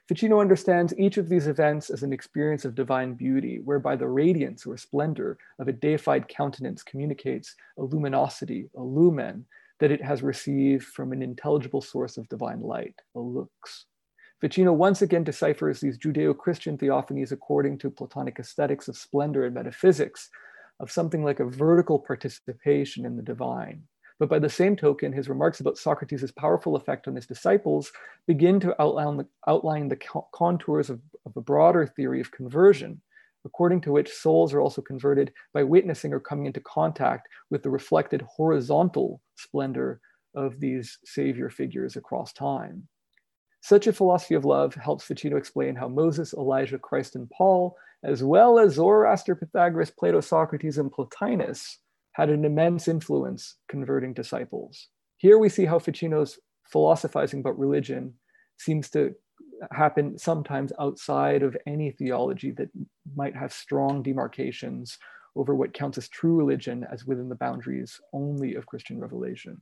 Ficino 0.07 0.41
understands 0.41 0.93
each 0.97 1.17
of 1.17 1.29
these 1.29 1.47
events 1.47 1.89
as 1.89 2.03
an 2.03 2.11
experience 2.11 2.65
of 2.65 2.75
divine 2.75 3.13
beauty, 3.13 3.59
whereby 3.63 3.95
the 3.95 4.07
radiance 4.07 4.65
or 4.65 4.75
splendor 4.75 5.37
of 5.59 5.67
a 5.67 5.73
deified 5.73 6.27
countenance 6.27 6.83
communicates 6.83 7.55
a 7.77 7.83
luminosity, 7.83 8.69
a 8.75 8.81
lumen, 8.81 9.45
that 9.79 9.91
it 9.91 10.03
has 10.03 10.21
received 10.21 10.83
from 10.83 11.13
an 11.13 11.21
intelligible 11.21 11.81
source 11.81 12.17
of 12.17 12.27
divine 12.27 12.61
light, 12.61 12.95
a 13.15 13.19
lux. 13.19 13.85
Ficino 14.41 14.71
once 14.71 15.01
again 15.01 15.25
deciphers 15.25 15.81
these 15.81 15.97
Judeo-Christian 15.97 16.77
theophanies 16.77 17.33
according 17.33 17.77
to 17.79 17.89
Platonic 17.89 18.39
aesthetics 18.39 18.87
of 18.87 18.95
splendor 18.95 19.45
and 19.45 19.53
metaphysics, 19.53 20.29
of 20.79 20.89
something 20.89 21.25
like 21.25 21.41
a 21.41 21.45
vertical 21.45 21.99
participation 21.99 23.05
in 23.05 23.17
the 23.17 23.21
divine. 23.21 23.83
But 24.17 24.29
by 24.29 24.39
the 24.39 24.49
same 24.49 24.77
token, 24.77 25.11
his 25.11 25.27
remarks 25.27 25.59
about 25.59 25.77
Socrates' 25.77 26.31
powerful 26.31 26.77
effect 26.77 27.07
on 27.07 27.15
his 27.15 27.25
disciples 27.25 27.91
begin 28.27 28.61
to 28.61 28.81
outline 28.81 29.17
the, 29.17 29.27
outline 29.47 29.89
the 29.89 29.99
contours 30.33 30.89
of, 30.89 31.01
of 31.25 31.35
a 31.35 31.41
broader 31.41 31.85
theory 31.85 32.21
of 32.21 32.31
conversion, 32.31 33.01
according 33.43 33.81
to 33.81 33.91
which 33.91 34.11
souls 34.11 34.53
are 34.53 34.61
also 34.61 34.81
converted 34.81 35.33
by 35.53 35.63
witnessing 35.63 36.13
or 36.13 36.19
coming 36.19 36.45
into 36.45 36.61
contact 36.61 37.27
with 37.49 37.61
the 37.61 37.69
reflected 37.69 38.21
horizontal 38.21 39.21
splendor 39.35 39.99
of 40.33 40.59
these 40.61 40.97
savior 41.03 41.49
figures 41.49 41.97
across 41.97 42.31
time. 42.31 42.87
Such 43.61 43.87
a 43.87 43.93
philosophy 43.93 44.35
of 44.35 44.45
love 44.45 44.73
helps 44.75 45.03
Ficino 45.03 45.37
explain 45.37 45.75
how 45.75 45.87
Moses, 45.87 46.33
Elijah, 46.33 46.79
Christ, 46.79 47.15
and 47.15 47.29
Paul, 47.29 47.75
as 48.03 48.23
well 48.23 48.57
as 48.57 48.73
Zoroaster, 48.73 49.35
Pythagoras, 49.35 49.91
Plato, 49.91 50.21
Socrates, 50.21 50.77
and 50.77 50.91
Plotinus, 50.91 51.77
had 52.13 52.29
an 52.29 52.45
immense 52.45 52.87
influence 52.87 53.55
converting 53.67 54.13
disciples. 54.13 54.87
Here 55.17 55.37
we 55.37 55.49
see 55.49 55.65
how 55.65 55.79
Ficino's 55.79 56.39
philosophizing 56.71 57.41
about 57.41 57.59
religion 57.59 58.13
seems 58.57 58.89
to 58.91 59.13
happen 59.71 60.17
sometimes 60.17 60.71
outside 60.79 61.43
of 61.43 61.57
any 61.67 61.91
theology 61.91 62.51
that 62.51 62.69
might 63.15 63.35
have 63.35 63.51
strong 63.51 64.01
demarcations 64.01 64.97
over 65.35 65.53
what 65.55 65.73
counts 65.73 65.97
as 65.97 66.07
true 66.07 66.35
religion 66.35 66.85
as 66.91 67.05
within 67.05 67.29
the 67.29 67.35
boundaries 67.35 67.99
only 68.13 68.55
of 68.55 68.65
Christian 68.65 68.99
revelation. 68.99 69.59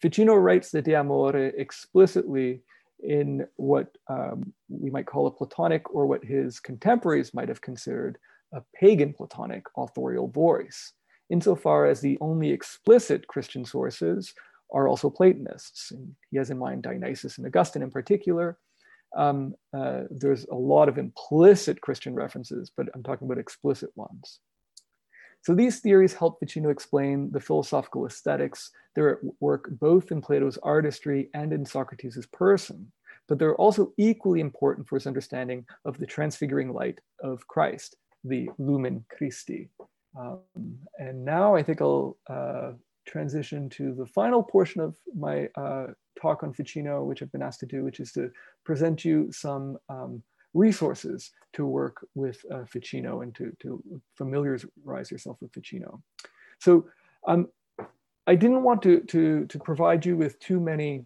Ficino 0.00 0.34
writes 0.34 0.70
the 0.70 0.82
De 0.82 0.94
Amore 0.94 1.36
explicitly 1.36 2.62
in 3.00 3.46
what 3.56 3.88
um, 4.08 4.52
we 4.68 4.90
might 4.90 5.06
call 5.06 5.26
a 5.26 5.30
Platonic 5.30 5.94
or 5.94 6.06
what 6.06 6.24
his 6.24 6.60
contemporaries 6.60 7.34
might 7.34 7.48
have 7.48 7.60
considered 7.60 8.18
a 8.52 8.62
pagan 8.74 9.12
Platonic 9.12 9.64
authorial 9.76 10.28
voice, 10.28 10.92
insofar 11.30 11.86
as 11.86 12.00
the 12.00 12.18
only 12.20 12.50
explicit 12.50 13.26
Christian 13.26 13.64
sources 13.64 14.32
are 14.72 14.88
also 14.88 15.10
Platonists. 15.10 15.90
And 15.90 16.14
he 16.30 16.38
has 16.38 16.50
in 16.50 16.58
mind 16.58 16.82
Dionysius 16.82 17.38
and 17.38 17.46
Augustine 17.46 17.82
in 17.82 17.90
particular. 17.90 18.58
Um, 19.16 19.54
uh, 19.76 20.02
there's 20.10 20.44
a 20.46 20.54
lot 20.54 20.88
of 20.88 20.98
implicit 20.98 21.80
Christian 21.80 22.14
references, 22.14 22.70
but 22.76 22.88
I'm 22.94 23.02
talking 23.02 23.26
about 23.26 23.38
explicit 23.38 23.90
ones. 23.94 24.40
So 25.46 25.54
these 25.54 25.78
theories 25.78 26.12
help 26.12 26.40
Ficino 26.40 26.70
explain 26.70 27.30
the 27.30 27.38
philosophical 27.38 28.04
aesthetics 28.04 28.72
that 28.96 29.02
are 29.02 29.10
at 29.10 29.18
work 29.38 29.68
both 29.78 30.10
in 30.10 30.20
Plato's 30.20 30.58
artistry 30.58 31.30
and 31.34 31.52
in 31.52 31.64
Socrates' 31.64 32.26
person, 32.32 32.90
but 33.28 33.38
they're 33.38 33.54
also 33.54 33.92
equally 33.96 34.40
important 34.40 34.88
for 34.88 34.96
his 34.96 35.06
understanding 35.06 35.64
of 35.84 35.98
the 35.98 36.06
transfiguring 36.06 36.72
light 36.72 36.98
of 37.22 37.46
Christ, 37.46 37.94
the 38.24 38.50
Lumen 38.58 39.04
Christi. 39.08 39.68
Um, 40.18 40.40
and 40.98 41.24
now 41.24 41.54
I 41.54 41.62
think 41.62 41.80
I'll 41.80 42.16
uh, 42.28 42.72
transition 43.06 43.68
to 43.68 43.94
the 43.94 44.06
final 44.06 44.42
portion 44.42 44.80
of 44.80 44.96
my 45.16 45.48
uh, 45.54 45.92
talk 46.20 46.42
on 46.42 46.54
Ficino, 46.54 47.04
which 47.04 47.22
I've 47.22 47.30
been 47.30 47.40
asked 47.40 47.60
to 47.60 47.66
do, 47.66 47.84
which 47.84 48.00
is 48.00 48.10
to 48.14 48.32
present 48.64 49.04
you 49.04 49.30
some 49.30 49.78
um, 49.88 50.24
resources 50.56 51.30
to 51.52 51.66
work 51.66 52.06
with 52.14 52.38
uh, 52.50 52.64
Ficino 52.64 53.20
and 53.22 53.34
to, 53.34 53.52
to 53.60 53.82
familiarize 54.16 55.10
yourself 55.10 55.36
with 55.40 55.52
Ficino. 55.52 56.02
So 56.58 56.86
um, 57.26 57.48
I 58.26 58.34
didn't 58.34 58.62
want 58.62 58.82
to, 58.82 59.00
to, 59.00 59.46
to 59.46 59.58
provide 59.58 60.04
you 60.04 60.16
with 60.16 60.38
too 60.40 60.60
many 60.60 61.04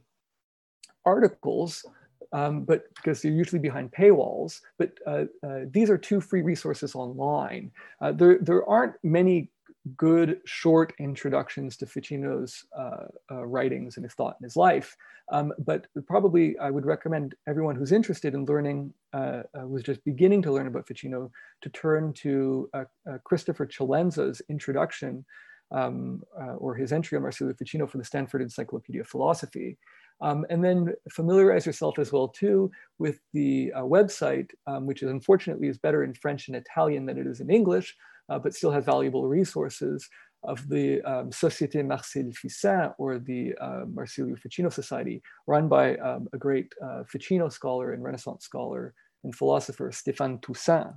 articles, 1.04 1.84
um, 2.32 2.64
but 2.64 2.84
because 2.94 3.20
they're 3.20 3.32
usually 3.32 3.58
behind 3.58 3.90
paywalls, 3.92 4.60
but 4.78 4.92
uh, 5.06 5.24
uh, 5.46 5.60
these 5.70 5.90
are 5.90 5.98
two 5.98 6.20
free 6.20 6.42
resources 6.42 6.94
online. 6.94 7.70
Uh, 8.00 8.12
there, 8.12 8.38
there 8.40 8.64
aren't 8.66 8.94
many 9.02 9.50
good 9.96 10.40
short 10.44 10.92
introductions 10.98 11.76
to 11.78 11.86
Ficino's 11.86 12.64
uh, 12.78 13.06
uh, 13.30 13.46
writings 13.46 13.96
and 13.96 14.04
his 14.04 14.14
thought 14.14 14.36
and 14.38 14.44
his 14.44 14.56
life. 14.56 14.96
Um, 15.32 15.52
but 15.58 15.86
probably 16.06 16.58
I 16.58 16.70
would 16.70 16.84
recommend 16.84 17.34
everyone 17.48 17.76
who's 17.76 17.92
interested 17.92 18.34
in 18.34 18.44
learning, 18.44 18.92
uh, 19.12 19.42
uh 19.58 19.66
was 19.66 19.82
just 19.82 20.04
beginning 20.04 20.42
to 20.42 20.52
learn 20.52 20.66
about 20.66 20.86
Ficino, 20.86 21.30
to 21.62 21.68
turn 21.70 22.12
to 22.14 22.68
uh, 22.74 22.84
uh, 23.08 23.18
Christopher 23.24 23.66
Celenza's 23.66 24.42
introduction 24.48 25.24
um, 25.72 26.22
or 26.58 26.74
his 26.74 26.92
entry 26.92 27.16
on 27.16 27.22
Marsilio 27.22 27.54
Ficino 27.54 27.86
for 27.86 27.98
the 27.98 28.04
Stanford 28.04 28.42
Encyclopedia 28.42 29.02
of 29.02 29.08
Philosophy. 29.08 29.78
Um, 30.20 30.44
and 30.50 30.62
then 30.62 30.92
familiarize 31.12 31.64
yourself 31.64 31.98
as 31.98 32.12
well 32.12 32.28
too 32.28 32.70
with 32.98 33.20
the 33.32 33.72
website, 33.76 34.50
um, 34.66 34.84
which 34.84 35.02
is 35.02 35.08
unfortunately 35.08 35.68
is 35.68 35.78
better 35.78 36.02
in 36.02 36.12
French 36.12 36.48
and 36.48 36.56
Italian 36.56 37.06
than 37.06 37.16
it 37.16 37.26
is 37.26 37.40
in 37.40 37.48
English, 37.48 37.96
but 38.38 38.54
still 38.54 38.70
has 38.70 38.84
valuable 38.84 39.26
resources 39.26 40.08
of 40.42 40.68
the 40.68 41.02
um, 41.02 41.30
Société 41.30 41.86
Marsile 41.86 42.32
Ficin 42.32 42.94
or 42.98 43.18
the 43.18 43.54
uh, 43.60 43.84
Marsilio 43.86 44.36
Ficino 44.36 44.70
Society, 44.70 45.22
run 45.46 45.68
by 45.68 45.96
um, 45.96 46.28
a 46.32 46.38
great 46.38 46.72
uh, 46.82 47.02
Ficino 47.04 47.48
scholar 47.48 47.92
and 47.92 48.02
Renaissance 48.02 48.44
scholar 48.44 48.94
and 49.24 49.34
philosopher, 49.34 49.90
Stéphane 49.90 50.40
Toussaint. 50.40 50.94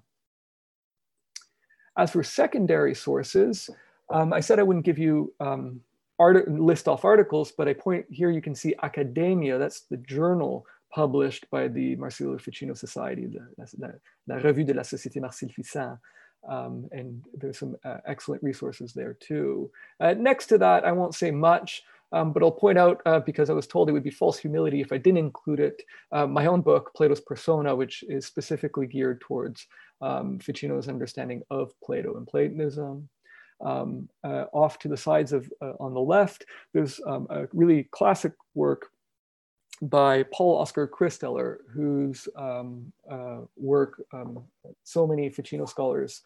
As 1.97 2.11
for 2.11 2.23
secondary 2.23 2.95
sources, 2.95 3.69
um, 4.11 4.31
I 4.33 4.39
said 4.39 4.59
I 4.59 4.63
wouldn't 4.63 4.85
give 4.85 4.97
you 4.97 5.33
um, 5.39 5.81
list 6.19 6.87
off 6.87 7.03
articles, 7.03 7.51
but 7.51 7.67
I 7.67 7.73
point 7.73 8.05
here 8.09 8.31
you 8.31 8.41
can 8.41 8.55
see 8.55 8.73
Accademia, 8.81 9.57
that's 9.57 9.81
the 9.81 9.97
journal 9.97 10.65
published 10.93 11.49
by 11.51 11.67
the 11.67 11.95
Marsilio 11.97 12.37
Ficino 12.37 12.73
Society, 12.73 13.25
the, 13.25 13.67
la, 13.79 13.87
la 14.27 14.35
Revue 14.35 14.63
de 14.63 14.73
la 14.73 14.83
Société 14.83 15.19
Marsile 15.19 15.49
Ficin. 15.49 15.97
Um, 16.47 16.89
and 16.91 17.23
there's 17.33 17.59
some 17.59 17.77
uh, 17.85 17.97
excellent 18.05 18.43
resources 18.43 18.93
there 18.93 19.13
too. 19.13 19.71
Uh, 19.99 20.13
next 20.13 20.47
to 20.47 20.57
that, 20.57 20.83
I 20.85 20.91
won't 20.91 21.15
say 21.15 21.31
much, 21.31 21.83
um, 22.11 22.31
but 22.31 22.43
I'll 22.43 22.51
point 22.51 22.77
out, 22.77 23.01
uh, 23.05 23.19
because 23.19 23.49
I 23.49 23.53
was 23.53 23.65
told 23.65 23.89
it 23.89 23.93
would 23.93 24.03
be 24.03 24.11
false 24.11 24.37
humility 24.37 24.81
if 24.81 24.91
I 24.91 24.97
didn't 24.97 25.17
include 25.17 25.59
it, 25.59 25.81
uh, 26.11 26.27
my 26.27 26.45
own 26.45 26.61
book, 26.61 26.93
Plato's 26.95 27.21
Persona, 27.21 27.75
which 27.75 28.03
is 28.07 28.25
specifically 28.25 28.87
geared 28.87 29.21
towards 29.21 29.67
um, 30.01 30.37
Ficino's 30.39 30.89
understanding 30.89 31.41
of 31.49 31.73
Plato 31.81 32.17
and 32.17 32.27
Platonism. 32.27 33.09
Um, 33.61 34.09
uh, 34.25 34.45
off 34.51 34.77
to 34.79 34.89
the 34.89 34.97
sides 34.97 35.31
of, 35.31 35.49
uh, 35.61 35.73
on 35.79 35.93
the 35.93 36.01
left, 36.01 36.45
there's 36.73 36.99
um, 37.07 37.27
a 37.29 37.47
really 37.53 37.87
classic 37.91 38.33
work 38.55 38.89
by 39.81 40.23
Paul 40.31 40.59
Oskar 40.59 40.87
Kristeller, 40.87 41.57
whose 41.73 42.27
um, 42.35 42.91
uh, 43.09 43.41
work 43.57 44.01
um, 44.13 44.43
so 44.83 45.05
many 45.07 45.29
Ficino 45.29 45.65
scholars, 45.65 46.21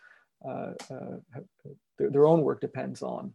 uh, 0.46 0.74
uh, 0.92 1.18
their, 1.98 2.12
their, 2.12 2.28
own 2.28 2.42
work 2.42 2.62
depends 2.62 3.02
on. 3.02 3.34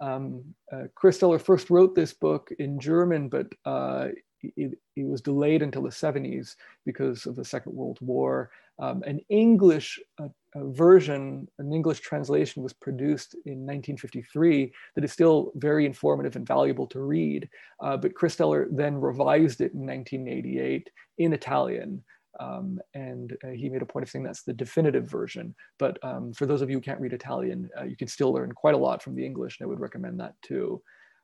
Um, 0.00 0.54
uh, 0.70 0.84
Kristeller 0.96 1.40
first 1.40 1.70
wrote 1.70 1.94
this 1.94 2.12
book 2.12 2.50
in 2.58 2.78
German, 2.78 3.28
but 3.28 3.48
uh, 3.64 4.08
it, 4.42 4.78
it, 4.96 5.06
was 5.06 5.20
delayed 5.20 5.62
until 5.62 5.82
the 5.82 5.90
70s 5.90 6.56
because 6.84 7.26
of 7.26 7.36
the 7.36 7.44
Second 7.44 7.74
World 7.74 7.98
War. 8.00 8.50
Um, 8.78 9.02
an 9.06 9.20
English 9.28 9.98
uh, 10.20 10.28
version, 10.56 11.48
an 11.58 11.72
English 11.72 12.00
translation 12.00 12.62
was 12.62 12.72
produced 12.72 13.34
in 13.46 13.66
1953 13.66 14.72
that 14.94 15.04
is 15.04 15.12
still 15.12 15.52
very 15.56 15.84
informative 15.84 16.36
and 16.36 16.46
valuable 16.46 16.86
to 16.88 17.00
read. 17.00 17.48
Uh, 17.80 17.96
but 17.96 18.14
Kristeller 18.14 18.66
then 18.70 19.00
revised 19.00 19.60
it 19.60 19.72
in 19.74 19.86
1988 19.86 20.90
in 21.18 21.32
Italian. 21.32 22.04
Um, 22.40 22.78
and 22.94 23.36
uh, 23.44 23.48
he 23.48 23.68
made 23.68 23.82
a 23.82 23.86
point 23.86 24.04
of 24.04 24.10
saying 24.10 24.24
that's 24.24 24.42
the 24.42 24.52
definitive 24.52 25.10
version. 25.10 25.54
But 25.78 25.98
um, 26.04 26.32
for 26.32 26.46
those 26.46 26.62
of 26.62 26.70
you 26.70 26.76
who 26.76 26.82
can't 26.82 27.00
read 27.00 27.12
Italian, 27.12 27.68
uh, 27.78 27.84
you 27.84 27.96
can 27.96 28.08
still 28.08 28.32
learn 28.32 28.52
quite 28.52 28.74
a 28.74 28.78
lot 28.78 29.02
from 29.02 29.16
the 29.16 29.24
English, 29.24 29.58
and 29.58 29.66
I 29.66 29.68
would 29.68 29.80
recommend 29.80 30.20
that 30.20 30.34
too. 30.42 30.80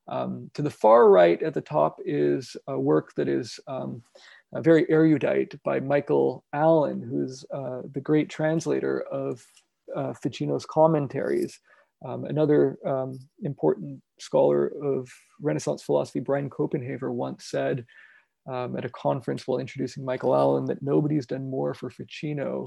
Um, 0.06 0.50
to 0.54 0.62
the 0.62 0.70
far 0.70 1.08
right 1.08 1.42
at 1.42 1.54
the 1.54 1.60
top 1.60 1.98
is 2.04 2.56
a 2.66 2.78
work 2.78 3.14
that 3.16 3.28
is 3.28 3.58
um, 3.66 4.02
very 4.52 4.88
erudite 4.90 5.54
by 5.64 5.80
Michael 5.80 6.44
Allen, 6.52 7.02
who's 7.02 7.44
uh, 7.52 7.82
the 7.92 8.00
great 8.00 8.28
translator 8.28 9.02
of 9.10 9.42
uh, 9.94 10.12
Ficino's 10.12 10.66
commentaries. 10.66 11.58
Um, 12.06 12.24
another 12.24 12.78
um, 12.86 13.18
important 13.42 14.02
scholar 14.18 14.66
of 14.82 15.08
Renaissance 15.40 15.82
philosophy, 15.82 16.20
Brian 16.20 16.50
Copenhaver, 16.50 17.10
once 17.10 17.46
said 17.46 17.86
um, 18.50 18.76
at 18.76 18.84
a 18.84 18.90
conference 18.90 19.46
while 19.46 19.58
introducing 19.58 20.04
Michael 20.04 20.34
Allen 20.34 20.66
that 20.66 20.82
nobody's 20.82 21.26
done 21.26 21.48
more 21.48 21.72
for 21.72 21.88
Ficino 21.88 22.66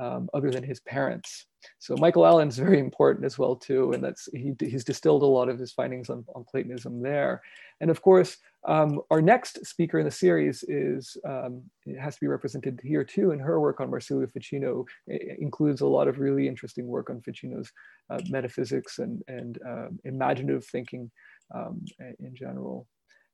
um, 0.00 0.28
other 0.34 0.50
than 0.50 0.64
his 0.64 0.80
parents. 0.80 1.46
So 1.78 1.96
Michael 1.96 2.26
Allen's 2.26 2.58
very 2.58 2.78
important 2.78 3.24
as 3.24 3.38
well 3.38 3.56
too, 3.56 3.92
and 3.92 4.02
that's 4.02 4.28
he, 4.32 4.54
he's 4.60 4.84
distilled 4.84 5.22
a 5.22 5.26
lot 5.26 5.48
of 5.48 5.58
his 5.58 5.72
findings 5.72 6.10
on, 6.10 6.24
on 6.34 6.44
Platonism 6.44 7.02
there. 7.02 7.42
And 7.80 7.90
of 7.90 8.02
course, 8.02 8.36
um, 8.66 9.00
our 9.10 9.20
next 9.20 9.64
speaker 9.66 9.98
in 9.98 10.04
the 10.04 10.10
series 10.10 10.64
is 10.68 11.16
um, 11.26 11.62
has 12.00 12.14
to 12.14 12.20
be 12.20 12.26
represented 12.26 12.80
here 12.82 13.04
too, 13.04 13.32
and 13.32 13.40
her 13.40 13.60
work 13.60 13.80
on 13.80 13.90
Marsilio 13.90 14.26
Ficino 14.26 14.84
includes 15.38 15.80
a 15.80 15.86
lot 15.86 16.08
of 16.08 16.18
really 16.18 16.48
interesting 16.48 16.86
work 16.86 17.10
on 17.10 17.20
Ficino's 17.20 17.70
uh, 18.10 18.20
metaphysics 18.28 18.98
and 18.98 19.22
and 19.28 19.58
uh, 19.66 19.88
imaginative 20.04 20.66
thinking 20.66 21.10
um, 21.54 21.84
in 22.20 22.34
general. 22.34 22.86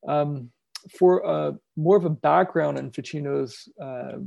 Um, 0.08 0.50
for 0.98 1.26
uh, 1.26 1.52
more 1.76 1.96
of 1.96 2.06
a 2.06 2.10
background 2.10 2.78
on 2.78 2.90
Ficino's 2.90 3.68
uh, 3.80 4.18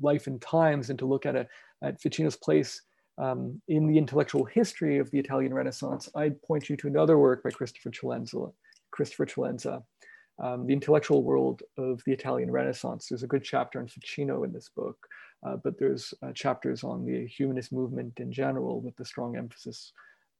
life 0.00 0.26
and 0.26 0.40
times 0.40 0.90
and 0.90 0.98
to 0.98 1.06
look 1.06 1.26
at, 1.26 1.36
a, 1.36 1.46
at 1.82 2.00
Ficino's 2.00 2.36
place 2.36 2.82
um, 3.18 3.60
in 3.68 3.86
the 3.86 3.96
intellectual 3.96 4.44
history 4.44 4.98
of 4.98 5.10
the 5.10 5.18
Italian 5.18 5.54
Renaissance, 5.54 6.08
I'd 6.14 6.40
point 6.42 6.68
you 6.68 6.76
to 6.76 6.86
another 6.86 7.18
work 7.18 7.42
by 7.42 7.50
Christopher 7.50 7.90
Celenza, 7.90 8.52
Christopher 8.90 9.26
Celenza, 9.26 9.82
um, 10.42 10.66
The 10.66 10.74
Intellectual 10.74 11.22
World 11.22 11.62
of 11.78 12.02
the 12.04 12.12
Italian 12.12 12.50
Renaissance. 12.50 13.08
There's 13.08 13.22
a 13.22 13.28
good 13.28 13.44
chapter 13.44 13.80
on 13.80 13.88
Ficino 13.88 14.44
in 14.44 14.52
this 14.52 14.68
book, 14.68 14.98
uh, 15.46 15.56
but 15.56 15.78
there's 15.78 16.12
uh, 16.22 16.32
chapters 16.32 16.84
on 16.84 17.04
the 17.04 17.26
humanist 17.26 17.72
movement 17.72 18.20
in 18.20 18.32
general 18.32 18.80
with 18.80 18.96
the 18.96 19.04
strong 19.04 19.36
emphasis 19.36 19.92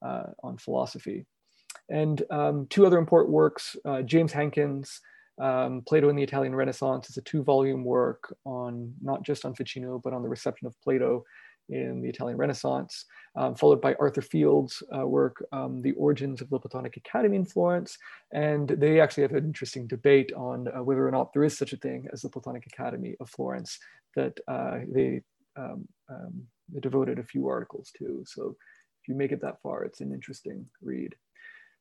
uh, 0.02 0.24
on 0.42 0.58
philosophy. 0.58 1.24
And 1.88 2.22
um, 2.30 2.66
two 2.68 2.86
other 2.86 2.98
important 2.98 3.32
works, 3.32 3.76
uh, 3.84 4.02
James 4.02 4.32
Hankins, 4.32 5.00
um, 5.38 5.82
Plato 5.86 6.08
in 6.08 6.16
the 6.16 6.22
Italian 6.22 6.54
Renaissance 6.54 7.10
is 7.10 7.16
a 7.16 7.22
two 7.22 7.42
volume 7.42 7.84
work 7.84 8.34
on 8.44 8.92
not 9.02 9.22
just 9.22 9.44
on 9.44 9.54
Ficino, 9.54 10.00
but 10.02 10.12
on 10.12 10.22
the 10.22 10.28
reception 10.28 10.66
of 10.66 10.80
Plato 10.82 11.24
in 11.68 12.00
the 12.00 12.08
Italian 12.08 12.38
Renaissance, 12.38 13.06
um, 13.34 13.54
followed 13.54 13.80
by 13.80 13.94
Arthur 13.94 14.22
Field's 14.22 14.82
uh, 14.96 15.06
work, 15.06 15.44
um, 15.52 15.82
The 15.82 15.92
Origins 15.92 16.40
of 16.40 16.48
the 16.48 16.58
Platonic 16.58 16.96
Academy 16.96 17.36
in 17.36 17.44
Florence. 17.44 17.98
And 18.32 18.68
they 18.68 19.00
actually 19.00 19.22
have 19.22 19.32
an 19.32 19.44
interesting 19.44 19.86
debate 19.86 20.32
on 20.36 20.68
uh, 20.68 20.82
whether 20.82 21.06
or 21.06 21.10
not 21.10 21.32
there 21.32 21.44
is 21.44 21.58
such 21.58 21.72
a 21.72 21.76
thing 21.76 22.06
as 22.12 22.22
the 22.22 22.28
Platonic 22.28 22.66
Academy 22.66 23.16
of 23.20 23.28
Florence 23.30 23.78
that 24.14 24.38
uh, 24.48 24.78
they, 24.88 25.22
um, 25.56 25.86
um, 26.08 26.42
they 26.72 26.80
devoted 26.80 27.18
a 27.18 27.24
few 27.24 27.48
articles 27.48 27.92
to. 27.98 28.22
So 28.26 28.56
if 29.02 29.08
you 29.08 29.14
make 29.14 29.32
it 29.32 29.40
that 29.42 29.60
far, 29.60 29.84
it's 29.84 30.00
an 30.00 30.12
interesting 30.12 30.66
read. 30.82 31.14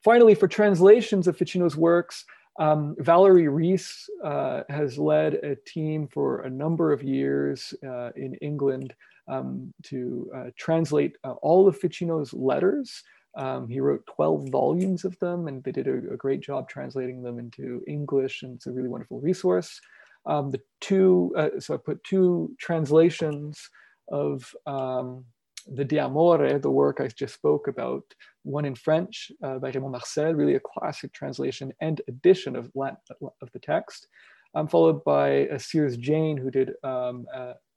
Finally, 0.03 0.36
for 0.36 0.47
translations 0.47 1.28
of 1.28 1.38
Ficino's 1.38 1.76
works, 1.76 2.26
um, 2.58 2.95
Valery 2.99 3.47
Rees 3.47 4.10
uh, 4.24 4.62
has 4.70 4.97
led 4.97 5.36
a 5.36 5.56
team 5.56 6.08
for 6.08 6.41
a 6.41 6.49
number 6.49 6.91
of 6.91 7.03
years 7.03 7.74
uh, 7.86 8.12
in 8.16 8.36
England 8.36 8.93
um, 9.28 9.74
to 9.84 10.30
uh, 10.36 10.45
translate 10.58 11.18
uh, 11.24 11.34
all 11.41 11.68
of 11.68 11.78
Ficino's 11.80 12.34
letters. 12.34 13.03
Um, 13.36 13.68
he 13.68 13.82
wrote 13.82 14.06
12 14.06 14.49
volumes 14.49 15.03
of 15.03 15.20
them 15.20 15.47
and 15.47 15.62
they 15.64 15.72
did 15.74 15.88
a, 15.88 16.14
a, 16.14 16.18
great 16.18 16.39
job 16.39 16.70
translating 16.70 17.22
them 17.22 17.38
into 17.38 17.84
English 17.86 18.43
and 18.43 18.56
it's 18.56 18.68
a 18.68 18.72
really 18.72 18.88
wonderful 18.88 19.20
resource. 19.20 19.82
Um, 20.26 20.51
the 20.51 20.62
two, 20.80 21.34
uh, 21.38 21.60
so 21.60 21.74
I 21.74 21.78
put 21.78 22.01
two 22.06 22.56
translations 22.60 23.70
of 24.10 24.56
um, 24.66 25.26
the 25.68 25.86
De 25.86 25.99
Amore, 25.99 26.59
the 26.59 26.70
work 26.70 26.99
I 27.01 27.07
just 27.07 27.34
spoke 27.34 27.68
about, 27.68 28.03
one 28.43 28.66
in 28.66 28.76
French 28.76 29.32
uh, 29.43 29.57
by 29.59 29.70
Raymond 29.70 29.91
Marcel, 29.91 30.34
really 30.34 30.55
a 30.55 30.59
classic 30.59 31.11
translation 31.13 31.74
and 31.82 32.01
edition 32.07 32.55
of, 32.55 32.72
of 32.76 33.51
the 33.51 33.59
text, 33.59 34.07
um, 34.53 34.68
followed 34.68 35.03
by 35.03 35.47
uh, 35.47 35.57
Sears 35.57 35.97
Jayne, 35.97 36.38
who 36.38 36.51
did 36.51 36.74
um, 36.84 37.26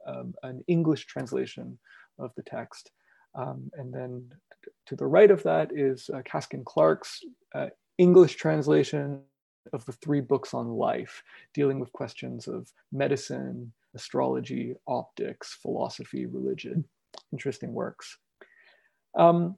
um, 0.07 0.35
an 0.43 0.63
English 0.69 1.07
translation 1.07 1.79
of 2.19 2.33
the 2.37 2.43
text. 2.43 2.91
Um, 3.35 3.71
and 3.75 3.93
then 3.93 4.31
to 4.87 4.97
the 4.97 5.07
right 5.07 5.31
of 5.31 5.43
that 5.45 5.71
is 5.75 6.11
uh, 6.13 6.23
Kaske 6.23 6.55
and 6.55 6.67
Clark's 6.67 7.21
uh, 7.55 7.69
English 7.99 8.37
translation 8.37 9.21
of 9.73 9.85
the 9.85 9.93
three 9.93 10.21
books 10.21 10.55
on 10.55 10.69
life, 10.69 11.23
dealing 11.55 11.79
with 11.79 11.93
questions 11.93 12.49
of 12.49 12.73
medicine, 12.93 13.73
astrology, 13.95 14.75
optics, 14.87 15.57
philosophy, 15.61 16.27
religion. 16.27 16.85
Interesting 17.33 17.73
works. 17.73 18.19
Um, 19.15 19.57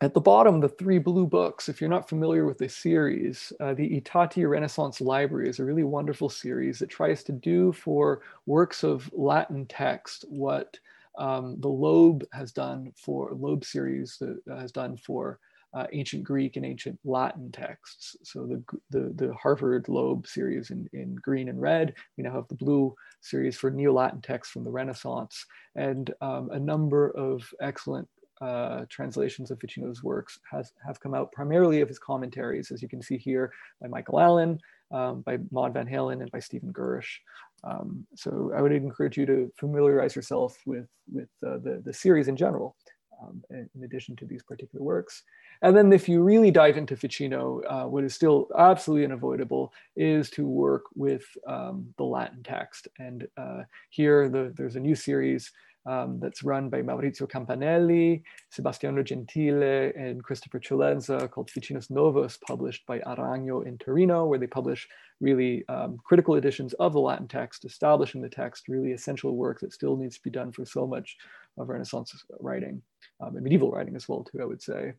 at 0.00 0.14
the 0.14 0.20
bottom, 0.20 0.58
the 0.58 0.68
three 0.68 0.98
blue 0.98 1.28
books, 1.28 1.68
if 1.68 1.80
you're 1.80 1.88
not 1.88 2.08
familiar 2.08 2.44
with 2.44 2.58
this 2.58 2.76
series, 2.76 3.52
uh, 3.60 3.72
the 3.72 3.96
I 3.96 4.00
Tatti 4.00 4.44
Renaissance 4.44 5.00
Library 5.00 5.48
is 5.48 5.60
a 5.60 5.64
really 5.64 5.84
wonderful 5.84 6.28
series 6.28 6.80
that 6.80 6.90
tries 6.90 7.22
to 7.24 7.32
do 7.32 7.72
for 7.72 8.22
works 8.46 8.82
of 8.82 9.08
Latin 9.12 9.64
text 9.66 10.24
what 10.28 10.76
um, 11.18 11.56
the 11.60 11.68
Loeb 11.68 12.26
has 12.32 12.50
done 12.50 12.92
for, 12.96 13.30
Loeb 13.32 13.64
series 13.64 14.16
that 14.18 14.40
has 14.48 14.72
done 14.72 14.96
for 14.96 15.38
uh, 15.74 15.86
ancient 15.92 16.24
Greek 16.24 16.56
and 16.56 16.66
ancient 16.66 16.98
Latin 17.04 17.50
texts. 17.50 18.16
So 18.22 18.46
the, 18.46 18.62
the, 18.90 19.12
the 19.14 19.34
Harvard 19.34 19.88
Loeb 19.88 20.26
series 20.26 20.70
in, 20.70 20.88
in 20.92 21.14
green 21.16 21.48
and 21.48 21.60
red, 21.60 21.94
we 22.16 22.24
now 22.24 22.32
have 22.32 22.48
the 22.48 22.54
blue 22.54 22.94
series 23.20 23.56
for 23.56 23.70
Neo-Latin 23.70 24.20
texts 24.20 24.52
from 24.52 24.64
the 24.64 24.70
Renaissance, 24.70 25.44
and 25.76 26.12
um, 26.20 26.50
a 26.50 26.58
number 26.58 27.10
of 27.10 27.48
excellent 27.60 28.08
uh, 28.40 28.84
translations 28.88 29.50
of 29.50 29.58
Ficino's 29.60 30.02
works 30.02 30.38
has, 30.50 30.72
have 30.84 30.98
come 30.98 31.14
out 31.14 31.30
primarily 31.32 31.80
of 31.80 31.88
his 31.88 31.98
commentaries, 31.98 32.72
as 32.72 32.82
you 32.82 32.88
can 32.88 33.00
see 33.00 33.16
here 33.16 33.52
by 33.80 33.86
Michael 33.86 34.20
Allen, 34.20 34.58
um, 34.90 35.22
by 35.22 35.38
Maude 35.52 35.74
Vanhaelen, 35.74 36.20
and 36.20 36.30
by 36.32 36.40
Stephen 36.40 36.72
Gersh. 36.72 37.06
Um, 37.64 38.04
so 38.16 38.50
I 38.54 38.60
would 38.60 38.72
encourage 38.72 39.16
you 39.16 39.26
to 39.26 39.52
familiarize 39.56 40.16
yourself 40.16 40.58
with, 40.66 40.88
with 41.10 41.28
uh, 41.46 41.58
the, 41.58 41.80
the 41.84 41.92
series 41.92 42.26
in 42.26 42.36
general, 42.36 42.74
um, 43.22 43.42
in 43.50 43.84
addition 43.84 44.16
to 44.16 44.26
these 44.26 44.42
particular 44.42 44.84
works. 44.84 45.22
And 45.62 45.76
then 45.76 45.92
if 45.92 46.08
you 46.08 46.22
really 46.22 46.50
dive 46.50 46.76
into 46.76 46.96
Ficino, 46.96 47.62
uh, 47.68 47.84
what 47.84 48.04
is 48.04 48.14
still 48.14 48.48
absolutely 48.58 49.04
unavoidable 49.04 49.72
is 49.96 50.30
to 50.30 50.46
work 50.46 50.84
with 50.94 51.24
um, 51.46 51.92
the 51.98 52.04
Latin 52.04 52.42
text. 52.42 52.88
And 52.98 53.26
uh, 53.36 53.62
here 53.90 54.28
the, 54.28 54.52
there's 54.56 54.76
a 54.76 54.80
new 54.80 54.94
series 54.94 55.50
um, 55.84 56.20
that's 56.20 56.44
run 56.44 56.68
by 56.68 56.80
Maurizio 56.80 57.28
Campanelli, 57.28 58.22
Sebastiano 58.50 59.02
Gentile, 59.02 59.92
and 59.96 60.22
Christopher 60.22 60.60
Celenza 60.60 61.28
called 61.30 61.50
Ficinus 61.50 61.90
Novus, 61.90 62.38
published 62.46 62.86
by 62.86 63.00
Aragno 63.00 63.66
in 63.66 63.78
Torino, 63.78 64.26
where 64.26 64.38
they 64.38 64.46
publish 64.46 64.88
really 65.20 65.66
um, 65.68 65.98
critical 66.04 66.36
editions 66.36 66.72
of 66.74 66.92
the 66.92 67.00
Latin 67.00 67.28
text, 67.28 67.64
establishing 67.64 68.22
the 68.22 68.28
text, 68.28 68.68
really 68.68 68.92
essential 68.92 69.36
work 69.36 69.60
that 69.60 69.72
still 69.72 69.96
needs 69.96 70.16
to 70.16 70.22
be 70.22 70.30
done 70.30 70.52
for 70.52 70.64
so 70.64 70.86
much 70.86 71.16
of 71.58 71.68
Renaissance 71.68 72.24
writing, 72.40 72.80
um, 73.22 73.36
and 73.36 73.44
medieval 73.44 73.70
writing 73.70 73.96
as 73.96 74.08
well, 74.08 74.24
too, 74.24 74.40
I 74.40 74.44
would 74.44 74.62
say. 74.62 74.94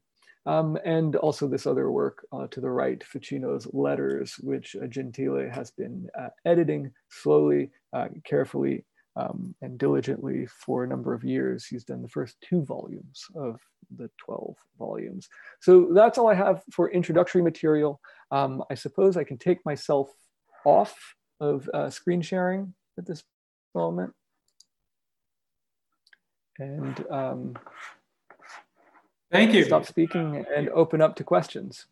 Um, 0.46 0.78
and 0.84 1.16
also 1.18 1.48
this 1.48 1.66
other 1.66 1.90
work 1.92 2.26
uh, 2.34 2.48
to 2.48 2.60
the 2.60 2.70
right, 2.70 3.02
Ficino's 3.02 3.68
Letters, 3.72 4.36
which 4.42 4.76
uh, 4.76 4.88
Gentile 4.88 5.50
has 5.50 5.72
been 5.72 6.10
uh, 6.20 6.30
editing 6.46 6.92
slowly, 7.10 7.72
uh, 7.94 8.10
carefully, 8.26 8.86
um, 9.16 9.56
and 9.62 9.78
diligently 9.78 10.48
for 10.48 10.84
a 10.84 10.88
number 10.88 11.14
of 11.14 11.24
years. 11.24 11.66
He's 11.66 11.86
done 11.86 12.02
the 12.02 12.10
first 12.10 12.36
two 12.42 12.66
volumes 12.66 13.24
of 13.36 13.60
the 13.96 14.10
12 14.18 14.56
volumes. 14.78 15.30
So 15.62 15.90
that's 15.94 16.18
all 16.18 16.30
I 16.30 16.34
have 16.34 16.62
for 16.72 16.90
introductory 16.90 17.42
material. 17.42 18.02
Um, 18.32 18.64
I 18.70 18.74
suppose 18.74 19.16
I 19.16 19.24
can 19.24 19.38
take 19.38 19.64
myself 19.66 20.10
off 20.66 20.96
of 21.40 21.70
uh, 21.74 21.90
screen 21.90 22.22
sharing 22.22 22.74
at 22.98 23.06
this 23.06 23.24
moment. 23.76 24.14
And 26.60 27.06
um, 27.10 27.56
thank 29.34 29.54
you. 29.54 29.66
Stop 29.66 29.86
speaking 29.86 30.46
and 30.56 30.70
open 30.70 31.02
up 31.02 31.16
to 31.18 31.24
questions. 31.24 31.88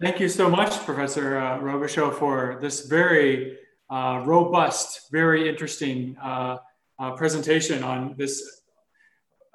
Thank 0.00 0.20
you 0.20 0.28
so 0.28 0.48
much, 0.48 0.72
Professor 0.84 1.38
uh, 1.38 1.58
Robichaud, 1.58 2.14
for 2.14 2.58
this 2.60 2.86
very 2.86 3.58
uh, 3.90 4.22
robust, 4.24 5.10
very 5.12 5.48
interesting 5.48 6.16
uh, 6.22 6.58
uh, 6.98 7.12
presentation 7.12 7.82
on 7.82 8.14
this 8.16 8.62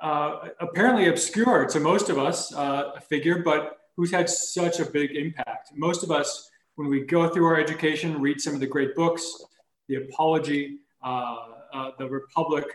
uh, 0.02 0.50
apparently 0.62 1.10
obscure 1.10 1.66
to 1.66 1.80
most 1.80 2.10
of 2.10 2.18
us 2.18 2.54
uh, 2.54 3.00
figure, 3.10 3.42
but 3.44 3.80
who's 3.98 4.12
had 4.12 4.30
such 4.30 4.80
a 4.80 4.86
big 4.86 5.12
impact. 5.12 5.72
Most 5.76 6.04
of 6.04 6.12
us, 6.12 6.50
when 6.76 6.88
we 6.88 7.02
go 7.02 7.28
through 7.28 7.46
our 7.46 7.60
education, 7.60 8.22
read 8.22 8.40
some 8.40 8.54
of 8.54 8.62
the 8.62 8.68
great 8.68 8.96
books, 8.96 9.44
the 9.90 9.96
Apology, 9.96 10.78
the 11.04 12.08
Republic, 12.10 12.66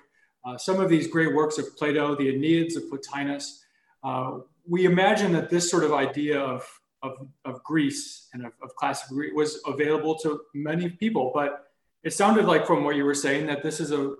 some 0.58 0.80
of 0.80 0.90
these 0.90 1.06
great 1.06 1.34
works 1.34 1.56
of 1.56 1.74
Plato, 1.78 2.14
the 2.14 2.28
Enneads 2.28 2.76
of 2.76 2.82
Plotinus, 2.90 3.63
we 4.66 4.84
imagine 4.84 5.32
that 5.32 5.50
this 5.50 5.70
sort 5.70 5.84
of 5.84 5.92
idea 5.92 6.40
of 6.40 6.68
of, 7.04 7.28
of 7.44 7.62
Greece 7.62 8.28
and 8.32 8.46
of, 8.46 8.52
of 8.62 8.74
classical 8.76 9.16
Greece 9.16 9.32
was 9.34 9.60
available 9.66 10.16
to 10.20 10.40
many 10.54 10.88
people. 10.88 11.30
But 11.34 11.66
it 12.02 12.12
sounded 12.12 12.46
like 12.46 12.66
from 12.66 12.82
what 12.82 12.96
you 12.96 13.04
were 13.04 13.14
saying 13.14 13.46
that 13.46 13.62
this 13.62 13.78
is 13.78 13.92
a, 13.92 14.14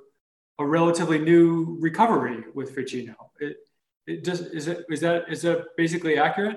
a 0.58 0.66
relatively 0.66 1.18
new 1.18 1.78
recovery 1.80 2.44
with 2.54 2.74
Ficino. 2.74 3.14
It, 3.40 3.56
it 4.06 4.24
just 4.24 4.42
is 4.52 4.68
it 4.68 4.84
is 4.90 5.00
that 5.00 5.24
is 5.30 5.42
that 5.42 5.76
basically 5.76 6.18
accurate? 6.18 6.56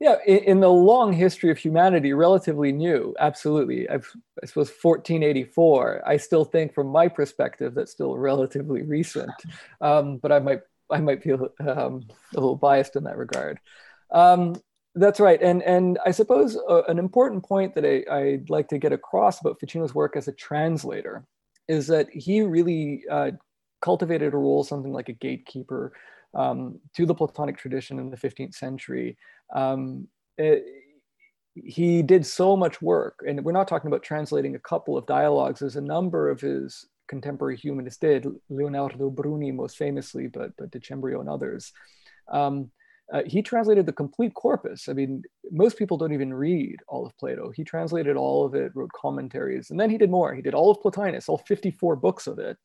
Yeah, 0.00 0.16
in, 0.24 0.60
the 0.60 0.70
long 0.70 1.12
history 1.12 1.50
of 1.50 1.58
humanity, 1.58 2.12
relatively 2.12 2.70
new. 2.70 3.16
Absolutely, 3.18 3.88
I've, 3.88 4.08
I 4.40 4.46
suppose 4.46 4.68
1484. 4.68 6.04
I 6.06 6.16
still 6.18 6.44
think, 6.44 6.72
from 6.72 6.86
my 6.86 7.08
perspective, 7.08 7.74
that's 7.74 7.90
still 7.90 8.16
relatively 8.16 8.82
recent. 8.82 9.32
Um, 9.80 10.18
but 10.18 10.30
I 10.30 10.38
might 10.38 10.60
I 10.90 10.98
might 10.98 11.22
feel 11.22 11.48
um, 11.60 12.06
a 12.34 12.40
little 12.40 12.56
biased 12.56 12.96
in 12.96 13.04
that 13.04 13.16
regard. 13.16 13.60
Um, 14.10 14.56
that's 14.94 15.20
right. 15.20 15.40
And, 15.40 15.62
and 15.62 15.98
I 16.04 16.10
suppose 16.10 16.56
uh, 16.68 16.82
an 16.88 16.98
important 16.98 17.44
point 17.44 17.74
that 17.74 17.84
I, 17.84 18.22
would 18.32 18.50
like 18.50 18.68
to 18.68 18.78
get 18.78 18.92
across 18.92 19.40
about 19.40 19.60
Ficino's 19.60 19.94
work 19.94 20.16
as 20.16 20.28
a 20.28 20.32
translator 20.32 21.24
is 21.68 21.86
that 21.88 22.08
he 22.10 22.40
really 22.40 23.04
uh, 23.10 23.32
cultivated 23.80 24.34
a 24.34 24.36
role, 24.36 24.64
something 24.64 24.92
like 24.92 25.08
a 25.08 25.12
gatekeeper 25.12 25.92
um, 26.34 26.80
to 26.96 27.06
the 27.06 27.14
Platonic 27.14 27.58
tradition 27.58 27.98
in 27.98 28.10
the 28.10 28.16
15th 28.16 28.54
century. 28.54 29.16
Um, 29.54 30.08
it, 30.36 30.64
he 31.54 32.02
did 32.02 32.24
so 32.24 32.56
much 32.56 32.80
work, 32.80 33.22
and 33.26 33.44
we're 33.44 33.52
not 33.52 33.68
talking 33.68 33.88
about 33.88 34.02
translating 34.02 34.54
a 34.54 34.60
couple 34.60 34.96
of 34.96 35.06
dialogues. 35.06 35.60
There's 35.60 35.76
a 35.76 35.80
number 35.80 36.30
of 36.30 36.40
his 36.40 36.86
contemporary 37.08 37.56
humanists 37.56 37.98
did, 37.98 38.26
Leonardo 38.48 39.10
Bruni 39.10 39.50
most 39.50 39.76
famously, 39.76 40.26
but, 40.26 40.52
but 40.56 40.70
Decembrio 40.70 41.20
and 41.20 41.28
others. 41.28 41.72
Um, 42.30 42.70
uh, 43.12 43.22
he 43.26 43.40
translated 43.40 43.86
the 43.86 43.92
complete 43.92 44.34
corpus. 44.34 44.88
I 44.88 44.92
mean, 44.92 45.22
most 45.50 45.78
people 45.78 45.96
don't 45.96 46.12
even 46.12 46.34
read 46.34 46.76
all 46.88 47.06
of 47.06 47.16
Plato. 47.16 47.50
He 47.50 47.64
translated 47.64 48.16
all 48.16 48.44
of 48.44 48.54
it, 48.54 48.70
wrote 48.74 48.92
commentaries, 48.92 49.70
and 49.70 49.80
then 49.80 49.88
he 49.88 49.96
did 49.96 50.10
more. 50.10 50.34
He 50.34 50.42
did 50.42 50.54
all 50.54 50.70
of 50.70 50.82
Plotinus, 50.82 51.28
all 51.28 51.38
54 51.38 51.96
books 51.96 52.26
of 52.26 52.38
it. 52.38 52.58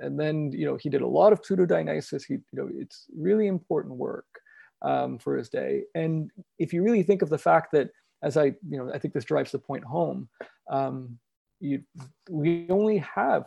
And 0.00 0.18
then, 0.18 0.50
you 0.50 0.66
know, 0.66 0.76
he 0.76 0.88
did 0.88 1.02
a 1.02 1.06
lot 1.06 1.32
of 1.32 1.40
Pseudo-Dionysius. 1.44 2.24
He, 2.24 2.34
you 2.34 2.42
know, 2.52 2.68
it's 2.74 3.06
really 3.16 3.46
important 3.46 3.94
work 3.94 4.26
um, 4.82 5.16
for 5.18 5.36
his 5.36 5.48
day. 5.48 5.84
And 5.94 6.30
if 6.58 6.72
you 6.72 6.82
really 6.82 7.04
think 7.04 7.22
of 7.22 7.30
the 7.30 7.38
fact 7.38 7.70
that, 7.72 7.90
as 8.20 8.36
I, 8.36 8.46
you 8.68 8.78
know, 8.78 8.90
I 8.92 8.98
think 8.98 9.14
this 9.14 9.24
drives 9.24 9.52
the 9.52 9.60
point 9.60 9.84
home, 9.84 10.28
um, 10.68 11.18
you, 11.60 11.82
we 12.28 12.66
only 12.68 12.98
have 12.98 13.46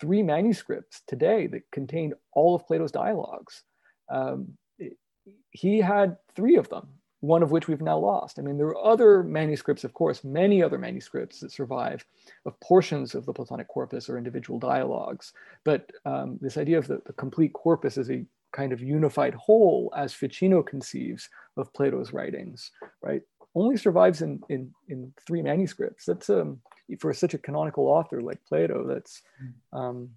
three 0.00 0.22
manuscripts 0.22 1.02
today 1.06 1.46
that 1.48 1.70
contain 1.70 2.12
all 2.32 2.54
of 2.54 2.66
Plato's 2.66 2.92
dialogues. 2.92 3.62
Um, 4.08 4.56
he 5.50 5.80
had 5.80 6.16
three 6.34 6.56
of 6.56 6.68
them, 6.68 6.88
one 7.20 7.42
of 7.42 7.50
which 7.50 7.68
we've 7.68 7.80
now 7.80 7.98
lost. 7.98 8.38
I 8.38 8.42
mean, 8.42 8.56
there 8.56 8.68
are 8.68 8.84
other 8.84 9.22
manuscripts, 9.22 9.84
of 9.84 9.92
course, 9.92 10.24
many 10.24 10.62
other 10.62 10.78
manuscripts 10.78 11.40
that 11.40 11.52
survive 11.52 12.04
of 12.46 12.58
portions 12.60 13.14
of 13.14 13.26
the 13.26 13.32
Platonic 13.32 13.68
corpus 13.68 14.08
or 14.08 14.18
individual 14.18 14.58
dialogues. 14.58 15.32
But 15.64 15.90
um, 16.04 16.38
this 16.40 16.56
idea 16.56 16.78
of 16.78 16.86
the, 16.86 17.02
the 17.06 17.12
complete 17.14 17.52
corpus 17.52 17.98
as 17.98 18.10
a 18.10 18.24
kind 18.52 18.72
of 18.72 18.80
unified 18.80 19.34
whole, 19.34 19.92
as 19.96 20.14
Ficino 20.14 20.62
conceives 20.62 21.28
of 21.56 21.72
Plato's 21.74 22.12
writings, 22.12 22.70
right, 23.02 23.22
only 23.54 23.76
survives 23.76 24.22
in, 24.22 24.40
in, 24.48 24.72
in 24.88 25.12
three 25.26 25.42
manuscripts. 25.42 26.04
That's 26.04 26.30
um, 26.30 26.60
for 26.98 27.12
such 27.12 27.34
a 27.34 27.38
canonical 27.38 27.86
author 27.86 28.20
like 28.20 28.38
Plato, 28.48 28.86
that's 28.86 29.22
hmm. 29.38 29.78
um, 29.78 30.10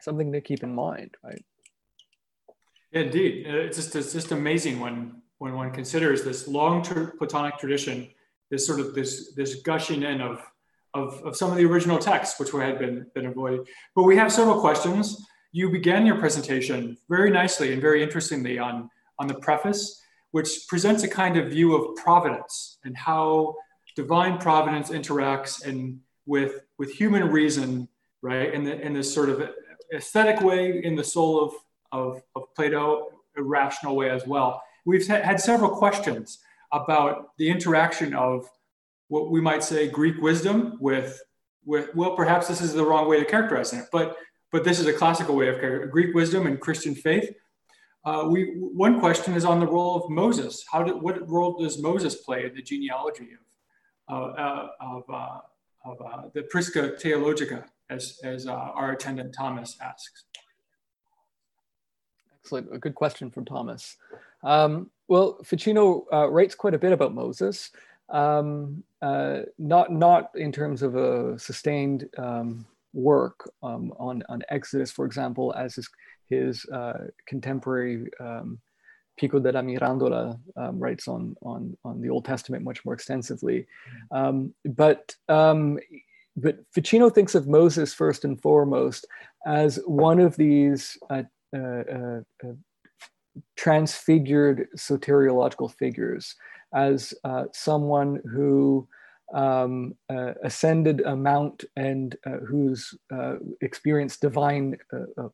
something 0.00 0.32
to 0.32 0.40
keep 0.40 0.62
in 0.62 0.74
mind, 0.74 1.16
right? 1.24 1.44
Indeed, 2.92 3.46
uh, 3.46 3.56
it's 3.56 3.76
just 3.76 3.96
it's 3.96 4.12
just 4.12 4.32
amazing 4.32 4.78
when 4.78 5.22
when 5.38 5.54
one 5.54 5.70
considers 5.70 6.22
this 6.22 6.46
long 6.46 6.82
term 6.82 7.12
Platonic 7.16 7.58
tradition, 7.58 8.08
this 8.50 8.66
sort 8.66 8.80
of 8.80 8.94
this 8.94 9.32
this 9.34 9.62
gushing 9.62 10.02
in 10.02 10.20
of 10.20 10.42
of, 10.94 11.22
of 11.24 11.34
some 11.34 11.50
of 11.50 11.56
the 11.56 11.64
original 11.64 11.98
texts 11.98 12.38
which 12.38 12.50
had 12.50 12.78
been 12.78 13.06
been 13.14 13.26
avoided. 13.26 13.66
But 13.94 14.02
we 14.02 14.16
have 14.16 14.30
several 14.30 14.60
questions. 14.60 15.24
You 15.52 15.70
began 15.70 16.04
your 16.04 16.18
presentation 16.18 16.98
very 17.08 17.30
nicely 17.30 17.72
and 17.72 17.80
very 17.80 18.02
interestingly 18.02 18.58
on 18.58 18.90
on 19.18 19.26
the 19.26 19.34
preface, 19.34 20.01
which 20.32 20.66
presents 20.68 21.02
a 21.02 21.08
kind 21.08 21.36
of 21.36 21.50
view 21.50 21.74
of 21.74 21.96
providence 21.96 22.78
and 22.84 22.96
how 22.96 23.54
divine 23.94 24.38
providence 24.38 24.90
interacts 24.90 25.64
and 25.64 26.00
with 26.26 26.60
with 26.78 26.90
human 26.92 27.28
reason, 27.28 27.88
right? 28.20 28.52
In 28.52 28.64
the 28.64 28.80
in 28.80 28.92
this 28.92 29.12
sort 29.12 29.28
of 29.28 29.50
aesthetic 29.94 30.40
way 30.40 30.82
in 30.82 30.96
the 30.96 31.04
soul 31.04 31.42
of 31.42 31.54
of, 31.92 32.22
of 32.34 32.54
Plato, 32.54 33.08
a 33.36 33.42
rational 33.42 33.94
way 33.94 34.10
as 34.10 34.26
well. 34.26 34.62
We've 34.84 35.06
had 35.06 35.40
several 35.40 35.70
questions 35.70 36.38
about 36.72 37.36
the 37.36 37.50
interaction 37.50 38.14
of 38.14 38.48
what 39.08 39.30
we 39.30 39.40
might 39.40 39.62
say 39.62 39.88
Greek 39.88 40.20
wisdom 40.20 40.78
with, 40.80 41.22
with 41.64 41.94
well, 41.94 42.16
perhaps 42.16 42.48
this 42.48 42.60
is 42.60 42.72
the 42.72 42.84
wrong 42.84 43.08
way 43.08 43.18
to 43.20 43.26
characterize 43.26 43.72
it, 43.72 43.84
but, 43.92 44.16
but 44.50 44.64
this 44.64 44.80
is 44.80 44.86
a 44.86 44.92
classical 44.92 45.36
way 45.36 45.48
of 45.48 45.90
Greek 45.90 46.14
wisdom 46.14 46.46
and 46.46 46.58
Christian 46.58 46.94
faith. 46.94 47.30
Uh, 48.04 48.26
we, 48.28 48.54
one 48.56 48.98
question 48.98 49.34
is 49.34 49.44
on 49.44 49.60
the 49.60 49.66
role 49.66 49.94
of 49.96 50.10
Moses. 50.10 50.64
How 50.70 50.82
did, 50.82 51.00
what 51.00 51.28
role 51.28 51.56
does 51.56 51.80
Moses 51.80 52.16
play 52.16 52.44
in 52.46 52.54
the 52.54 52.62
genealogy 52.62 53.28
of, 54.08 54.34
uh, 54.36 54.68
of, 54.80 55.02
uh, 55.08 55.38
of 55.84 56.02
uh, 56.02 56.22
the 56.34 56.42
Prisca 56.42 56.96
Theologica, 56.98 57.64
as, 57.90 58.18
as 58.24 58.48
uh, 58.48 58.52
our 58.52 58.92
attendant 58.92 59.32
Thomas 59.32 59.76
asks? 59.80 60.24
Excellent. 62.40 62.74
A 62.74 62.78
good 62.78 62.96
question 62.96 63.30
from 63.30 63.44
Thomas. 63.44 63.96
Um, 64.42 64.90
well, 65.06 65.38
Ficino 65.44 66.06
writes 66.28 66.56
quite 66.56 66.74
a 66.74 66.78
bit 66.78 66.90
about 66.90 67.14
Moses, 67.14 67.70
um, 68.08 68.82
not, 69.00 69.92
not 69.92 70.30
in 70.34 70.50
terms 70.50 70.82
of 70.82 70.96
a 70.96 71.38
sustained 71.38 72.08
um, 72.18 72.66
work 72.92 73.48
um, 73.62 73.92
on, 73.98 74.24
on 74.28 74.42
Exodus, 74.48 74.90
for 74.90 75.04
example, 75.04 75.54
as 75.56 75.76
his, 75.76 75.88
his 76.32 76.64
uh, 76.66 77.04
contemporary 77.26 78.06
um, 78.20 78.58
Pico 79.18 79.38
della 79.38 79.62
Mirandola 79.62 80.38
um, 80.56 80.78
writes 80.78 81.06
on, 81.06 81.36
on, 81.42 81.76
on 81.84 82.00
the 82.00 82.08
Old 82.08 82.24
Testament 82.24 82.64
much 82.64 82.84
more 82.84 82.94
extensively. 82.94 83.66
but 84.64 85.14
but 86.36 86.56
Ficino 86.72 87.10
thinks 87.10 87.34
of 87.34 87.46
Moses 87.46 87.92
first 87.92 88.24
and 88.24 88.40
foremost 88.40 89.06
as 89.46 89.78
one 89.86 90.18
of 90.18 90.36
these 90.36 90.96
uh, 91.10 91.24
uh, 91.54 91.58
uh, 91.58 92.20
uh, 92.44 92.52
transfigured 93.56 94.68
soteriological 94.76 95.72
figures 95.74 96.34
as 96.74 97.12
someone 97.52 98.20
who 98.24 98.88
um, 99.32 99.94
uh, 100.10 100.34
ascended 100.42 101.00
a 101.02 101.16
mount 101.16 101.64
and 101.76 102.16
uh, 102.26 102.38
who's 102.46 102.94
uh, 103.12 103.36
experienced 103.60 104.20
divine 104.20 104.76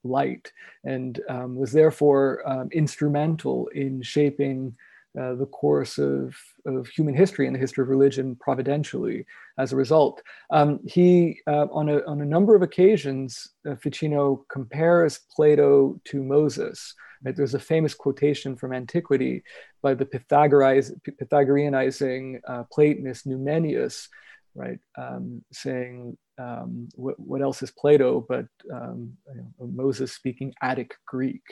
light 0.05 0.53
and 0.84 1.20
um, 1.28 1.57
was 1.57 1.72
therefore 1.72 2.42
um, 2.49 2.68
instrumental 2.72 3.68
in 3.68 4.03
shaping 4.03 4.74
uh, 5.18 5.34
the 5.34 5.46
course 5.46 5.99
of, 5.99 6.36
of 6.66 6.86
human 6.86 7.14
history 7.14 7.46
and 7.46 7.57
the 7.57 7.59
history 7.59 7.82
of 7.82 7.88
religion 7.88 8.36
providentially 8.36 9.26
as 9.59 9.72
a 9.72 9.76
result. 9.76 10.22
Um, 10.51 10.80
he, 10.86 11.40
uh, 11.46 11.66
on, 11.72 11.88
a, 11.88 12.05
on 12.05 12.20
a 12.20 12.26
number 12.26 12.55
of 12.55 12.62
occasions, 12.62 13.49
uh, 13.68 13.74
Ficino 13.76 14.44
compares 14.49 15.20
Plato 15.34 15.99
to 16.05 16.22
Moses. 16.22 16.94
Right? 17.24 17.36
There's 17.36 17.54
a 17.54 17.60
famous 17.60 17.94
quotation 17.94 18.56
from 18.56 18.72
antiquity 18.72 19.42
by 19.82 19.94
the 19.94 20.06
Pythagoreanizing 20.06 22.40
uh, 22.46 22.62
Platonist 22.72 23.26
Numenius, 23.26 24.08
right, 24.54 24.78
um, 24.96 25.42
saying 25.52 26.16
um, 26.38 26.88
what, 26.94 27.18
what, 27.18 27.42
else 27.42 27.62
is 27.62 27.70
Plato 27.70 28.24
but 28.28 28.46
um, 28.72 29.12
you 29.34 29.44
know, 29.58 29.66
Moses 29.66 30.12
speaking 30.12 30.54
Attic 30.62 30.94
Greek? 31.06 31.42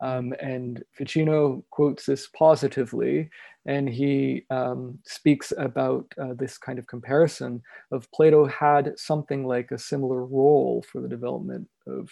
Um, 0.00 0.34
and 0.40 0.82
Ficino 0.92 1.64
quotes 1.70 2.06
this 2.06 2.28
positively, 2.36 3.30
and 3.66 3.88
he 3.88 4.44
um, 4.50 4.98
speaks 5.06 5.52
about 5.56 6.06
uh, 6.20 6.34
this 6.34 6.58
kind 6.58 6.78
of 6.78 6.86
comparison 6.86 7.62
of 7.92 8.10
Plato 8.12 8.46
had 8.46 8.98
something 8.98 9.46
like 9.46 9.70
a 9.70 9.78
similar 9.78 10.24
role 10.24 10.84
for 10.90 11.00
the 11.00 11.08
development 11.08 11.68
of, 11.86 12.10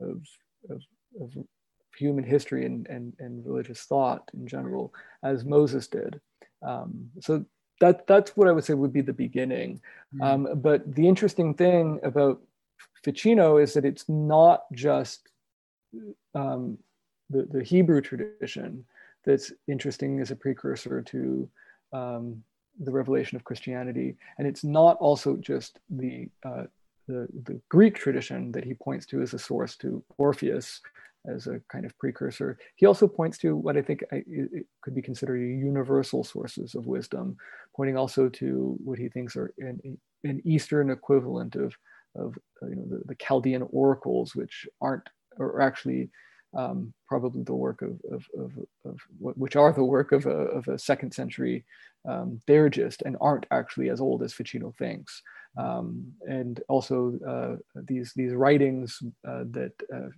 of, 0.00 0.22
of, 0.68 0.82
of 1.20 1.36
human 2.00 2.24
history 2.24 2.64
and, 2.64 2.86
and, 2.88 3.12
and 3.18 3.44
religious 3.46 3.82
thought 3.82 4.30
in 4.34 4.46
general 4.46 4.92
as 5.22 5.44
Moses 5.44 5.86
did. 5.88 6.20
Um, 6.66 7.10
so 7.20 7.44
that 7.80 8.06
that's 8.06 8.36
what 8.36 8.48
I 8.48 8.52
would 8.52 8.64
say 8.64 8.74
would 8.74 8.92
be 8.92 9.00
the 9.00 9.12
beginning. 9.12 9.80
Mm. 10.14 10.22
Um, 10.22 10.60
but 10.60 10.94
the 10.94 11.06
interesting 11.08 11.54
thing 11.54 12.00
about 12.02 12.40
Ficino 13.04 13.56
is 13.56 13.74
that 13.74 13.84
it's 13.84 14.08
not 14.08 14.64
just 14.72 15.28
um, 16.34 16.78
the, 17.30 17.48
the 17.50 17.62
Hebrew 17.62 18.00
tradition 18.00 18.84
that's 19.24 19.52
interesting 19.68 20.20
as 20.20 20.30
a 20.30 20.36
precursor 20.36 21.02
to 21.02 21.48
um, 21.92 22.42
the 22.78 22.92
revelation 22.92 23.36
of 23.36 23.44
Christianity, 23.44 24.16
and 24.38 24.46
it's 24.46 24.64
not 24.64 24.96
also 24.98 25.36
just 25.36 25.80
the, 25.90 26.28
uh, 26.44 26.64
the 27.08 27.26
the 27.44 27.60
Greek 27.68 27.94
tradition 27.96 28.52
that 28.52 28.64
he 28.64 28.74
points 28.74 29.06
to 29.06 29.20
as 29.20 29.34
a 29.34 29.38
source 29.38 29.76
to 29.76 30.02
Orpheus, 30.18 30.80
as 31.26 31.46
a 31.46 31.60
kind 31.70 31.84
of 31.84 31.96
precursor. 31.98 32.58
He 32.76 32.86
also 32.86 33.06
points 33.06 33.38
to 33.38 33.54
what 33.56 33.76
I 33.76 33.82
think 33.82 34.02
could 34.82 34.94
be 34.94 35.02
considered 35.02 35.38
universal 35.38 36.24
sources 36.24 36.74
of 36.74 36.86
wisdom, 36.86 37.36
pointing 37.76 37.96
also 37.96 38.28
to 38.28 38.76
what 38.82 38.98
he 38.98 39.08
thinks 39.08 39.36
are 39.36 39.52
an, 39.58 39.98
an 40.24 40.40
Eastern 40.44 40.90
equivalent 40.90 41.56
of, 41.56 41.74
of 42.14 42.38
you 42.62 42.76
know, 42.76 42.86
the, 42.88 43.02
the 43.06 43.16
Chaldean 43.16 43.66
oracles, 43.70 44.34
which 44.34 44.66
aren't, 44.80 45.08
or 45.38 45.60
actually 45.60 46.10
um, 46.56 46.92
probably 47.06 47.42
the 47.42 47.54
work 47.54 47.82
of, 47.82 48.00
of, 48.10 48.24
of, 48.38 48.52
of, 48.84 49.00
which 49.18 49.56
are 49.56 49.72
the 49.72 49.84
work 49.84 50.12
of 50.12 50.26
a, 50.26 50.30
of 50.30 50.66
a 50.68 50.78
second 50.78 51.12
century 51.12 51.64
um, 52.08 52.40
Theurgist 52.46 53.02
and 53.02 53.16
aren't 53.20 53.46
actually 53.50 53.90
as 53.90 54.00
old 54.00 54.22
as 54.22 54.32
Ficino 54.32 54.72
thinks. 54.78 55.22
Um, 55.58 56.12
and 56.22 56.60
also 56.68 57.18
uh, 57.28 57.80
these, 57.86 58.12
these 58.16 58.32
writings 58.32 58.98
uh, 59.26 59.44
that 59.50 59.72
uh, 59.94 60.08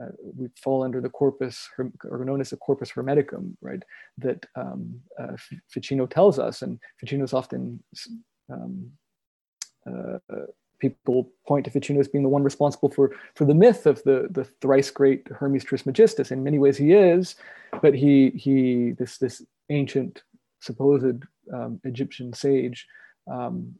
uh, 0.00 0.06
we 0.36 0.48
fall 0.56 0.82
under 0.82 1.00
the 1.00 1.08
corpus, 1.08 1.68
or 1.78 2.24
known 2.24 2.40
as 2.40 2.50
the 2.50 2.56
corpus 2.56 2.90
hermeticum, 2.90 3.54
right? 3.60 3.82
That 4.18 4.46
um, 4.56 5.00
uh, 5.18 5.36
Ficino 5.68 6.06
tells 6.06 6.38
us, 6.38 6.62
and 6.62 6.78
Ficino's 6.98 7.32
often 7.32 7.82
um, 8.50 8.90
uh, 9.86 10.18
people 10.78 11.30
point 11.46 11.64
to 11.64 11.70
Ficino 11.70 12.00
as 12.00 12.08
being 12.08 12.24
the 12.24 12.28
one 12.28 12.42
responsible 12.42 12.90
for 12.90 13.12
for 13.34 13.44
the 13.44 13.54
myth 13.54 13.86
of 13.86 14.02
the 14.04 14.28
the 14.30 14.44
thrice 14.60 14.90
great 14.90 15.26
Hermes 15.28 15.64
Trismegistus. 15.64 16.30
In 16.30 16.42
many 16.42 16.58
ways, 16.58 16.76
he 16.76 16.92
is, 16.92 17.36
but 17.80 17.94
he 17.94 18.30
he 18.30 18.92
this 18.98 19.18
this 19.18 19.42
ancient 19.70 20.22
supposed 20.60 21.24
um, 21.52 21.80
Egyptian 21.84 22.32
sage. 22.32 22.86
Um, 23.30 23.74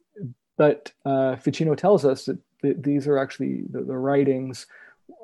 but 0.56 0.92
uh, 1.04 1.36
Ficino 1.36 1.74
tells 1.74 2.04
us 2.04 2.26
that 2.26 2.38
th- 2.62 2.76
these 2.78 3.06
are 3.08 3.18
actually 3.18 3.64
the, 3.70 3.82
the 3.82 3.96
writings 3.96 4.66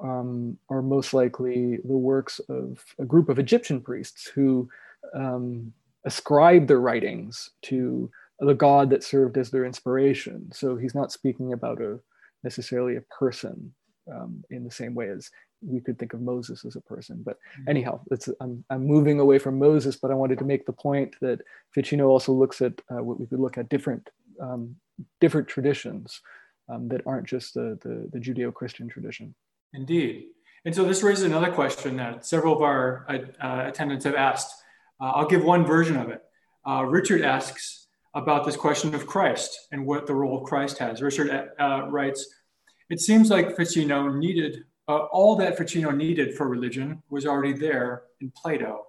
um, 0.02 0.58
are 0.68 0.82
most 0.82 1.14
likely 1.14 1.78
the 1.84 1.96
works 1.96 2.40
of 2.48 2.84
a 2.98 3.04
group 3.04 3.28
of 3.28 3.38
Egyptian 3.38 3.80
priests 3.80 4.26
who 4.34 4.68
um, 5.14 5.72
ascribe 6.04 6.66
their 6.66 6.80
writings 6.80 7.50
to 7.62 8.10
the 8.40 8.54
god 8.54 8.90
that 8.90 9.02
served 9.02 9.36
as 9.36 9.50
their 9.50 9.64
inspiration. 9.64 10.50
So 10.52 10.76
he's 10.76 10.94
not 10.94 11.12
speaking 11.12 11.52
about 11.52 11.80
a 11.80 11.98
necessarily 12.44 12.96
a 12.96 13.00
person 13.18 13.74
um, 14.12 14.44
in 14.50 14.64
the 14.64 14.70
same 14.70 14.94
way 14.94 15.08
as 15.08 15.30
we 15.60 15.80
could 15.80 15.98
think 15.98 16.14
of 16.14 16.20
Moses 16.20 16.64
as 16.64 16.76
a 16.76 16.80
person. 16.80 17.20
But 17.24 17.36
mm-hmm. 17.36 17.70
anyhow, 17.70 18.00
I'm, 18.40 18.64
I'm 18.70 18.86
moving 18.86 19.18
away 19.18 19.38
from 19.38 19.58
Moses, 19.58 19.96
but 19.96 20.10
I 20.10 20.14
wanted 20.14 20.38
to 20.38 20.44
make 20.44 20.66
the 20.66 20.72
point 20.72 21.16
that 21.20 21.40
Ficino 21.74 22.06
also 22.06 22.32
looks 22.32 22.62
at 22.62 22.80
uh, 22.90 23.02
what 23.02 23.18
we 23.18 23.26
could 23.26 23.40
look 23.40 23.58
at 23.58 23.68
different 23.68 24.08
um, 24.40 24.76
different 25.20 25.48
traditions 25.48 26.20
um, 26.68 26.88
that 26.88 27.02
aren't 27.06 27.26
just 27.26 27.54
the, 27.54 27.78
the, 27.82 28.08
the 28.12 28.18
Judeo-Christian 28.18 28.88
tradition. 28.88 29.34
Indeed. 29.74 30.26
And 30.64 30.74
so 30.74 30.84
this 30.84 31.02
raises 31.02 31.24
another 31.24 31.50
question 31.50 31.96
that 31.96 32.26
several 32.26 32.54
of 32.54 32.62
our 32.62 33.06
uh, 33.08 33.64
attendants 33.66 34.04
have 34.04 34.14
asked. 34.14 34.54
Uh, 35.00 35.12
I'll 35.14 35.28
give 35.28 35.44
one 35.44 35.64
version 35.64 35.96
of 35.96 36.10
it. 36.10 36.22
Uh, 36.66 36.84
Richard 36.84 37.22
asks 37.22 37.86
about 38.14 38.44
this 38.44 38.56
question 38.56 38.94
of 38.94 39.06
Christ 39.06 39.68
and 39.72 39.86
what 39.86 40.06
the 40.06 40.14
role 40.14 40.38
of 40.38 40.44
Christ 40.44 40.78
has. 40.78 41.00
Richard 41.00 41.50
uh, 41.58 41.82
writes, 41.88 42.34
it 42.90 43.00
seems 43.00 43.30
like 43.30 43.56
Ficino 43.56 44.08
needed, 44.12 44.64
uh, 44.88 44.96
all 45.12 45.36
that 45.36 45.56
Ficino 45.56 45.90
needed 45.90 46.34
for 46.34 46.48
religion 46.48 47.02
was 47.10 47.26
already 47.26 47.52
there 47.52 48.02
in 48.20 48.32
Plato. 48.34 48.86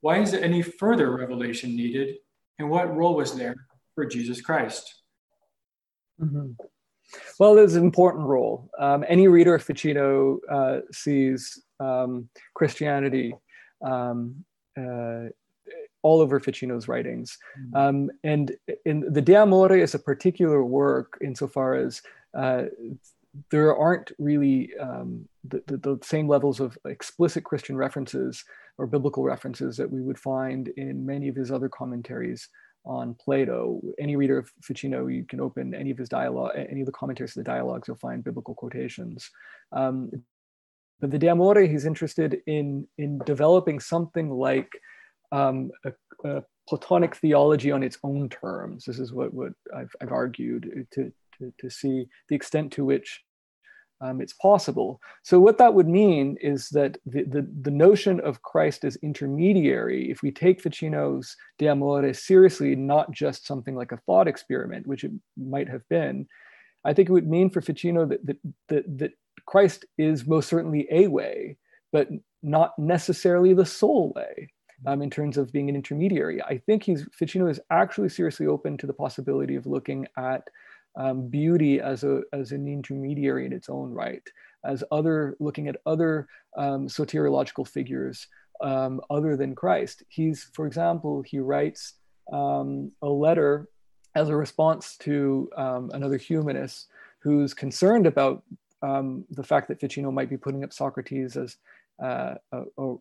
Why 0.00 0.18
is 0.18 0.32
there 0.32 0.42
any 0.42 0.62
further 0.62 1.16
revelation 1.16 1.76
needed? 1.76 2.16
And 2.58 2.70
what 2.70 2.94
role 2.94 3.16
was 3.16 3.36
there 3.36 3.54
for 3.94 4.04
Jesus 4.04 4.40
Christ? 4.40 5.02
Mm-hmm. 6.20 6.52
Well, 7.38 7.58
it's 7.58 7.74
an 7.74 7.84
important 7.84 8.26
role. 8.26 8.70
Um, 8.78 9.04
any 9.08 9.28
reader 9.28 9.54
of 9.54 9.62
Ficino 9.62 10.38
uh, 10.50 10.80
sees 10.92 11.62
um, 11.80 12.28
Christianity 12.54 13.34
um, 13.84 14.44
uh, 14.78 15.26
all 16.02 16.20
over 16.20 16.38
Ficino's 16.38 16.88
writings. 16.88 17.36
Mm-hmm. 17.58 17.76
Um, 17.76 18.10
and 18.22 18.54
in 18.84 19.12
the 19.12 19.22
De 19.22 19.34
Amore 19.34 19.76
is 19.76 19.94
a 19.94 19.98
particular 19.98 20.64
work 20.64 21.18
insofar 21.22 21.74
as 21.74 22.02
uh, 22.36 22.64
there 23.50 23.74
aren't 23.76 24.12
really 24.18 24.70
um, 24.80 25.28
the, 25.44 25.62
the, 25.66 25.76
the, 25.78 25.98
same 26.02 26.28
levels 26.28 26.60
of 26.60 26.78
explicit 26.86 27.42
Christian 27.44 27.76
references 27.76 28.44
or 28.78 28.86
biblical 28.86 29.24
references 29.24 29.76
that 29.76 29.90
we 29.90 30.02
would 30.02 30.18
find 30.18 30.68
in 30.76 31.04
many 31.04 31.28
of 31.28 31.36
his 31.36 31.50
other 31.50 31.68
commentaries 31.68 32.48
on 32.84 33.14
Plato. 33.14 33.80
Any 33.98 34.16
reader 34.16 34.38
of 34.38 34.50
Ficino, 34.62 35.06
you 35.06 35.24
can 35.24 35.40
open 35.40 35.74
any 35.74 35.90
of 35.90 35.98
his 35.98 36.08
dialogue, 36.08 36.52
any 36.56 36.80
of 36.80 36.86
the 36.86 36.92
commentaries 36.92 37.32
to 37.34 37.40
the 37.40 37.44
dialogues, 37.44 37.88
you'll 37.88 37.96
find 37.96 38.22
biblical 38.22 38.54
quotations. 38.54 39.30
Um, 39.72 40.10
but 41.00 41.10
the 41.10 41.18
De 41.18 41.28
Amore, 41.28 41.62
he's 41.62 41.86
interested 41.86 42.40
in, 42.46 42.86
in 42.98 43.18
developing 43.26 43.80
something 43.80 44.30
like 44.30 44.70
um, 45.32 45.70
a, 45.84 45.92
a, 46.28 46.42
Platonic 46.66 47.14
theology 47.16 47.70
on 47.70 47.82
its 47.82 47.98
own 48.02 48.30
terms. 48.30 48.86
This 48.86 48.98
is 48.98 49.12
what, 49.12 49.34
what 49.34 49.52
I've, 49.76 49.94
I've 50.00 50.12
argued 50.12 50.86
to, 50.92 51.12
to, 51.38 51.52
to 51.58 51.68
see 51.68 52.06
the 52.30 52.34
extent 52.34 52.72
to 52.72 52.86
which 52.86 53.20
um, 54.00 54.20
it's 54.20 54.32
possible. 54.34 55.00
So 55.22 55.38
what 55.40 55.58
that 55.58 55.74
would 55.74 55.88
mean 55.88 56.36
is 56.40 56.68
that 56.70 56.98
the, 57.06 57.24
the, 57.24 57.48
the, 57.62 57.70
notion 57.70 58.20
of 58.20 58.42
Christ 58.42 58.84
as 58.84 58.96
intermediary, 58.96 60.10
if 60.10 60.22
we 60.22 60.30
take 60.30 60.60
Ficino's 60.60 61.36
De 61.58 61.68
Amore 61.68 62.12
seriously, 62.12 62.74
not 62.74 63.10
just 63.12 63.46
something 63.46 63.74
like 63.74 63.92
a 63.92 63.98
thought 63.98 64.28
experiment, 64.28 64.86
which 64.86 65.04
it 65.04 65.12
might 65.36 65.68
have 65.68 65.88
been, 65.88 66.26
I 66.84 66.92
think 66.92 67.08
it 67.08 67.12
would 67.12 67.28
mean 67.28 67.50
for 67.50 67.60
Ficino 67.60 68.04
that, 68.06 68.26
that, 68.26 68.36
that, 68.68 68.98
that 68.98 69.12
Christ 69.46 69.86
is 69.96 70.26
most 70.26 70.48
certainly 70.48 70.86
a 70.90 71.06
way, 71.06 71.56
but 71.92 72.08
not 72.42 72.78
necessarily 72.78 73.54
the 73.54 73.66
sole 73.66 74.12
way. 74.14 74.50
Um, 74.86 75.00
in 75.00 75.08
terms 75.08 75.38
of 75.38 75.50
being 75.50 75.70
an 75.70 75.76
intermediary, 75.76 76.42
I 76.42 76.58
think 76.58 76.82
he's 76.82 77.08
Ficino 77.14 77.46
is 77.46 77.58
actually 77.70 78.10
seriously 78.10 78.46
open 78.46 78.76
to 78.78 78.86
the 78.86 78.92
possibility 78.92 79.54
of 79.54 79.64
looking 79.64 80.06
at 80.18 80.46
um, 80.96 81.28
beauty 81.28 81.80
as 81.80 82.04
a 82.04 82.22
as 82.32 82.52
an 82.52 82.68
intermediary 82.68 83.46
in 83.46 83.52
its 83.52 83.68
own 83.68 83.90
right, 83.90 84.26
as 84.64 84.84
other 84.90 85.36
looking 85.40 85.68
at 85.68 85.76
other 85.86 86.28
um, 86.56 86.86
soteriological 86.88 87.66
figures 87.66 88.26
um, 88.60 89.00
other 89.10 89.36
than 89.36 89.54
Christ. 89.54 90.02
He's, 90.08 90.50
for 90.54 90.66
example, 90.66 91.22
he 91.22 91.38
writes 91.38 91.94
um, 92.32 92.92
a 93.02 93.08
letter 93.08 93.68
as 94.14 94.28
a 94.28 94.36
response 94.36 94.96
to 94.98 95.50
um, 95.56 95.90
another 95.92 96.16
humanist 96.16 96.88
who's 97.18 97.54
concerned 97.54 98.06
about 98.06 98.42
um, 98.82 99.24
the 99.30 99.42
fact 99.42 99.68
that 99.68 99.80
Ficino 99.80 100.10
might 100.10 100.30
be 100.30 100.36
putting 100.36 100.62
up 100.62 100.72
Socrates 100.72 101.36
as 101.36 101.56
uh, 102.02 102.34
a, 102.52 102.62
a, 102.78 102.94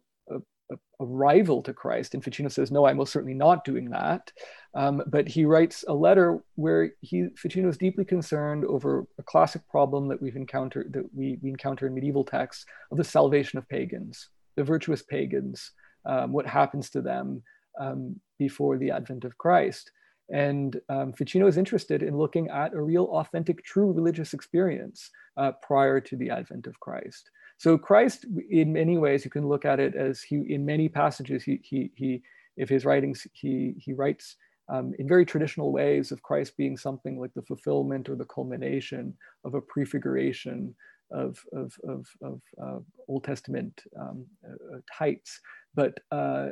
a, 0.71 0.75
rival 0.99 1.61
to 1.61 1.73
Christ. 1.73 2.13
And 2.13 2.23
Ficino 2.23 2.49
says, 2.49 2.71
no, 2.71 2.85
I'm 2.85 2.97
most 2.97 3.11
certainly 3.11 3.33
not 3.33 3.65
doing 3.65 3.89
that. 3.89 4.31
Um, 4.73 5.03
but 5.07 5.27
he 5.27 5.45
writes 5.45 5.83
a 5.87 5.93
letter 5.93 6.39
where 6.55 6.91
he, 7.01 7.27
Ficino 7.35 7.69
is 7.69 7.77
deeply 7.77 8.05
concerned 8.05 8.63
over 8.65 9.05
a 9.19 9.23
classic 9.23 9.67
problem 9.69 10.07
that 10.07 10.21
we've 10.21 10.35
encountered, 10.35 10.93
that 10.93 11.13
we, 11.13 11.37
we 11.41 11.49
encounter 11.49 11.87
in 11.87 11.93
medieval 11.93 12.23
texts 12.23 12.65
of 12.91 12.97
the 12.97 13.03
salvation 13.03 13.59
of 13.59 13.67
pagans, 13.67 14.29
the 14.55 14.63
virtuous 14.63 15.01
pagans, 15.01 15.71
um, 16.05 16.31
what 16.31 16.47
happens 16.47 16.89
to 16.91 17.01
them 17.01 17.43
um, 17.79 18.19
before 18.39 18.77
the 18.77 18.91
advent 18.91 19.25
of 19.25 19.37
Christ. 19.37 19.91
And 20.29 20.79
um, 20.89 21.13
Ficino 21.13 21.47
is 21.47 21.57
interested 21.57 22.01
in 22.01 22.17
looking 22.17 22.49
at 22.49 22.73
a 22.73 22.81
real, 22.81 23.05
authentic, 23.05 23.63
true 23.63 23.91
religious 23.91 24.33
experience 24.33 25.09
uh, 25.37 25.51
prior 25.61 25.99
to 25.99 26.15
the 26.15 26.29
advent 26.29 26.65
of 26.67 26.79
Christ. 26.79 27.29
So 27.57 27.77
Christ, 27.77 28.25
in 28.49 28.73
many 28.73 28.97
ways, 28.97 29.23
you 29.23 29.31
can 29.31 29.47
look 29.47 29.65
at 29.65 29.79
it 29.79 29.95
as 29.95 30.21
he, 30.21 30.43
in 30.49 30.65
many 30.65 30.89
passages, 30.89 31.43
he, 31.43 31.59
he, 31.63 31.91
he 31.95 32.21
if 32.57 32.69
his 32.69 32.85
writings, 32.85 33.25
he, 33.33 33.73
he 33.77 33.93
writes 33.93 34.35
um, 34.69 34.93
in 34.99 35.07
very 35.07 35.25
traditional 35.25 35.71
ways 35.71 36.11
of 36.11 36.21
Christ 36.21 36.55
being 36.57 36.77
something 36.77 37.19
like 37.19 37.33
the 37.33 37.41
fulfillment 37.41 38.09
or 38.09 38.15
the 38.15 38.25
culmination 38.25 39.15
of 39.43 39.55
a 39.55 39.61
prefiguration 39.61 40.73
of, 41.11 41.43
of, 41.53 41.75
of, 41.87 42.07
of 42.21 42.41
uh, 42.61 42.79
Old 43.07 43.23
Testament 43.23 43.83
um, 43.99 44.25
uh, 44.45 44.77
types. 44.91 45.39
But 45.75 45.99
uh, 46.11 46.49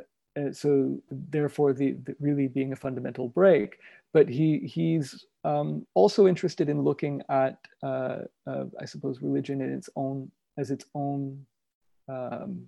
so 0.52 0.98
therefore 1.10 1.72
the, 1.72 1.92
the, 2.04 2.14
really 2.20 2.48
being 2.48 2.72
a 2.72 2.76
fundamental 2.76 3.28
break. 3.28 3.78
But 4.12 4.28
he, 4.28 4.58
he's 4.58 5.24
um, 5.44 5.86
also 5.94 6.26
interested 6.26 6.68
in 6.68 6.82
looking 6.82 7.22
at, 7.30 7.56
uh, 7.82 8.18
I 8.46 8.84
suppose, 8.84 9.22
religion 9.22 9.62
in 9.62 9.72
its 9.72 9.88
own 9.96 10.30
as 10.58 10.70
its 10.70 10.84
own 10.94 11.44
um, 12.08 12.66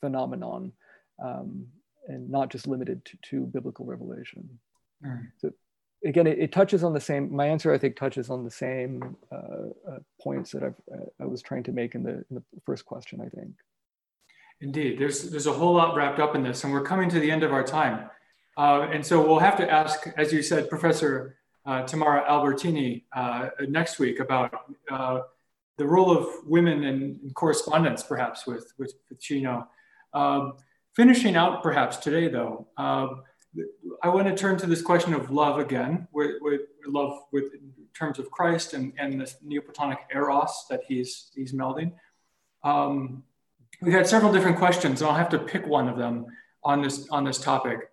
phenomenon 0.00 0.72
um, 1.22 1.66
and 2.08 2.30
not 2.30 2.50
just 2.50 2.66
limited 2.66 3.04
to, 3.04 3.16
to 3.22 3.40
biblical 3.46 3.86
revelation. 3.86 4.48
Mm. 5.04 5.28
So 5.38 5.50
again, 6.04 6.26
it, 6.26 6.38
it, 6.38 6.52
touches 6.52 6.84
on 6.84 6.92
the 6.92 7.00
same, 7.00 7.34
my 7.34 7.46
answer 7.46 7.72
I 7.72 7.78
think 7.78 7.96
touches 7.96 8.30
on 8.30 8.44
the 8.44 8.50
same 8.50 9.16
uh, 9.32 9.90
uh, 9.90 9.98
points 10.20 10.52
that 10.52 10.62
I've, 10.62 10.80
uh, 10.92 11.04
I 11.20 11.24
was 11.24 11.42
trying 11.42 11.62
to 11.64 11.72
make 11.72 11.94
in 11.94 12.02
the, 12.02 12.24
in 12.30 12.36
the 12.36 12.42
first 12.64 12.84
question, 12.84 13.20
I 13.20 13.28
think. 13.28 13.54
Indeed, 14.60 14.98
there's, 14.98 15.30
there's 15.30 15.46
a 15.46 15.52
whole 15.52 15.74
lot 15.74 15.96
wrapped 15.96 16.20
up 16.20 16.34
in 16.34 16.42
this 16.42 16.64
and 16.64 16.72
we're 16.72 16.84
coming 16.84 17.08
to 17.10 17.20
the 17.20 17.30
end 17.30 17.42
of 17.42 17.52
our 17.52 17.64
time. 17.64 18.10
Uh, 18.56 18.88
and 18.92 19.04
so 19.04 19.26
we'll 19.26 19.40
have 19.40 19.56
to 19.56 19.70
ask, 19.70 20.06
as 20.16 20.32
you 20.32 20.42
said, 20.42 20.68
Professor 20.68 21.38
uh, 21.66 21.82
Tamara 21.82 22.24
Albertini 22.28 23.04
uh, 23.16 23.48
next 23.68 23.98
week 23.98 24.20
about 24.20 24.52
the 25.76 25.86
role 25.86 26.16
of 26.16 26.26
women 26.46 26.84
in, 26.84 27.20
in 27.22 27.30
correspondence, 27.34 28.02
perhaps 28.02 28.46
with 28.46 28.72
with 28.78 28.94
Ficino. 29.08 29.68
Um, 30.12 30.54
finishing 30.94 31.36
out, 31.36 31.62
perhaps 31.62 31.96
today, 31.96 32.28
though, 32.28 32.68
um, 32.76 33.22
I 34.02 34.08
want 34.08 34.26
to 34.28 34.34
turn 34.34 34.56
to 34.58 34.66
this 34.66 34.82
question 34.82 35.14
of 35.14 35.30
love 35.30 35.58
again, 35.58 36.08
with, 36.12 36.36
with 36.40 36.62
love 36.86 37.20
with 37.32 37.54
in 37.54 37.72
terms 37.96 38.18
of 38.18 38.30
Christ 38.30 38.74
and, 38.74 38.92
and 38.98 39.20
this 39.20 39.36
Neoplatonic 39.42 39.98
eros 40.12 40.66
that 40.70 40.82
he's 40.86 41.30
he's 41.34 41.52
melding. 41.52 41.92
Um, 42.62 43.24
we 43.80 43.92
had 43.92 44.06
several 44.06 44.32
different 44.32 44.58
questions, 44.58 45.00
and 45.00 45.10
I'll 45.10 45.16
have 45.16 45.28
to 45.30 45.38
pick 45.38 45.66
one 45.66 45.88
of 45.88 45.96
them 45.96 46.26
on 46.62 46.82
this 46.82 47.08
on 47.10 47.24
this 47.24 47.38
topic. 47.38 47.90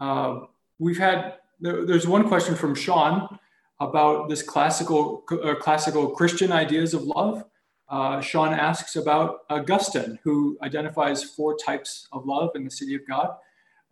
Uh, 0.00 0.40
we've 0.78 0.98
had 0.98 1.34
there, 1.60 1.84
there's 1.86 2.06
one 2.06 2.28
question 2.28 2.54
from 2.54 2.74
Sean 2.74 3.38
about 3.80 4.28
this 4.28 4.42
classical, 4.42 5.24
uh, 5.30 5.54
classical 5.54 6.10
Christian 6.10 6.52
ideas 6.52 6.94
of 6.94 7.02
love. 7.04 7.44
Uh, 7.88 8.20
Sean 8.20 8.52
asks 8.52 8.96
about 8.96 9.40
Augustine, 9.48 10.18
who 10.22 10.58
identifies 10.62 11.22
four 11.24 11.56
types 11.56 12.08
of 12.12 12.26
love 12.26 12.50
in 12.54 12.64
the 12.64 12.70
city 12.70 12.94
of 12.94 13.06
God 13.06 13.30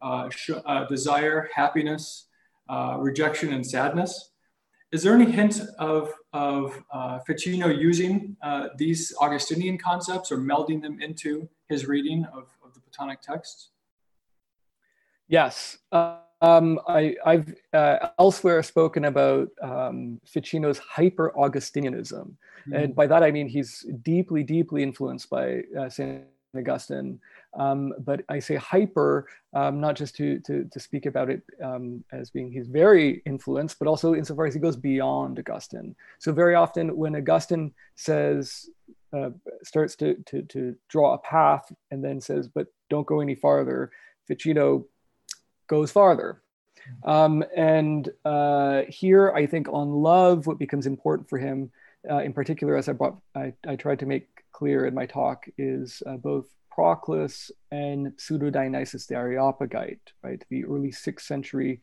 uh, 0.03 0.29
uh 0.67 0.85
desire, 0.87 1.49
happiness, 1.55 2.27
uh, 2.69 2.97
rejection, 2.99 3.53
and 3.53 3.67
sadness. 3.67 4.31
Is 4.93 5.03
there 5.03 5.15
any 5.15 5.31
hint 5.31 5.61
of, 5.79 6.13
of 6.33 6.83
uh, 6.93 7.19
Ficino 7.21 7.69
using 7.69 8.37
these 8.77 9.15
Augustinian 9.21 9.79
concepts 9.79 10.31
or 10.31 10.37
melding 10.37 10.81
them 10.81 11.01
into 11.01 11.49
his 11.69 11.87
reading 11.87 12.25
of, 12.27 12.45
of 12.65 12.75
the 12.75 12.81
Platonic 12.81 13.21
texts? 13.21 13.71
Yes. 15.29 15.79
Um, 16.41 16.79
I, 16.87 17.17
have 17.25 17.55
uh, 17.73 18.09
elsewhere 18.19 18.63
spoken 18.63 19.07
about 19.07 19.49
um, 19.63 20.21
Ficino's 20.27 20.79
hyper 20.79 21.33
Augustinianism. 21.37 22.33
Mm-hmm. 22.33 22.73
And 22.75 22.95
by 22.95 23.07
that 23.07 23.23
I 23.23 23.31
mean 23.31 23.49
he's 23.49 23.87
deeply, 24.03 24.43
deeply 24.43 24.83
influenced 24.83 25.31
by 25.31 25.63
uh, 25.79 25.89
St. 25.89 26.25
Augustine. 26.57 27.21
Um, 27.59 27.95
but 28.01 28.23
I 28.29 28.39
say 28.39 28.57
hyper, 28.57 29.27
um, 29.55 29.81
not 29.81 29.97
just 29.97 30.15
to, 30.17 30.39
to, 30.41 30.65
to, 30.71 30.81
speak 30.81 31.07
about 31.07 31.31
it 31.31 31.43
um, 31.63 32.05
as 32.13 32.29
being 32.29 32.53
he's 32.53 32.67
very 32.67 33.23
influenced, 33.25 33.79
but 33.79 33.89
also 33.89 34.15
insofar 34.15 34.45
as 34.45 34.53
he 34.53 34.61
goes 34.61 34.77
beyond 34.77 35.39
Augustine. 35.39 35.97
So 36.19 36.33
very 36.33 36.55
often 36.55 36.95
when 36.97 37.17
Augustine 37.17 37.73
says, 37.95 38.69
uh, 39.17 39.31
starts 39.63 39.97
to, 39.97 40.17
to, 40.27 40.43
to 40.43 40.77
draw 40.91 41.15
a 41.15 41.19
path 41.19 41.73
and 41.91 42.05
then 42.05 42.21
says, 42.21 42.47
but 42.49 42.67
don't 42.91 43.07
go 43.07 43.21
any 43.21 43.35
farther, 43.35 43.91
Ficino 44.27 44.85
goes 45.67 45.91
farther. 45.91 46.43
Um, 47.05 47.45
and 47.57 48.09
uh, 48.25 48.83
here, 48.89 49.33
I 49.33 49.47
think 49.47 49.69
on 49.69 49.91
love, 49.91 50.47
what 50.47 50.59
becomes 50.59 50.87
important 50.87 51.29
for 51.29 51.39
him, 51.39 51.71
uh, 52.09 52.19
in 52.19 52.33
particular, 52.33 52.77
as 52.77 52.89
I 52.89 52.93
brought, 52.93 53.19
I, 53.35 53.53
I, 53.67 53.75
tried 53.75 53.99
to 54.01 54.07
make 54.07 54.29
clear 54.53 54.87
in 54.87 54.95
my 54.95 55.07
talk, 55.07 55.47
is 55.59 56.03
uh, 56.07 56.17
both 56.17 56.47
Proclus 56.71 57.51
and 57.73 58.13
Pseudo 58.17 58.51
Dionysius 58.51 59.07
the 59.07 59.17
Areopagite, 59.17 60.13
right? 60.23 60.43
The 60.49 60.65
early 60.65 60.93
sixth 60.93 61.27
century 61.27 61.81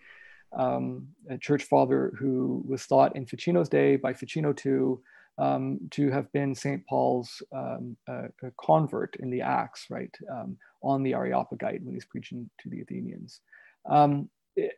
um, 0.55 1.07
church 1.41 1.63
father 1.63 2.13
who 2.17 2.63
was 2.67 2.85
thought 2.85 3.15
in 3.15 3.25
Ficino's 3.25 3.69
day 3.69 3.95
by 3.95 4.13
Ficino 4.13 4.53
too 4.53 5.01
um, 5.37 5.79
to 5.91 6.11
have 6.11 6.31
been 6.31 6.53
St. 6.53 6.85
Paul's 6.85 7.41
um, 7.51 7.97
uh, 8.07 8.27
convert 8.57 9.15
in 9.17 9.29
the 9.29 9.41
Acts, 9.41 9.87
right, 9.89 10.15
um, 10.31 10.57
on 10.83 11.01
the 11.01 11.13
Areopagite 11.13 11.81
when 11.83 11.93
he's 11.93 12.05
preaching 12.05 12.49
to 12.59 12.69
the 12.69 12.81
Athenians. 12.81 13.41
Um, 13.85 14.29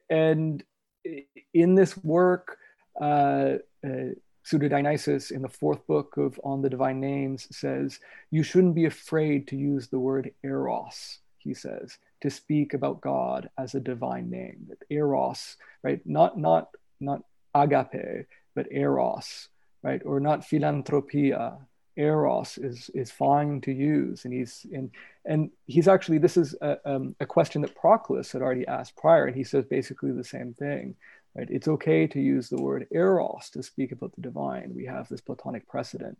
and 0.09 0.63
in 1.53 1.75
this 1.75 1.97
work, 1.97 2.57
uh, 2.99 3.57
uh, 3.85 4.13
in 4.51 5.41
the 5.41 5.51
fourth 5.51 5.85
book 5.87 6.17
of 6.17 6.39
On 6.43 6.61
the 6.61 6.69
Divine 6.69 6.99
Names 6.99 7.47
says, 7.51 7.99
You 8.29 8.43
shouldn't 8.43 8.75
be 8.75 8.85
afraid 8.85 9.47
to 9.47 9.55
use 9.55 9.87
the 9.87 9.99
word 9.99 10.31
eros, 10.43 11.19
he 11.39 11.53
says, 11.53 11.97
to 12.21 12.29
speak 12.29 12.73
about 12.73 13.01
God 13.01 13.49
as 13.57 13.73
a 13.73 13.79
divine 13.79 14.29
name. 14.29 14.69
Eros, 14.89 15.57
right? 15.83 15.99
Not, 16.05 16.37
not, 16.37 16.69
not 16.99 17.23
agape, 17.55 18.27
but 18.55 18.67
eros, 18.71 19.49
right? 19.81 20.01
Or 20.05 20.19
not 20.19 20.45
philanthropia, 20.45 21.57
eros 21.97 22.57
is 22.57 22.89
is 22.93 23.11
fine 23.11 23.61
to 23.61 23.71
use 23.71 24.25
and 24.25 24.33
he's 24.33 24.65
and 24.73 24.91
and 25.25 25.49
he's 25.65 25.87
actually 25.87 26.17
this 26.17 26.37
is 26.37 26.55
a, 26.61 26.77
um, 26.85 27.15
a 27.19 27.25
question 27.25 27.61
that 27.61 27.75
proclus 27.75 28.31
had 28.31 28.41
already 28.41 28.67
asked 28.67 28.95
prior 28.97 29.25
and 29.25 29.35
he 29.35 29.43
says 29.43 29.65
basically 29.65 30.11
the 30.11 30.23
same 30.23 30.53
thing 30.53 30.95
right? 31.35 31.47
It's 31.49 31.67
okay 31.67 32.07
to 32.07 32.19
use 32.19 32.49
the 32.49 32.61
word 32.61 32.87
eros 32.91 33.49
to 33.51 33.61
speak 33.61 33.91
about 33.91 34.15
the 34.15 34.21
divine. 34.21 34.73
We 34.73 34.85
have 34.85 35.07
this 35.09 35.21
platonic 35.21 35.67
precedent. 35.67 36.17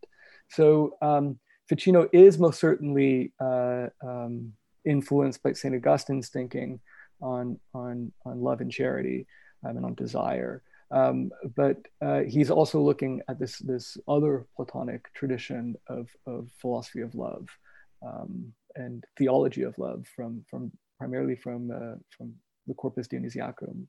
So 0.49 0.97
um, 1.01 1.39
ficino 1.67 2.07
is 2.11 2.37
most 2.37 2.59
certainly 2.59 3.33
uh, 3.39 3.87
um, 4.05 4.53
influenced 4.85 5.41
by 5.41 5.53
st 5.53 5.73
augustine's 5.73 6.29
thinking 6.29 6.79
on 7.21 7.59
on 7.73 8.11
on 8.25 8.41
love 8.41 8.61
and 8.61 8.71
charity 8.71 9.25
um, 9.63 9.77
and 9.77 9.85
on 9.85 9.95
desire 9.95 10.61
um, 10.95 11.29
but 11.57 11.77
uh, 12.01 12.21
he's 12.21 12.49
also 12.49 12.79
looking 12.79 13.21
at 13.27 13.37
this, 13.37 13.59
this 13.59 13.97
other 14.07 14.47
Platonic 14.55 15.13
tradition 15.13 15.75
of, 15.87 16.07
of 16.25 16.47
philosophy 16.61 17.01
of 17.01 17.13
love 17.13 17.49
um, 18.05 18.53
and 18.75 19.03
theology 19.17 19.63
of 19.63 19.77
love 19.77 20.07
from, 20.15 20.45
from 20.49 20.71
primarily 20.97 21.35
from, 21.35 21.69
uh, 21.69 21.97
from 22.17 22.33
the 22.65 22.73
Corpus 22.73 23.09
Dionysiacum. 23.09 23.85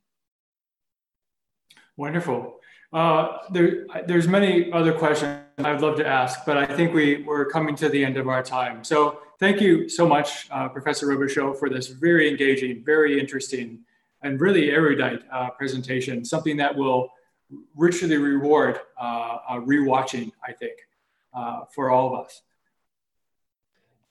Wonderful. 1.97 2.57
Uh, 2.93 3.39
there, 3.53 3.87
there's 4.07 4.27
many 4.27 4.73
other 4.73 4.93
questions 4.93 5.41
I'd 5.59 5.81
love 5.81 5.97
to 5.99 6.07
ask, 6.07 6.41
but 6.45 6.57
I 6.59 6.67
think 6.67 6.93
we, 6.93 7.23
we're 7.23 7.47
coming 7.47 7.77
to 7.77 7.89
the 7.89 8.05
end 8.05 8.17
of 8.17 8.27
our 8.27 8.43
time. 8.43 8.83
So 8.83 9.21
thank 9.39 9.61
you 9.61 9.89
so 9.89 10.09
much, 10.09 10.49
uh, 10.51 10.69
Professor 10.71 11.07
Robichaud, 11.07 11.57
for 11.57 11.71
this 11.71 11.87
very 11.87 12.29
engaging, 12.29 12.85
very 12.85 13.21
interesting 13.21 13.85
and 14.27 14.41
really 14.41 14.71
erudite 14.71 15.23
uh, 15.33 15.51
presentation, 15.51 16.25
something 16.25 16.57
that 16.57 16.75
will 16.75 17.11
richly 17.77 18.17
reward 18.17 18.81
uh, 19.01 19.39
uh, 19.49 19.55
rewatching, 19.55 20.33
I 20.47 20.53
think, 20.53 20.75
uh, 21.33 21.61
for 21.73 21.91
all 21.91 22.15
of 22.15 22.25
us. 22.25 22.43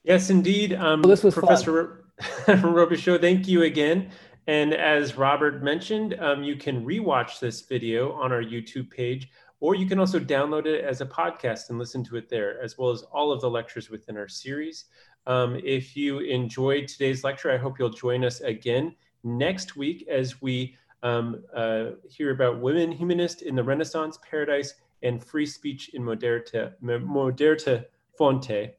Yes, 0.04 0.30
indeed. 0.30 0.74
Um, 0.74 1.02
well, 1.02 1.10
this 1.10 1.24
was 1.24 1.34
Professor 1.34 2.06
Robichaud, 2.48 3.20
thank 3.20 3.48
you 3.48 3.64
again. 3.64 4.10
And 4.48 4.74
as 4.74 5.18
Robert 5.18 5.64
mentioned, 5.64 6.16
um, 6.20 6.44
you 6.44 6.56
can 6.56 6.86
rewatch 6.86 7.40
this 7.40 7.62
video 7.62 8.14
on 8.14 8.32
our 8.32 8.44
YouTube 8.44 8.90
page, 8.92 9.30
or 9.60 9.74
you 9.76 9.88
can 9.88 10.00
also 10.00 10.20
download 10.20 10.68
it 10.68 10.86
as 10.86 11.02
a 11.02 11.06
podcast 11.06 11.70
and 11.70 11.80
listen 11.80 12.04
to 12.06 12.16
it 12.16 12.30
there, 12.30 12.62
as 12.62 12.78
well 12.78 12.92
as 12.92 13.02
all 13.12 13.32
of 13.32 13.42
the 13.42 13.50
lectures 13.50 13.90
within 13.90 14.16
our 14.16 14.28
series. 14.28 14.86
Um, 15.26 15.60
if 15.64 15.98
you 15.98 16.20
enjoyed 16.20 16.88
today's 16.88 17.24
lecture, 17.24 17.52
I 17.52 17.58
hope 17.58 17.80
you'll 17.80 17.90
join 17.90 18.24
us 18.24 18.42
again 18.42 18.96
next 19.26 19.76
week 19.76 20.08
as 20.08 20.42
we 20.42 20.78
um, 21.04 21.44
uh, 21.54 21.88
hear 22.10 22.32
about 22.32 22.62
women 22.62 22.90
humanist 22.92 23.42
in 23.42 23.56
the 23.56 23.64
Renaissance, 23.64 24.18
paradise, 24.28 24.76
and 25.04 25.24
free 25.24 25.46
speech 25.46 25.90
in 25.94 26.02
Moderata, 26.02 26.74
Moderata 26.82 27.86
Fonte. 28.18 28.72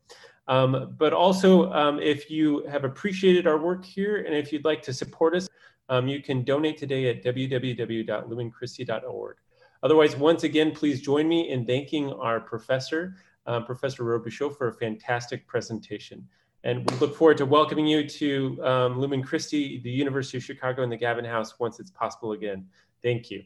Um, 0.49 0.95
but 0.99 1.13
also, 1.13 1.71
um, 1.73 2.01
if 2.01 2.31
you 2.31 2.65
have 2.67 2.85
appreciated 2.85 3.47
our 3.47 3.59
work 3.59 3.85
here 3.85 4.25
and 4.25 4.35
if 4.35 4.53
you'd 4.53 4.65
like 4.65 4.83
to 4.83 4.93
support 4.93 5.35
us, 5.35 5.49
um, 5.89 6.09
you 6.09 6.21
can 6.23 6.43
donate 6.43 6.79
today 6.79 7.09
at 7.09 7.25
www.lumenchristi.org. 7.25 9.37
Otherwise, 9.83 10.17
once 10.17 10.45
again, 10.45 10.71
please 10.73 11.01
join 11.01 11.27
me 11.29 11.51
in 11.51 11.67
thanking 11.67 12.13
our 12.13 12.41
professor, 12.41 13.17
uh, 13.47 13.61
Professor 13.61 14.05
Robichaud, 14.05 14.57
for 14.57 14.69
a 14.69 14.73
fantastic 14.73 15.47
presentation. 15.47 16.27
And 16.67 16.91
we 16.91 16.97
look 16.97 17.15
forward 17.15 17.37
to 17.37 17.47
welcoming 17.47 17.87
you 17.87 18.09
to 18.09 18.59
um, 18.65 18.99
Lumen 18.99 19.23
Christi, 19.23 19.79
the 19.85 19.91
University 19.91 20.37
of 20.37 20.43
Chicago, 20.43 20.83
and 20.83 20.91
the 20.91 20.97
Gavin 20.97 21.25
House 21.25 21.61
once 21.61 21.79
it's 21.79 21.93
possible 21.93 22.33
again. 22.33 22.67
Thank 23.05 23.31
you. 23.31 23.45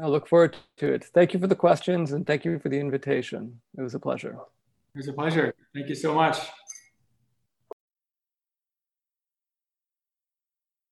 I 0.00 0.06
look 0.06 0.28
forward 0.28 0.56
to 0.76 0.92
it. 0.92 1.06
Thank 1.06 1.34
you 1.34 1.40
for 1.40 1.48
the 1.48 1.56
questions 1.56 2.12
and 2.12 2.24
thank 2.24 2.44
you 2.44 2.60
for 2.60 2.68
the 2.68 2.78
invitation. 2.78 3.60
It 3.76 3.82
was 3.82 3.96
a 3.96 3.98
pleasure. 3.98 4.38
It 4.94 4.98
was 4.98 5.08
a 5.08 5.12
pleasure. 5.12 5.52
Thank 5.74 5.88
you 5.88 5.96
so 5.96 6.14
much. 6.14 6.38